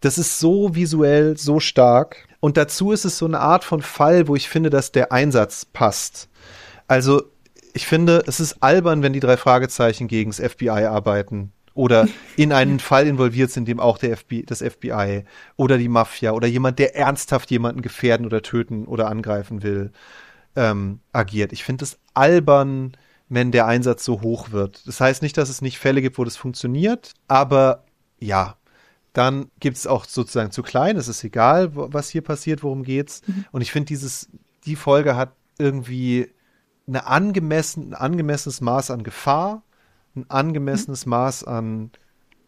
[0.00, 2.28] das ist so visuell, so stark.
[2.40, 5.64] Und dazu ist es so eine Art von Fall, wo ich finde, dass der Einsatz
[5.64, 6.28] passt.
[6.86, 7.22] Also,
[7.74, 12.52] Ich finde, es ist albern, wenn die drei Fragezeichen gegen das FBI arbeiten oder in
[12.52, 15.24] einen Fall involviert sind, in dem auch der FBI, das FBI
[15.56, 19.92] oder die Mafia oder jemand, der ernsthaft jemanden gefährden oder töten oder angreifen will,
[20.56, 21.52] ähm, agiert.
[21.52, 22.96] Ich finde es albern,
[23.28, 24.86] wenn der Einsatz so hoch wird.
[24.86, 27.84] Das heißt nicht, dass es nicht Fälle gibt, wo das funktioniert, aber
[28.18, 28.56] ja,
[29.16, 33.22] dann gibt es auch sozusagen zu klein, es ist egal, was hier passiert, worum geht's.
[33.50, 34.28] Und ich finde, dieses,
[34.66, 36.28] die Folge hat irgendwie
[36.86, 39.62] eine angemessen, ein angemessenes Maß an Gefahr,
[40.14, 41.90] ein angemessenes Maß an,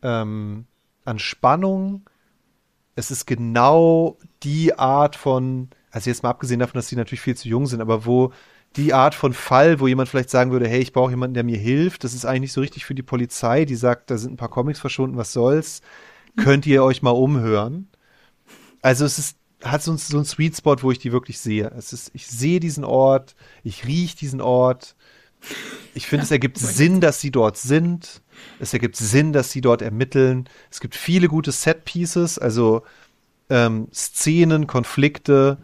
[0.03, 0.67] ähm,
[1.05, 2.09] an Spannung.
[2.95, 7.37] Es ist genau die Art von, also jetzt mal abgesehen davon, dass die natürlich viel
[7.37, 8.33] zu jung sind, aber wo
[8.77, 11.57] die Art von Fall, wo jemand vielleicht sagen würde, hey, ich brauche jemanden, der mir
[11.57, 14.37] hilft, das ist eigentlich nicht so richtig für die Polizei, die sagt, da sind ein
[14.37, 15.81] paar Comics verschwunden, was soll's,
[16.39, 17.89] könnt ihr euch mal umhören.
[18.83, 21.73] Also es ist, hat so, so einen Sweet Spot, wo ich die wirklich sehe.
[21.77, 23.35] Es ist, ich sehe diesen Ort,
[23.65, 24.97] ich rieche diesen Ort.
[25.95, 28.23] Ich finde, es ergibt Sinn, dass sie dort sind.
[28.61, 30.49] Es ergibt Sinn, dass sie dort ermitteln.
[30.71, 32.83] Es gibt viele gute Set-Pieces, also
[33.51, 35.59] ähm, Szenen, Konflikte.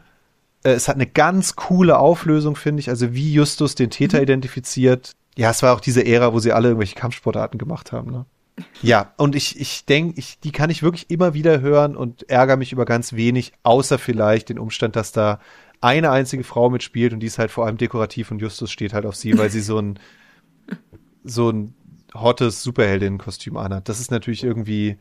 [0.65, 2.89] Äh, es hat eine ganz coole Auflösung, finde ich.
[2.89, 5.13] Also wie Justus den Täter identifiziert.
[5.37, 8.11] Ja, es war auch diese Ära, wo sie alle irgendwelche Kampfsportarten gemacht haben.
[8.11, 8.27] Ne?
[8.83, 12.57] Ja, und ich, ich denke, ich, die kann ich wirklich immer wieder hören und ärgere
[12.57, 15.41] mich über ganz wenig, außer vielleicht den Umstand, dass da
[15.81, 19.07] eine einzige Frau mitspielt und die ist halt vor allem dekorativ und Justus steht halt
[19.07, 19.99] auf sie, weil sie so ein
[21.25, 21.75] so ein
[22.15, 23.89] hottes Superheldinnen-Kostüm anhat.
[23.89, 24.99] Das ist natürlich irgendwie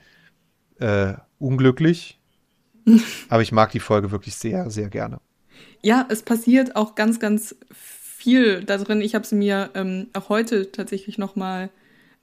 [0.79, 2.19] äh, unglücklich,
[3.29, 5.19] aber ich mag die Folge wirklich sehr, sehr gerne.
[5.81, 9.01] Ja, es passiert auch ganz, ganz viel da drin.
[9.01, 11.69] Ich habe es mir ähm, auch heute tatsächlich noch mal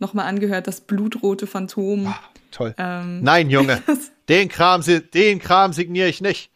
[0.00, 2.06] angehört, das blutrote Phantom.
[2.06, 2.18] Ah,
[2.50, 2.74] toll.
[2.78, 3.82] Ähm, Nein, Junge,
[4.28, 4.82] den Kram,
[5.14, 6.50] den Kram signiere ich nicht.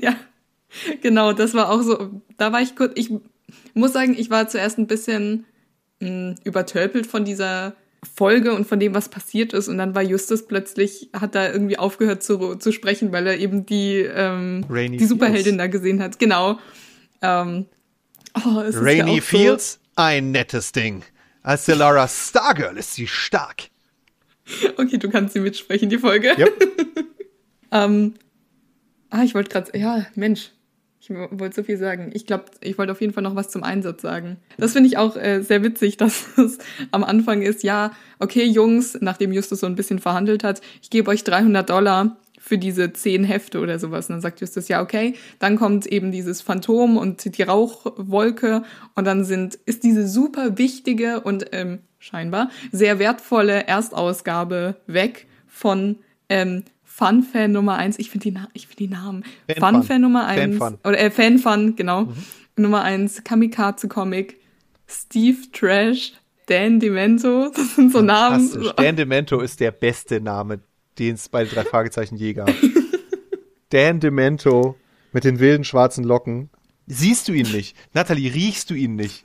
[0.00, 0.14] Ja,
[1.00, 2.22] genau, das war auch so.
[2.36, 3.10] Da war ich kurz, ich
[3.74, 5.44] muss sagen, ich war zuerst ein bisschen
[6.00, 7.74] mh, übertölpelt von dieser
[8.16, 9.68] Folge und von dem, was passiert ist.
[9.68, 13.64] Und dann war Justus plötzlich, hat da irgendwie aufgehört zu, zu sprechen, weil er eben
[13.64, 15.58] die, ähm, Rainy die Superheldin Fields.
[15.58, 16.18] da gesehen hat.
[16.18, 16.58] Genau.
[17.22, 17.66] Ähm,
[18.44, 21.02] oh, ist ja Rainy auch so- Fields, ein nettes Ding.
[21.42, 23.68] Als der Laura Stargirl ist sie stark.
[24.76, 26.34] Okay, du kannst sie mitsprechen, die Folge.
[26.38, 26.68] Yep.
[27.74, 28.14] Ähm,
[29.08, 30.50] ah, ich wollte gerade, ja, Mensch,
[31.00, 32.10] ich wollte so viel sagen.
[32.12, 34.36] Ich glaube, ich wollte auf jeden Fall noch was zum Einsatz sagen.
[34.58, 36.58] Das finde ich auch äh, sehr witzig, dass es
[36.90, 41.10] am Anfang ist, ja, okay, Jungs, nachdem Justus so ein bisschen verhandelt hat, ich gebe
[41.10, 44.08] euch 300 Dollar für diese zehn Hefte oder sowas.
[44.08, 45.14] Und dann sagt Justus, ja, okay.
[45.38, 48.64] Dann kommt eben dieses Phantom und die Rauchwolke
[48.96, 56.00] und dann sind, ist diese super wichtige und ähm, scheinbar sehr wertvolle Erstausgabe weg von
[56.28, 58.00] ähm, Fun-Fan Nummer eins.
[58.00, 59.24] Ich finde die, Na ich find die Namen.
[59.56, 60.58] Fun-Fan Nummer eins.
[60.58, 60.78] Fan-Fun.
[60.82, 62.12] Oder äh, Fan-Fun, genau.
[62.56, 64.40] Nummer eins, Kamikaze-Comic,
[64.88, 66.14] Steve Trash,
[66.46, 67.50] Dan Demento.
[67.54, 68.50] Das sind so Namen.
[68.76, 70.60] Dan Demento ist der beste Name,
[70.98, 72.50] den es bei den drei Fragezeichen je gab.
[73.70, 74.76] Dan Demento
[75.12, 76.50] mit den wilden schwarzen Locken.
[76.86, 77.76] Siehst du ihn nicht?
[77.94, 79.24] Natalie, riechst du ihn nicht?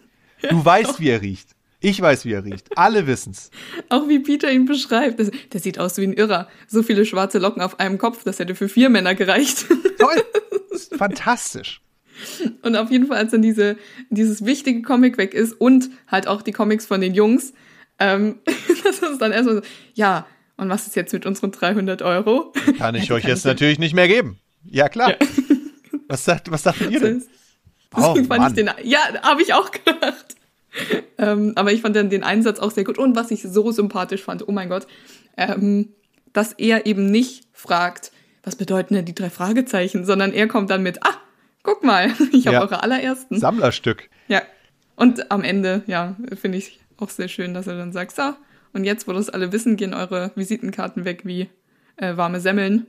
[0.49, 1.49] Du weißt, wie er riecht.
[1.79, 2.75] Ich weiß, wie er riecht.
[2.77, 3.51] Alle wissen's.
[3.89, 5.19] Auch wie Peter ihn beschreibt.
[5.19, 6.47] Das, der sieht aus wie ein Irrer.
[6.67, 9.65] So viele schwarze Locken auf einem Kopf, das hätte für vier Männer gereicht.
[9.99, 10.23] Toll.
[10.97, 11.81] Fantastisch.
[12.63, 13.77] Und auf jeden Fall, als dann diese,
[14.09, 17.53] dieses wichtige Comic weg ist und halt auch die Comics von den Jungs,
[17.99, 18.39] ähm,
[18.83, 19.61] das ist dann erstmal so,
[19.93, 20.25] ja,
[20.57, 22.51] und was ist jetzt mit unseren 300 Euro?
[22.77, 24.39] Kann ich Ja, euch kann jetzt ich- natürlich nicht mehr geben.
[24.63, 25.11] Ja, klar.
[25.11, 25.17] Ja.
[26.09, 27.21] Was sagt, was sagt ihr denn?
[27.93, 28.47] Oh, Mann.
[28.47, 30.35] ich den, ja, habe ich auch gedacht.
[31.17, 32.97] ähm, aber ich fand dann den Einsatz auch sehr gut.
[32.97, 34.87] Und was ich so sympathisch fand, oh mein Gott,
[35.35, 35.89] ähm,
[36.31, 38.13] dass er eben nicht fragt,
[38.43, 41.15] was bedeuten denn die drei Fragezeichen, sondern er kommt dann mit, ah,
[41.63, 42.61] guck mal, ich habe Ja.
[42.61, 43.37] eure allerersten.
[43.37, 44.09] Sammlerstück.
[44.29, 44.41] Ja.
[44.95, 48.33] Und am Ende, ja, finde ich auch sehr schön, dass er dann sagt, so,
[48.73, 51.49] und jetzt, wo das alle wissen, gehen eure Visitenkarten weg wie
[51.97, 52.87] äh, warme Semmeln.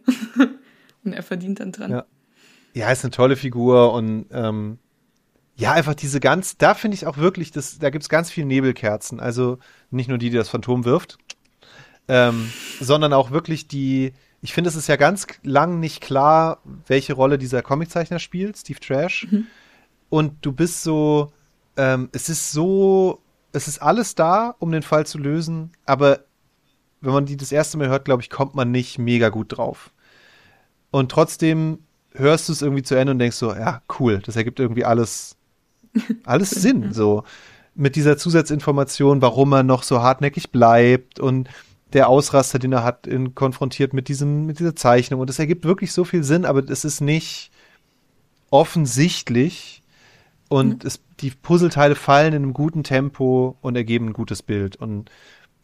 [1.04, 1.90] und er verdient dann dran.
[1.90, 2.04] Ja.
[2.74, 4.78] Ja, ist eine tolle Figur und ähm,
[5.56, 9.18] ja, einfach diese ganz, da finde ich auch wirklich, das, da gibt's ganz viele Nebelkerzen.
[9.18, 9.58] Also
[9.90, 11.18] nicht nur die, die das Phantom wirft,
[12.06, 17.14] ähm, sondern auch wirklich die, ich finde, es ist ja ganz lang nicht klar, welche
[17.14, 19.26] Rolle dieser Comiczeichner spielt, Steve Trash.
[20.08, 21.32] Und du bist so,
[21.76, 23.20] ähm, es ist so,
[23.52, 26.20] es ist alles da, um den Fall zu lösen, aber
[27.00, 29.92] wenn man die das erste Mal hört, glaube ich, kommt man nicht mega gut drauf.
[30.90, 31.78] Und trotzdem
[32.12, 35.36] hörst du es irgendwie zu Ende und denkst so, ja, cool, das ergibt irgendwie alles,
[36.24, 37.24] alles Sinn, so.
[37.74, 41.48] Mit dieser Zusatzinformation, warum er noch so hartnäckig bleibt und
[41.92, 45.20] der Ausraster, den er hat, in, konfrontiert mit diesem, mit dieser Zeichnung.
[45.20, 47.50] Und es ergibt wirklich so viel Sinn, aber es ist nicht
[48.50, 49.77] offensichtlich.
[50.48, 54.76] Und es, die Puzzleteile fallen in einem guten Tempo und ergeben ein gutes Bild.
[54.76, 55.10] Und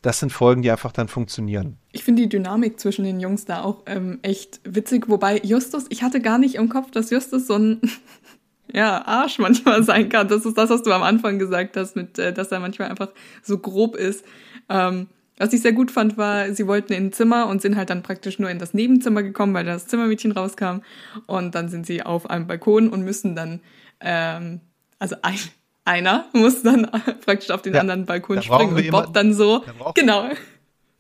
[0.02, 1.78] das sind Folgen, die einfach dann funktionieren.
[1.92, 5.08] Ich finde die Dynamik zwischen den Jungs da auch ähm, echt witzig.
[5.08, 7.80] Wobei Justus, ich hatte gar nicht im Kopf, dass Justus so ein
[8.72, 10.28] ja, Arsch manchmal sein kann.
[10.28, 13.08] Das ist das, was du am Anfang gesagt hast, mit, äh, dass er manchmal einfach
[13.42, 14.26] so grob ist.
[14.68, 15.06] Ähm,
[15.38, 18.02] was ich sehr gut fand, war, sie wollten in ein Zimmer und sind halt dann
[18.02, 20.80] praktisch nur in das Nebenzimmer gekommen, weil das Zimmermädchen rauskam.
[21.26, 23.60] Und dann sind sie auf einem Balkon und müssen dann,
[24.00, 24.60] ähm,
[24.98, 25.38] also ein,
[25.84, 26.90] einer muss dann
[27.24, 29.58] praktisch auf den Ja, anderen Balkon springen und Bob jemanden- dann so.
[29.60, 30.28] da brauchen- Genau.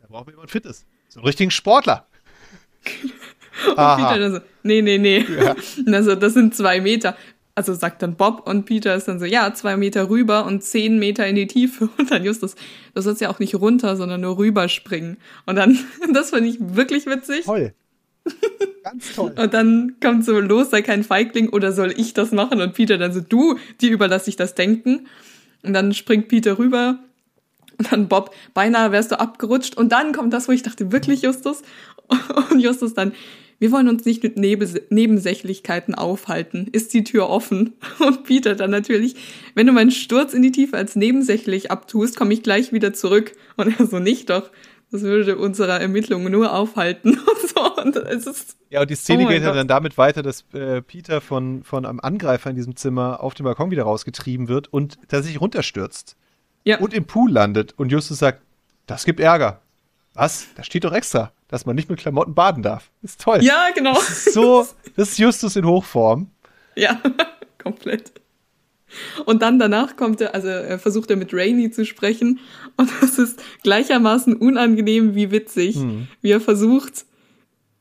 [0.00, 0.84] Da brauchen wir jemanden Fittes.
[1.08, 2.06] So einen richtigen Sportler.
[3.68, 3.96] Und Aha.
[4.08, 5.24] Peter dann so, nee, nee, nee.
[5.86, 7.16] Und also, das sind zwei Meter.
[7.54, 10.98] Also sagt dann Bob und Peter ist dann so, ja, zwei Meter rüber und zehn
[10.98, 11.88] Meter in die Tiefe.
[11.98, 12.56] Und dann Justus,
[12.94, 15.18] du sollst ja auch nicht runter, sondern nur rüberspringen.
[15.46, 15.78] Und dann,
[16.12, 17.44] das fand ich wirklich witzig.
[17.44, 17.72] Toll.
[18.82, 19.34] Ganz toll.
[19.36, 22.60] Und dann kommt so, los, sei kein Feigling oder soll ich das machen?
[22.60, 25.06] Und Peter dann so, du, dir überlasse ich das Denken.
[25.62, 26.98] Und dann springt Peter rüber.
[27.78, 29.76] Und dann Bob, beinahe wärst du abgerutscht.
[29.76, 31.62] Und dann kommt das, wo ich dachte, wirklich Justus?
[32.50, 33.12] Und Justus dann,
[33.58, 36.68] wir wollen uns nicht mit Nebes Nebensächlichkeiten aufhalten.
[36.70, 37.72] Ist die Tür offen?
[37.98, 39.16] Und Peter dann natürlich,
[39.54, 43.32] wenn du meinen Sturz in die Tiefe als nebensächlich abtust, komme ich gleich wieder zurück.
[43.56, 44.50] Und er so, nicht doch.
[44.90, 47.10] Das würde unsere Ermittlungen nur aufhalten.
[47.18, 47.82] Und so.
[47.82, 50.80] Und es ist Ja, und die Szene Oh geht ja dann damit weiter, dass äh,
[50.80, 54.98] Peter von, von einem Angreifer in diesem Zimmer auf den Balkon wieder rausgetrieben wird und
[55.08, 56.16] tatsächlich runterstürzt
[56.64, 56.78] ja.
[56.78, 57.74] und im Pool landet.
[57.76, 58.40] Und Justus sagt,
[58.86, 59.60] das gibt Ärger.
[60.14, 60.46] Was?
[60.54, 62.90] Da steht doch extra, dass man nicht mit Klamotten baden darf.
[63.02, 63.42] Ist toll.
[63.42, 63.98] Ja, genau.
[64.00, 64.66] So,
[64.96, 66.30] das ist Justus in Hochform.
[66.76, 67.00] Ja,
[67.62, 68.12] komplett.
[69.24, 72.40] Und dann danach kommt er, also er versucht er mit Rainy zu sprechen
[72.76, 75.76] und das ist gleichermaßen unangenehm wie witzig,
[76.20, 77.04] wie er versucht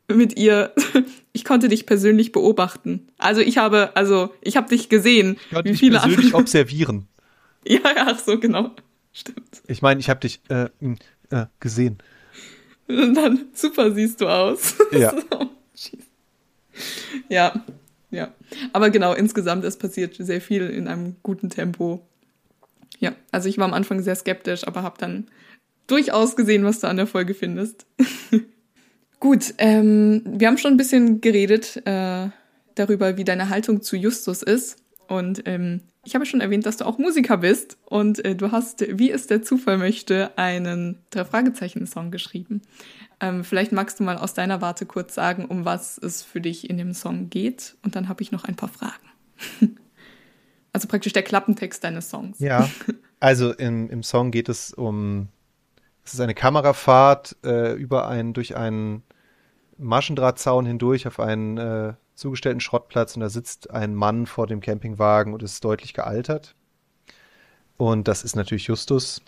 [0.08, 0.74] mit ihr,
[1.34, 3.08] ich konnte dich persönlich beobachten.
[3.18, 6.42] Also ich habe, also ich habe dich gesehen, Ich konnte wie dich viele persönlich andere.
[6.42, 7.08] observieren.
[7.66, 8.72] Ja, ach so, genau.
[9.14, 9.62] Stimmt.
[9.68, 10.68] Ich meine, ich habe dich äh,
[11.30, 12.00] äh, gesehen.
[12.90, 14.76] Und dann, super siehst du aus.
[14.92, 15.14] Ja.
[15.74, 15.98] So,
[17.30, 17.54] ja,
[18.14, 18.32] ja.
[18.72, 22.06] Aber genau, insgesamt, es passiert sehr viel in einem guten Tempo.
[23.00, 25.28] Ja, also ich war am Anfang sehr skeptisch, aber habe dann
[25.88, 27.86] durchaus gesehen, was du an der Folge findest.
[29.20, 32.30] Gut, ähm, wir haben schon ein bisschen geredet äh,
[32.76, 34.78] darüber, wie deine Haltung zu Justus ist.
[35.08, 37.78] Und ähm, ich habe schon erwähnt, dass du auch Musiker bist.
[37.86, 42.62] Und äh, du hast, wie es der Zufall möchte, einen Drei-Fragezeichen-Song geschrieben.
[43.20, 46.70] Ähm, vielleicht magst du mal aus deiner Warte kurz sagen, um was es für dich
[46.70, 47.76] in dem Song geht.
[47.84, 49.08] Und dann habe ich noch ein paar Fragen.
[50.74, 52.40] also praktisch der Klappentext deines Songs.
[52.40, 52.70] Ja.
[53.20, 55.30] Also im, im Song geht es um,
[56.04, 59.04] es ist eine Kamerafahrt äh, über einen, durch einen
[59.78, 65.34] Maschendrahtzaun hindurch auf einen äh, zugestellten Schrottplatz und da sitzt ein Mann vor dem Campingwagen
[65.34, 66.56] und ist deutlich gealtert.
[67.78, 69.22] Und das ist natürlich Justus,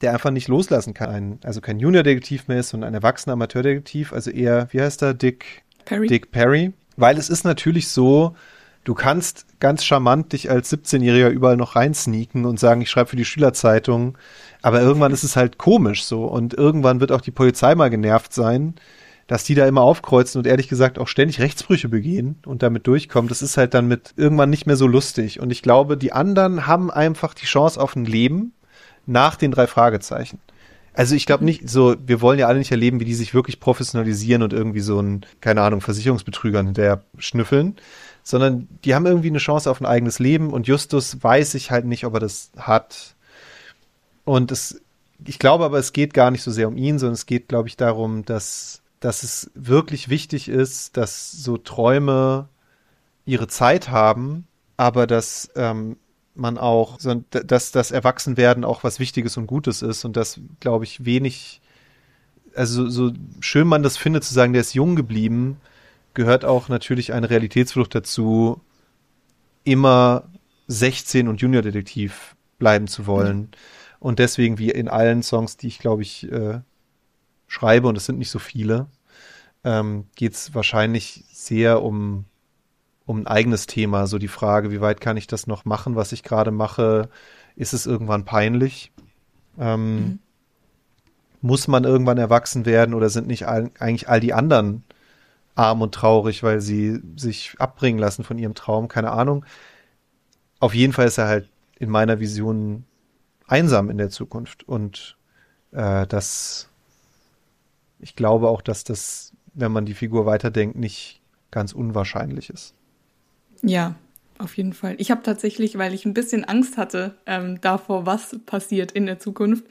[0.00, 1.10] der einfach nicht loslassen kann.
[1.10, 4.12] Ein, also kein Junior-Detektiv mehr ist, sondern ein erwachsener Amateurdetektiv.
[4.12, 5.62] Also eher, wie heißt er, Dick?
[5.84, 6.06] Perry?
[6.06, 6.72] Dick Perry.
[6.96, 8.34] Weil es ist natürlich so,
[8.84, 13.16] du kannst ganz charmant dich als 17-Jähriger überall noch reinsneaken und sagen, ich schreibe für
[13.16, 14.16] die Schülerzeitung.
[14.62, 16.24] Aber irgendwann ist es halt komisch so.
[16.24, 18.74] Und irgendwann wird auch die Polizei mal genervt sein,
[19.26, 23.28] dass die da immer aufkreuzen und ehrlich gesagt auch ständig Rechtsbrüche begehen und damit durchkommen.
[23.28, 25.40] Das ist halt dann mit irgendwann nicht mehr so lustig.
[25.40, 28.54] Und ich glaube, die anderen haben einfach die Chance auf ein Leben
[29.08, 30.38] nach den drei Fragezeichen.
[30.94, 33.60] Also ich glaube nicht so, wir wollen ja alle nicht erleben, wie die sich wirklich
[33.60, 37.76] professionalisieren und irgendwie so ein, keine Ahnung, Versicherungsbetrügern hinterher schnüffeln,
[38.24, 41.84] sondern die haben irgendwie eine Chance auf ein eigenes Leben und Justus weiß ich halt
[41.84, 43.14] nicht, ob er das hat.
[44.24, 44.80] Und es,
[45.24, 47.68] ich glaube aber, es geht gar nicht so sehr um ihn, sondern es geht, glaube
[47.68, 52.48] ich, darum, dass, dass es wirklich wichtig ist, dass so Träume
[53.24, 55.96] ihre Zeit haben, aber dass ähm,
[56.38, 61.04] man auch, dass das Erwachsenwerden auch was Wichtiges und Gutes ist und dass, glaube ich,
[61.04, 61.60] wenig,
[62.54, 65.58] also so schön man das findet, zu sagen, der ist jung geblieben,
[66.14, 68.60] gehört auch natürlich eine Realitätsflucht dazu,
[69.64, 70.24] immer
[70.68, 73.50] 16 und Junior-Detektiv bleiben zu wollen.
[74.00, 76.60] Und deswegen, wie in allen Songs, die ich, glaube ich, äh,
[77.46, 78.86] schreibe, und es sind nicht so viele,
[79.64, 82.24] ähm, geht es wahrscheinlich sehr um,
[83.08, 84.06] um ein eigenes Thema.
[84.06, 87.08] So die Frage, wie weit kann ich das noch machen, was ich gerade mache?
[87.56, 88.92] Ist es irgendwann peinlich?
[89.58, 90.18] Ähm,
[91.40, 94.84] Muss man irgendwann erwachsen werden oder sind nicht all, eigentlich all die anderen
[95.54, 98.88] arm und traurig, weil sie sich abbringen lassen von ihrem Traum?
[98.88, 99.46] Keine Ahnung.
[100.60, 101.48] Auf jeden Fall ist er halt
[101.78, 102.84] in meiner Vision
[103.46, 105.16] einsam in der Zukunft und
[105.72, 106.68] äh, das
[108.00, 112.74] ich glaube auch, dass das, wenn man die Figur weiterdenkt, nicht ganz unwahrscheinlich ist.
[113.62, 113.96] Ja,
[114.38, 114.94] Auf jeden Fall.
[114.98, 119.18] Ich habe tatsächlich, weil ich ein bisschen Angst hatte ähm, davor, was passiert in der
[119.18, 119.64] Zukunft.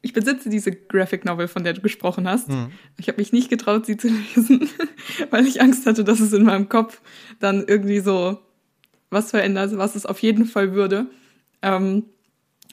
[0.00, 2.48] Ich besitze diese Graphic Novel, von der du gesprochen hast.
[2.48, 2.70] Mhm.
[2.98, 4.68] Ich habe mich nicht getraut, sie zu lesen,
[5.30, 7.00] weil ich Angst hatte, dass es in meinem Kopf
[7.40, 8.38] dann irgendwie so
[9.10, 11.06] was verändert, was es auf jeden Fall würde.
[11.62, 12.04] Ähm,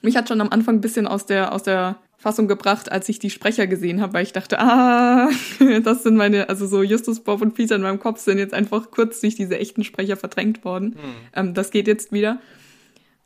[0.04, 3.20] mich hat schon am Anfang ein bisschen aus der, aus der Fassung gebracht, als ich
[3.20, 5.30] die Sprecher gesehen habe, weil ich dachte, ah,
[5.84, 8.92] das sind meine, also so Justus, Bob und Peter in meinem Kopf sind jetzt einfach
[8.92, 10.96] kurz durch diese echten Sprecher verdrängt worden.
[11.36, 12.40] Ähm, das geht jetzt wieder.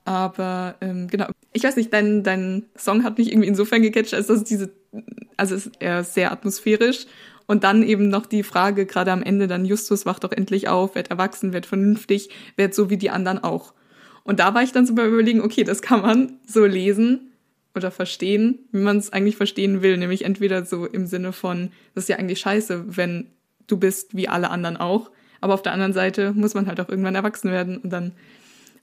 [0.03, 4.27] Aber ähm, genau, ich weiß nicht, dein, dein Song hat mich irgendwie insofern gecatcht, als
[4.27, 4.71] dass es diese,
[5.37, 7.05] also es ist eher sehr atmosphärisch.
[7.45, 10.95] Und dann eben noch die Frage, gerade am Ende, dann Justus wacht doch endlich auf,
[10.95, 13.73] wird erwachsen, wird vernünftig, wird so wie die anderen auch.
[14.23, 17.31] Und da war ich dann so beim Überlegen, okay, das kann man so lesen
[17.77, 19.97] oder verstehen, wie man es eigentlich verstehen will.
[19.97, 23.27] Nämlich entweder so im Sinne von, das ist ja eigentlich scheiße, wenn
[23.67, 25.11] du bist wie alle anderen auch.
[25.39, 27.77] Aber auf der anderen Seite muss man halt auch irgendwann erwachsen werden.
[27.77, 28.13] Und dann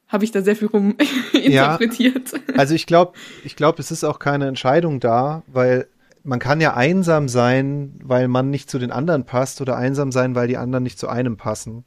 [0.09, 0.97] habe ich da sehr viel rum
[1.33, 2.33] interpretiert.
[2.57, 3.15] Also ich glaube,
[3.45, 5.89] ich glaube, es ist auch keine Entscheidung da, weil
[6.23, 10.35] man kann ja einsam sein, weil man nicht zu den anderen passt oder einsam sein,
[10.35, 11.85] weil die anderen nicht zu einem passen.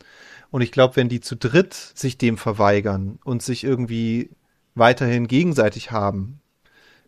[0.51, 4.29] Und ich glaube, wenn die zu dritt sich dem verweigern und sich irgendwie
[4.75, 6.39] weiterhin gegenseitig haben,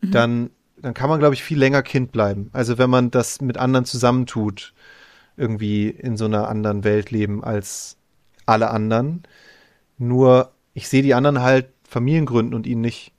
[0.02, 2.50] dann, dann kann man, glaube ich, viel länger Kind bleiben.
[2.54, 4.74] Also wenn man das mit anderen zusammentut,
[5.40, 7.98] irgendwie in so einer anderen Welt leben als
[8.46, 9.24] alle anderen.
[9.98, 13.14] Nur, ich sehe die anderen halt Familiengründen und ihn nicht.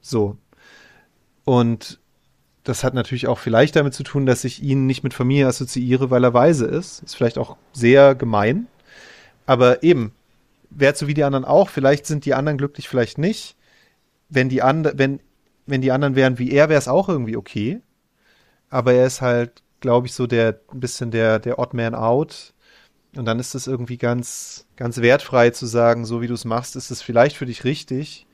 [0.00, 0.36] So.
[1.44, 2.00] Und
[2.64, 6.10] das hat natürlich auch vielleicht damit zu tun, dass ich ihn nicht mit Familie assoziiere,
[6.10, 7.02] weil er weise ist.
[7.02, 8.66] Ist vielleicht auch sehr gemein.
[9.46, 10.12] Aber eben,
[10.70, 11.70] wäre so wie die anderen auch.
[11.70, 13.56] Vielleicht sind die anderen glücklich, vielleicht nicht.
[14.28, 15.20] Wenn die, and wenn,
[15.68, 17.80] wenn die anderen wären wie er, wäre es auch irgendwie okay.
[18.70, 22.54] Aber er ist halt, glaube ich, so der ein bisschen der, der Odd Man out.
[23.16, 26.76] Und dann ist es irgendwie ganz, ganz wertfrei zu sagen, so wie du es machst,
[26.76, 28.26] ist es vielleicht für dich richtig.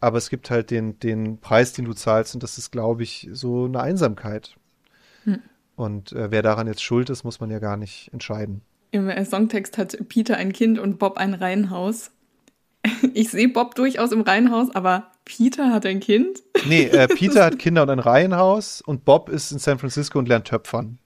[0.00, 3.28] Aber es gibt halt den, den Preis, den du zahlst, und das ist, glaube ich,
[3.32, 4.56] so eine Einsamkeit.
[5.24, 5.42] Hm.
[5.76, 8.62] Und äh, wer daran jetzt schuld ist, muss man ja gar nicht entscheiden.
[8.90, 12.10] Im äh, Songtext hat Peter ein Kind und Bob ein Reihenhaus.
[13.14, 16.42] Ich sehe Bob durchaus im Reihenhaus, aber Peter hat ein Kind.
[16.66, 20.28] Nee, äh, Peter hat Kinder und ein Reihenhaus und Bob ist in San Francisco und
[20.28, 20.98] lernt Töpfern.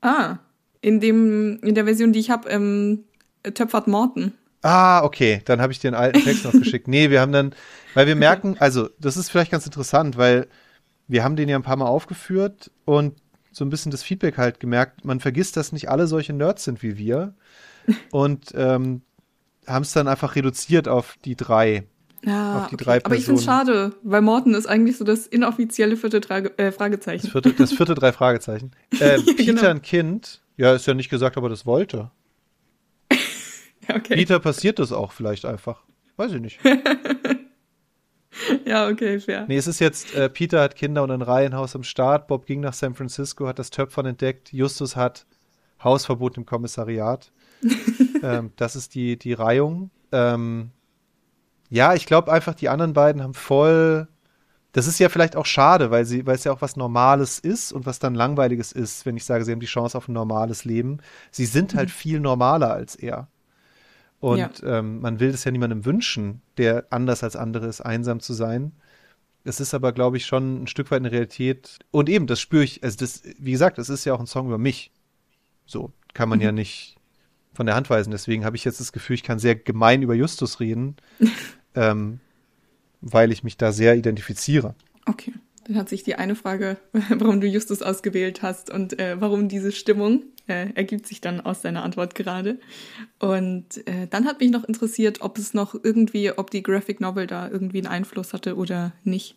[0.00, 0.38] Ah,
[0.80, 3.04] in dem in der Version, die ich habe, ähm,
[3.42, 4.32] töpfert Morton.
[4.62, 6.88] Ah, okay, dann habe ich dir einen alten Text noch geschickt.
[6.88, 7.54] Nee, wir haben dann,
[7.92, 10.48] weil wir merken, also das ist vielleicht ganz interessant, weil
[11.06, 13.16] wir haben den ja ein paar Mal aufgeführt und
[13.52, 16.82] so ein bisschen das Feedback halt gemerkt, man vergisst, dass nicht alle solche Nerds sind
[16.82, 17.34] wie wir
[18.10, 19.02] und ähm,
[19.66, 21.84] haben es dann einfach reduziert auf die drei.
[22.24, 26.20] Ja, drei aber ich finde es schade, weil Morton ist eigentlich so das inoffizielle vierte
[26.20, 27.22] Trage äh, Fragezeichen.
[27.22, 28.72] Das vierte, das vierte drei Fragezeichen.
[29.00, 29.68] Äh, Peter genau.
[29.68, 32.10] ein Kind, ja, ist ja nicht gesagt, ob er das wollte.
[33.86, 34.14] Okay.
[34.14, 35.82] Peter passiert das auch vielleicht einfach.
[36.16, 36.58] Weiß ich nicht.
[38.66, 39.44] Ja, okay, fair.
[39.46, 42.60] Nee, es ist jetzt, äh, Peter hat Kinder und ein Reihenhaus am Start, Bob ging
[42.60, 45.26] nach San Francisco, hat das Töpfern entdeckt, Justus hat
[45.82, 47.30] Hausverbot im Kommissariat.
[48.22, 49.90] ähm, das ist die, die Reihung.
[50.10, 50.70] Ähm,
[51.74, 54.06] ja, ich glaube einfach, die anderen beiden haben voll.
[54.72, 57.72] Das ist ja vielleicht auch schade, weil sie, weil es ja auch was Normales ist
[57.72, 60.64] und was dann Langweiliges ist, wenn ich sage, sie haben die Chance auf ein normales
[60.64, 60.98] Leben.
[61.32, 63.26] Sie sind halt viel normaler als er.
[64.20, 64.78] Und Ja.
[64.78, 68.72] ähm, man will das ja niemandem wünschen, der anders als andere ist, einsam zu sein.
[69.42, 71.78] Es ist aber, glaube ich, schon ein Stück weit eine Realität.
[71.90, 74.46] Und eben, das spüre ich, also das, wie gesagt, das ist ja auch ein Song
[74.46, 74.92] über mich.
[75.66, 76.96] So, kann man ja nicht
[77.52, 78.10] von der Hand weisen.
[78.10, 80.96] Deswegen habe ich jetzt das Gefühl, ich kann sehr gemein über Justus reden,
[81.74, 82.20] ähm,
[83.00, 84.74] weil ich mich da sehr identifiziere.
[85.06, 85.32] Okay.
[85.66, 86.76] Dann hat sich die eine Frage,
[87.10, 91.62] warum du Justus ausgewählt hast und äh, warum diese Stimmung, äh, ergibt sich dann aus
[91.62, 92.58] deiner Antwort gerade.
[93.18, 97.26] Und äh, dann hat mich noch interessiert, ob es noch irgendwie, ob die Graphic Novel
[97.26, 99.36] da irgendwie einen Einfluss hatte oder nicht.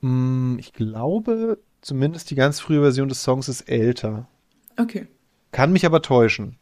[0.00, 4.28] Mm, ich glaube, zumindest die ganz frühe Version des Songs ist älter.
[4.78, 5.06] Okay.
[5.50, 6.56] Kann mich aber täuschen.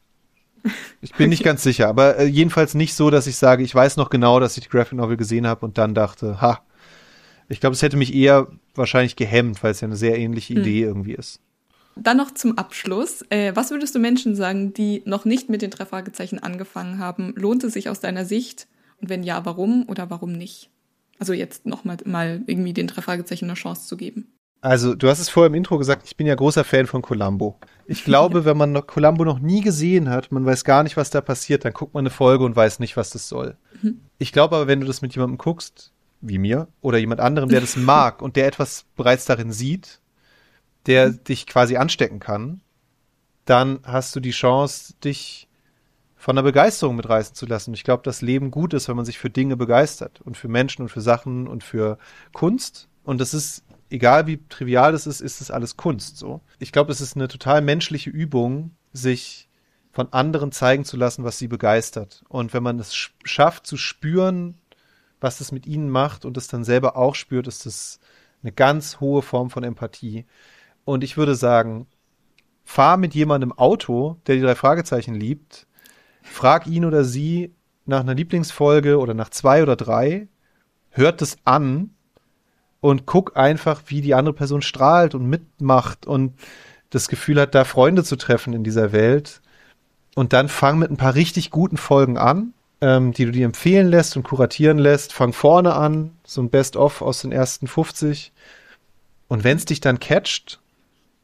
[1.00, 3.96] Ich bin nicht ganz sicher, aber äh, jedenfalls nicht so, dass ich sage, ich weiß
[3.96, 6.60] noch genau, dass ich die Graphic Novel gesehen habe und dann dachte, ha.
[7.48, 10.82] Ich glaube, es hätte mich eher wahrscheinlich gehemmt, weil es ja eine sehr ähnliche Idee
[10.82, 11.40] irgendwie ist.
[11.96, 13.24] Dann noch zum Abschluss.
[13.30, 17.34] Äh, was würdest du Menschen sagen, die noch nicht mit den drei Fragezeichen angefangen haben?
[17.36, 18.68] Lohnt es sich aus deiner Sicht?
[19.00, 20.70] Und wenn ja, warum oder warum nicht?
[21.18, 24.32] Also jetzt nochmal mal irgendwie den drei Fragezeichen eine Chance zu geben.
[24.62, 27.58] Also, du hast es vorher im Intro gesagt, ich bin ja großer Fan von Columbo.
[27.86, 31.20] Ich glaube, wenn man Columbo noch nie gesehen hat, man weiß gar nicht, was da
[31.20, 33.56] passiert, dann guckt man eine Folge und weiß nicht, was das soll.
[34.18, 37.60] Ich glaube aber, wenn du das mit jemandem guckst, wie mir, oder jemand anderem, der
[37.60, 40.00] das mag und der etwas bereits darin sieht,
[40.86, 42.60] der dich quasi anstecken kann,
[43.46, 45.48] dann hast du die Chance, dich
[46.16, 47.72] von der Begeisterung mitreißen zu lassen.
[47.72, 50.82] Ich glaube, dass Leben gut ist, wenn man sich für Dinge begeistert und für Menschen
[50.82, 51.96] und für Sachen und für
[52.34, 52.88] Kunst.
[53.04, 56.40] Und das ist, egal wie trivial das ist, ist es alles Kunst, so.
[56.58, 59.48] Ich glaube, es ist eine total menschliche Übung, sich
[59.92, 62.24] von anderen zeigen zu lassen, was sie begeistert.
[62.28, 64.54] Und wenn man es sch schafft zu spüren,
[65.20, 68.00] was das mit ihnen macht und es dann selber auch spürt, ist das
[68.42, 70.26] eine ganz hohe Form von Empathie.
[70.84, 71.86] Und ich würde sagen,
[72.64, 75.66] fahr mit jemandem Auto, der die drei Fragezeichen liebt,
[76.22, 77.54] frag ihn oder sie
[77.84, 80.28] nach einer Lieblingsfolge oder nach zwei oder drei,
[80.90, 81.90] hört es an
[82.80, 86.34] und guck einfach, wie die andere Person strahlt und mitmacht und
[86.90, 89.40] das Gefühl hat, da Freunde zu treffen in dieser Welt.
[90.14, 93.88] Und dann fang mit ein paar richtig guten Folgen an, ähm, die du dir empfehlen
[93.88, 95.12] lässt und kuratieren lässt.
[95.12, 98.32] Fang vorne an, so ein Best-of aus den ersten 50.
[99.28, 100.60] Und wenn es dich dann catcht,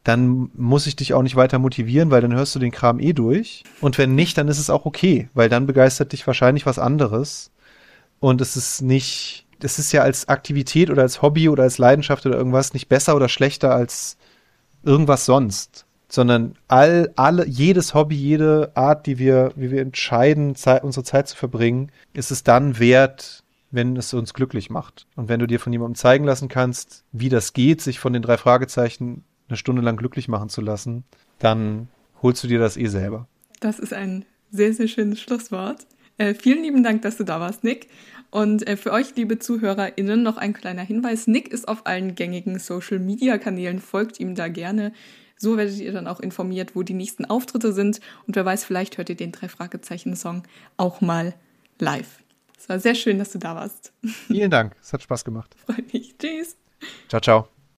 [0.04, 3.12] dann muss ich dich auch nicht weiter motivieren, weil dann hörst du den Kram eh
[3.12, 3.64] durch.
[3.80, 7.50] Und wenn nicht, dann ist es auch okay, weil dann begeistert dich wahrscheinlich was anderes.
[8.20, 12.26] Und es ist nicht, es ist ja als Aktivität oder als Hobby oder als Leidenschaft
[12.26, 14.16] oder irgendwas nicht besser oder schlechter als
[14.82, 20.84] irgendwas sonst, sondern all, alle, jedes Hobby, jede Art, die wir, wie wir entscheiden, Zeit,
[20.84, 25.06] unsere Zeit zu verbringen, ist es dann wert, wenn es uns glücklich macht.
[25.16, 28.22] Und wenn du dir von jemandem zeigen lassen kannst, wie das geht, sich von den
[28.22, 31.04] drei Fragezeichen eine Stunde lang glücklich machen zu lassen,
[31.38, 31.88] dann
[32.22, 33.26] holst du dir das eh selber.
[33.60, 35.86] Das ist ein sehr, sehr schönes Schlusswort.
[36.18, 37.88] Äh, vielen lieben Dank, dass du da warst, Nick.
[38.36, 41.26] Und äh, für euch, liebe ZuhörerInnen, noch ein kleiner Hinweis.
[41.26, 44.92] Nick ist auf allen gängigen Social-Media-Kanälen, folgt ihm da gerne.
[45.38, 47.98] So werdet ihr dann auch informiert, wo die nächsten Auftritte sind.
[48.26, 50.42] Und wer weiß, vielleicht hört ihr den Drei-Fragezeichen-Song
[50.76, 51.32] auch mal
[51.78, 52.18] live.
[52.58, 53.94] Es war sehr schön, dass du da warst.
[54.26, 54.76] Vielen Dank.
[54.82, 55.56] Es hat Spaß gemacht.
[55.64, 56.14] Freut mich.
[56.18, 56.58] Tschüss.
[57.08, 57.55] Ciao, ciao.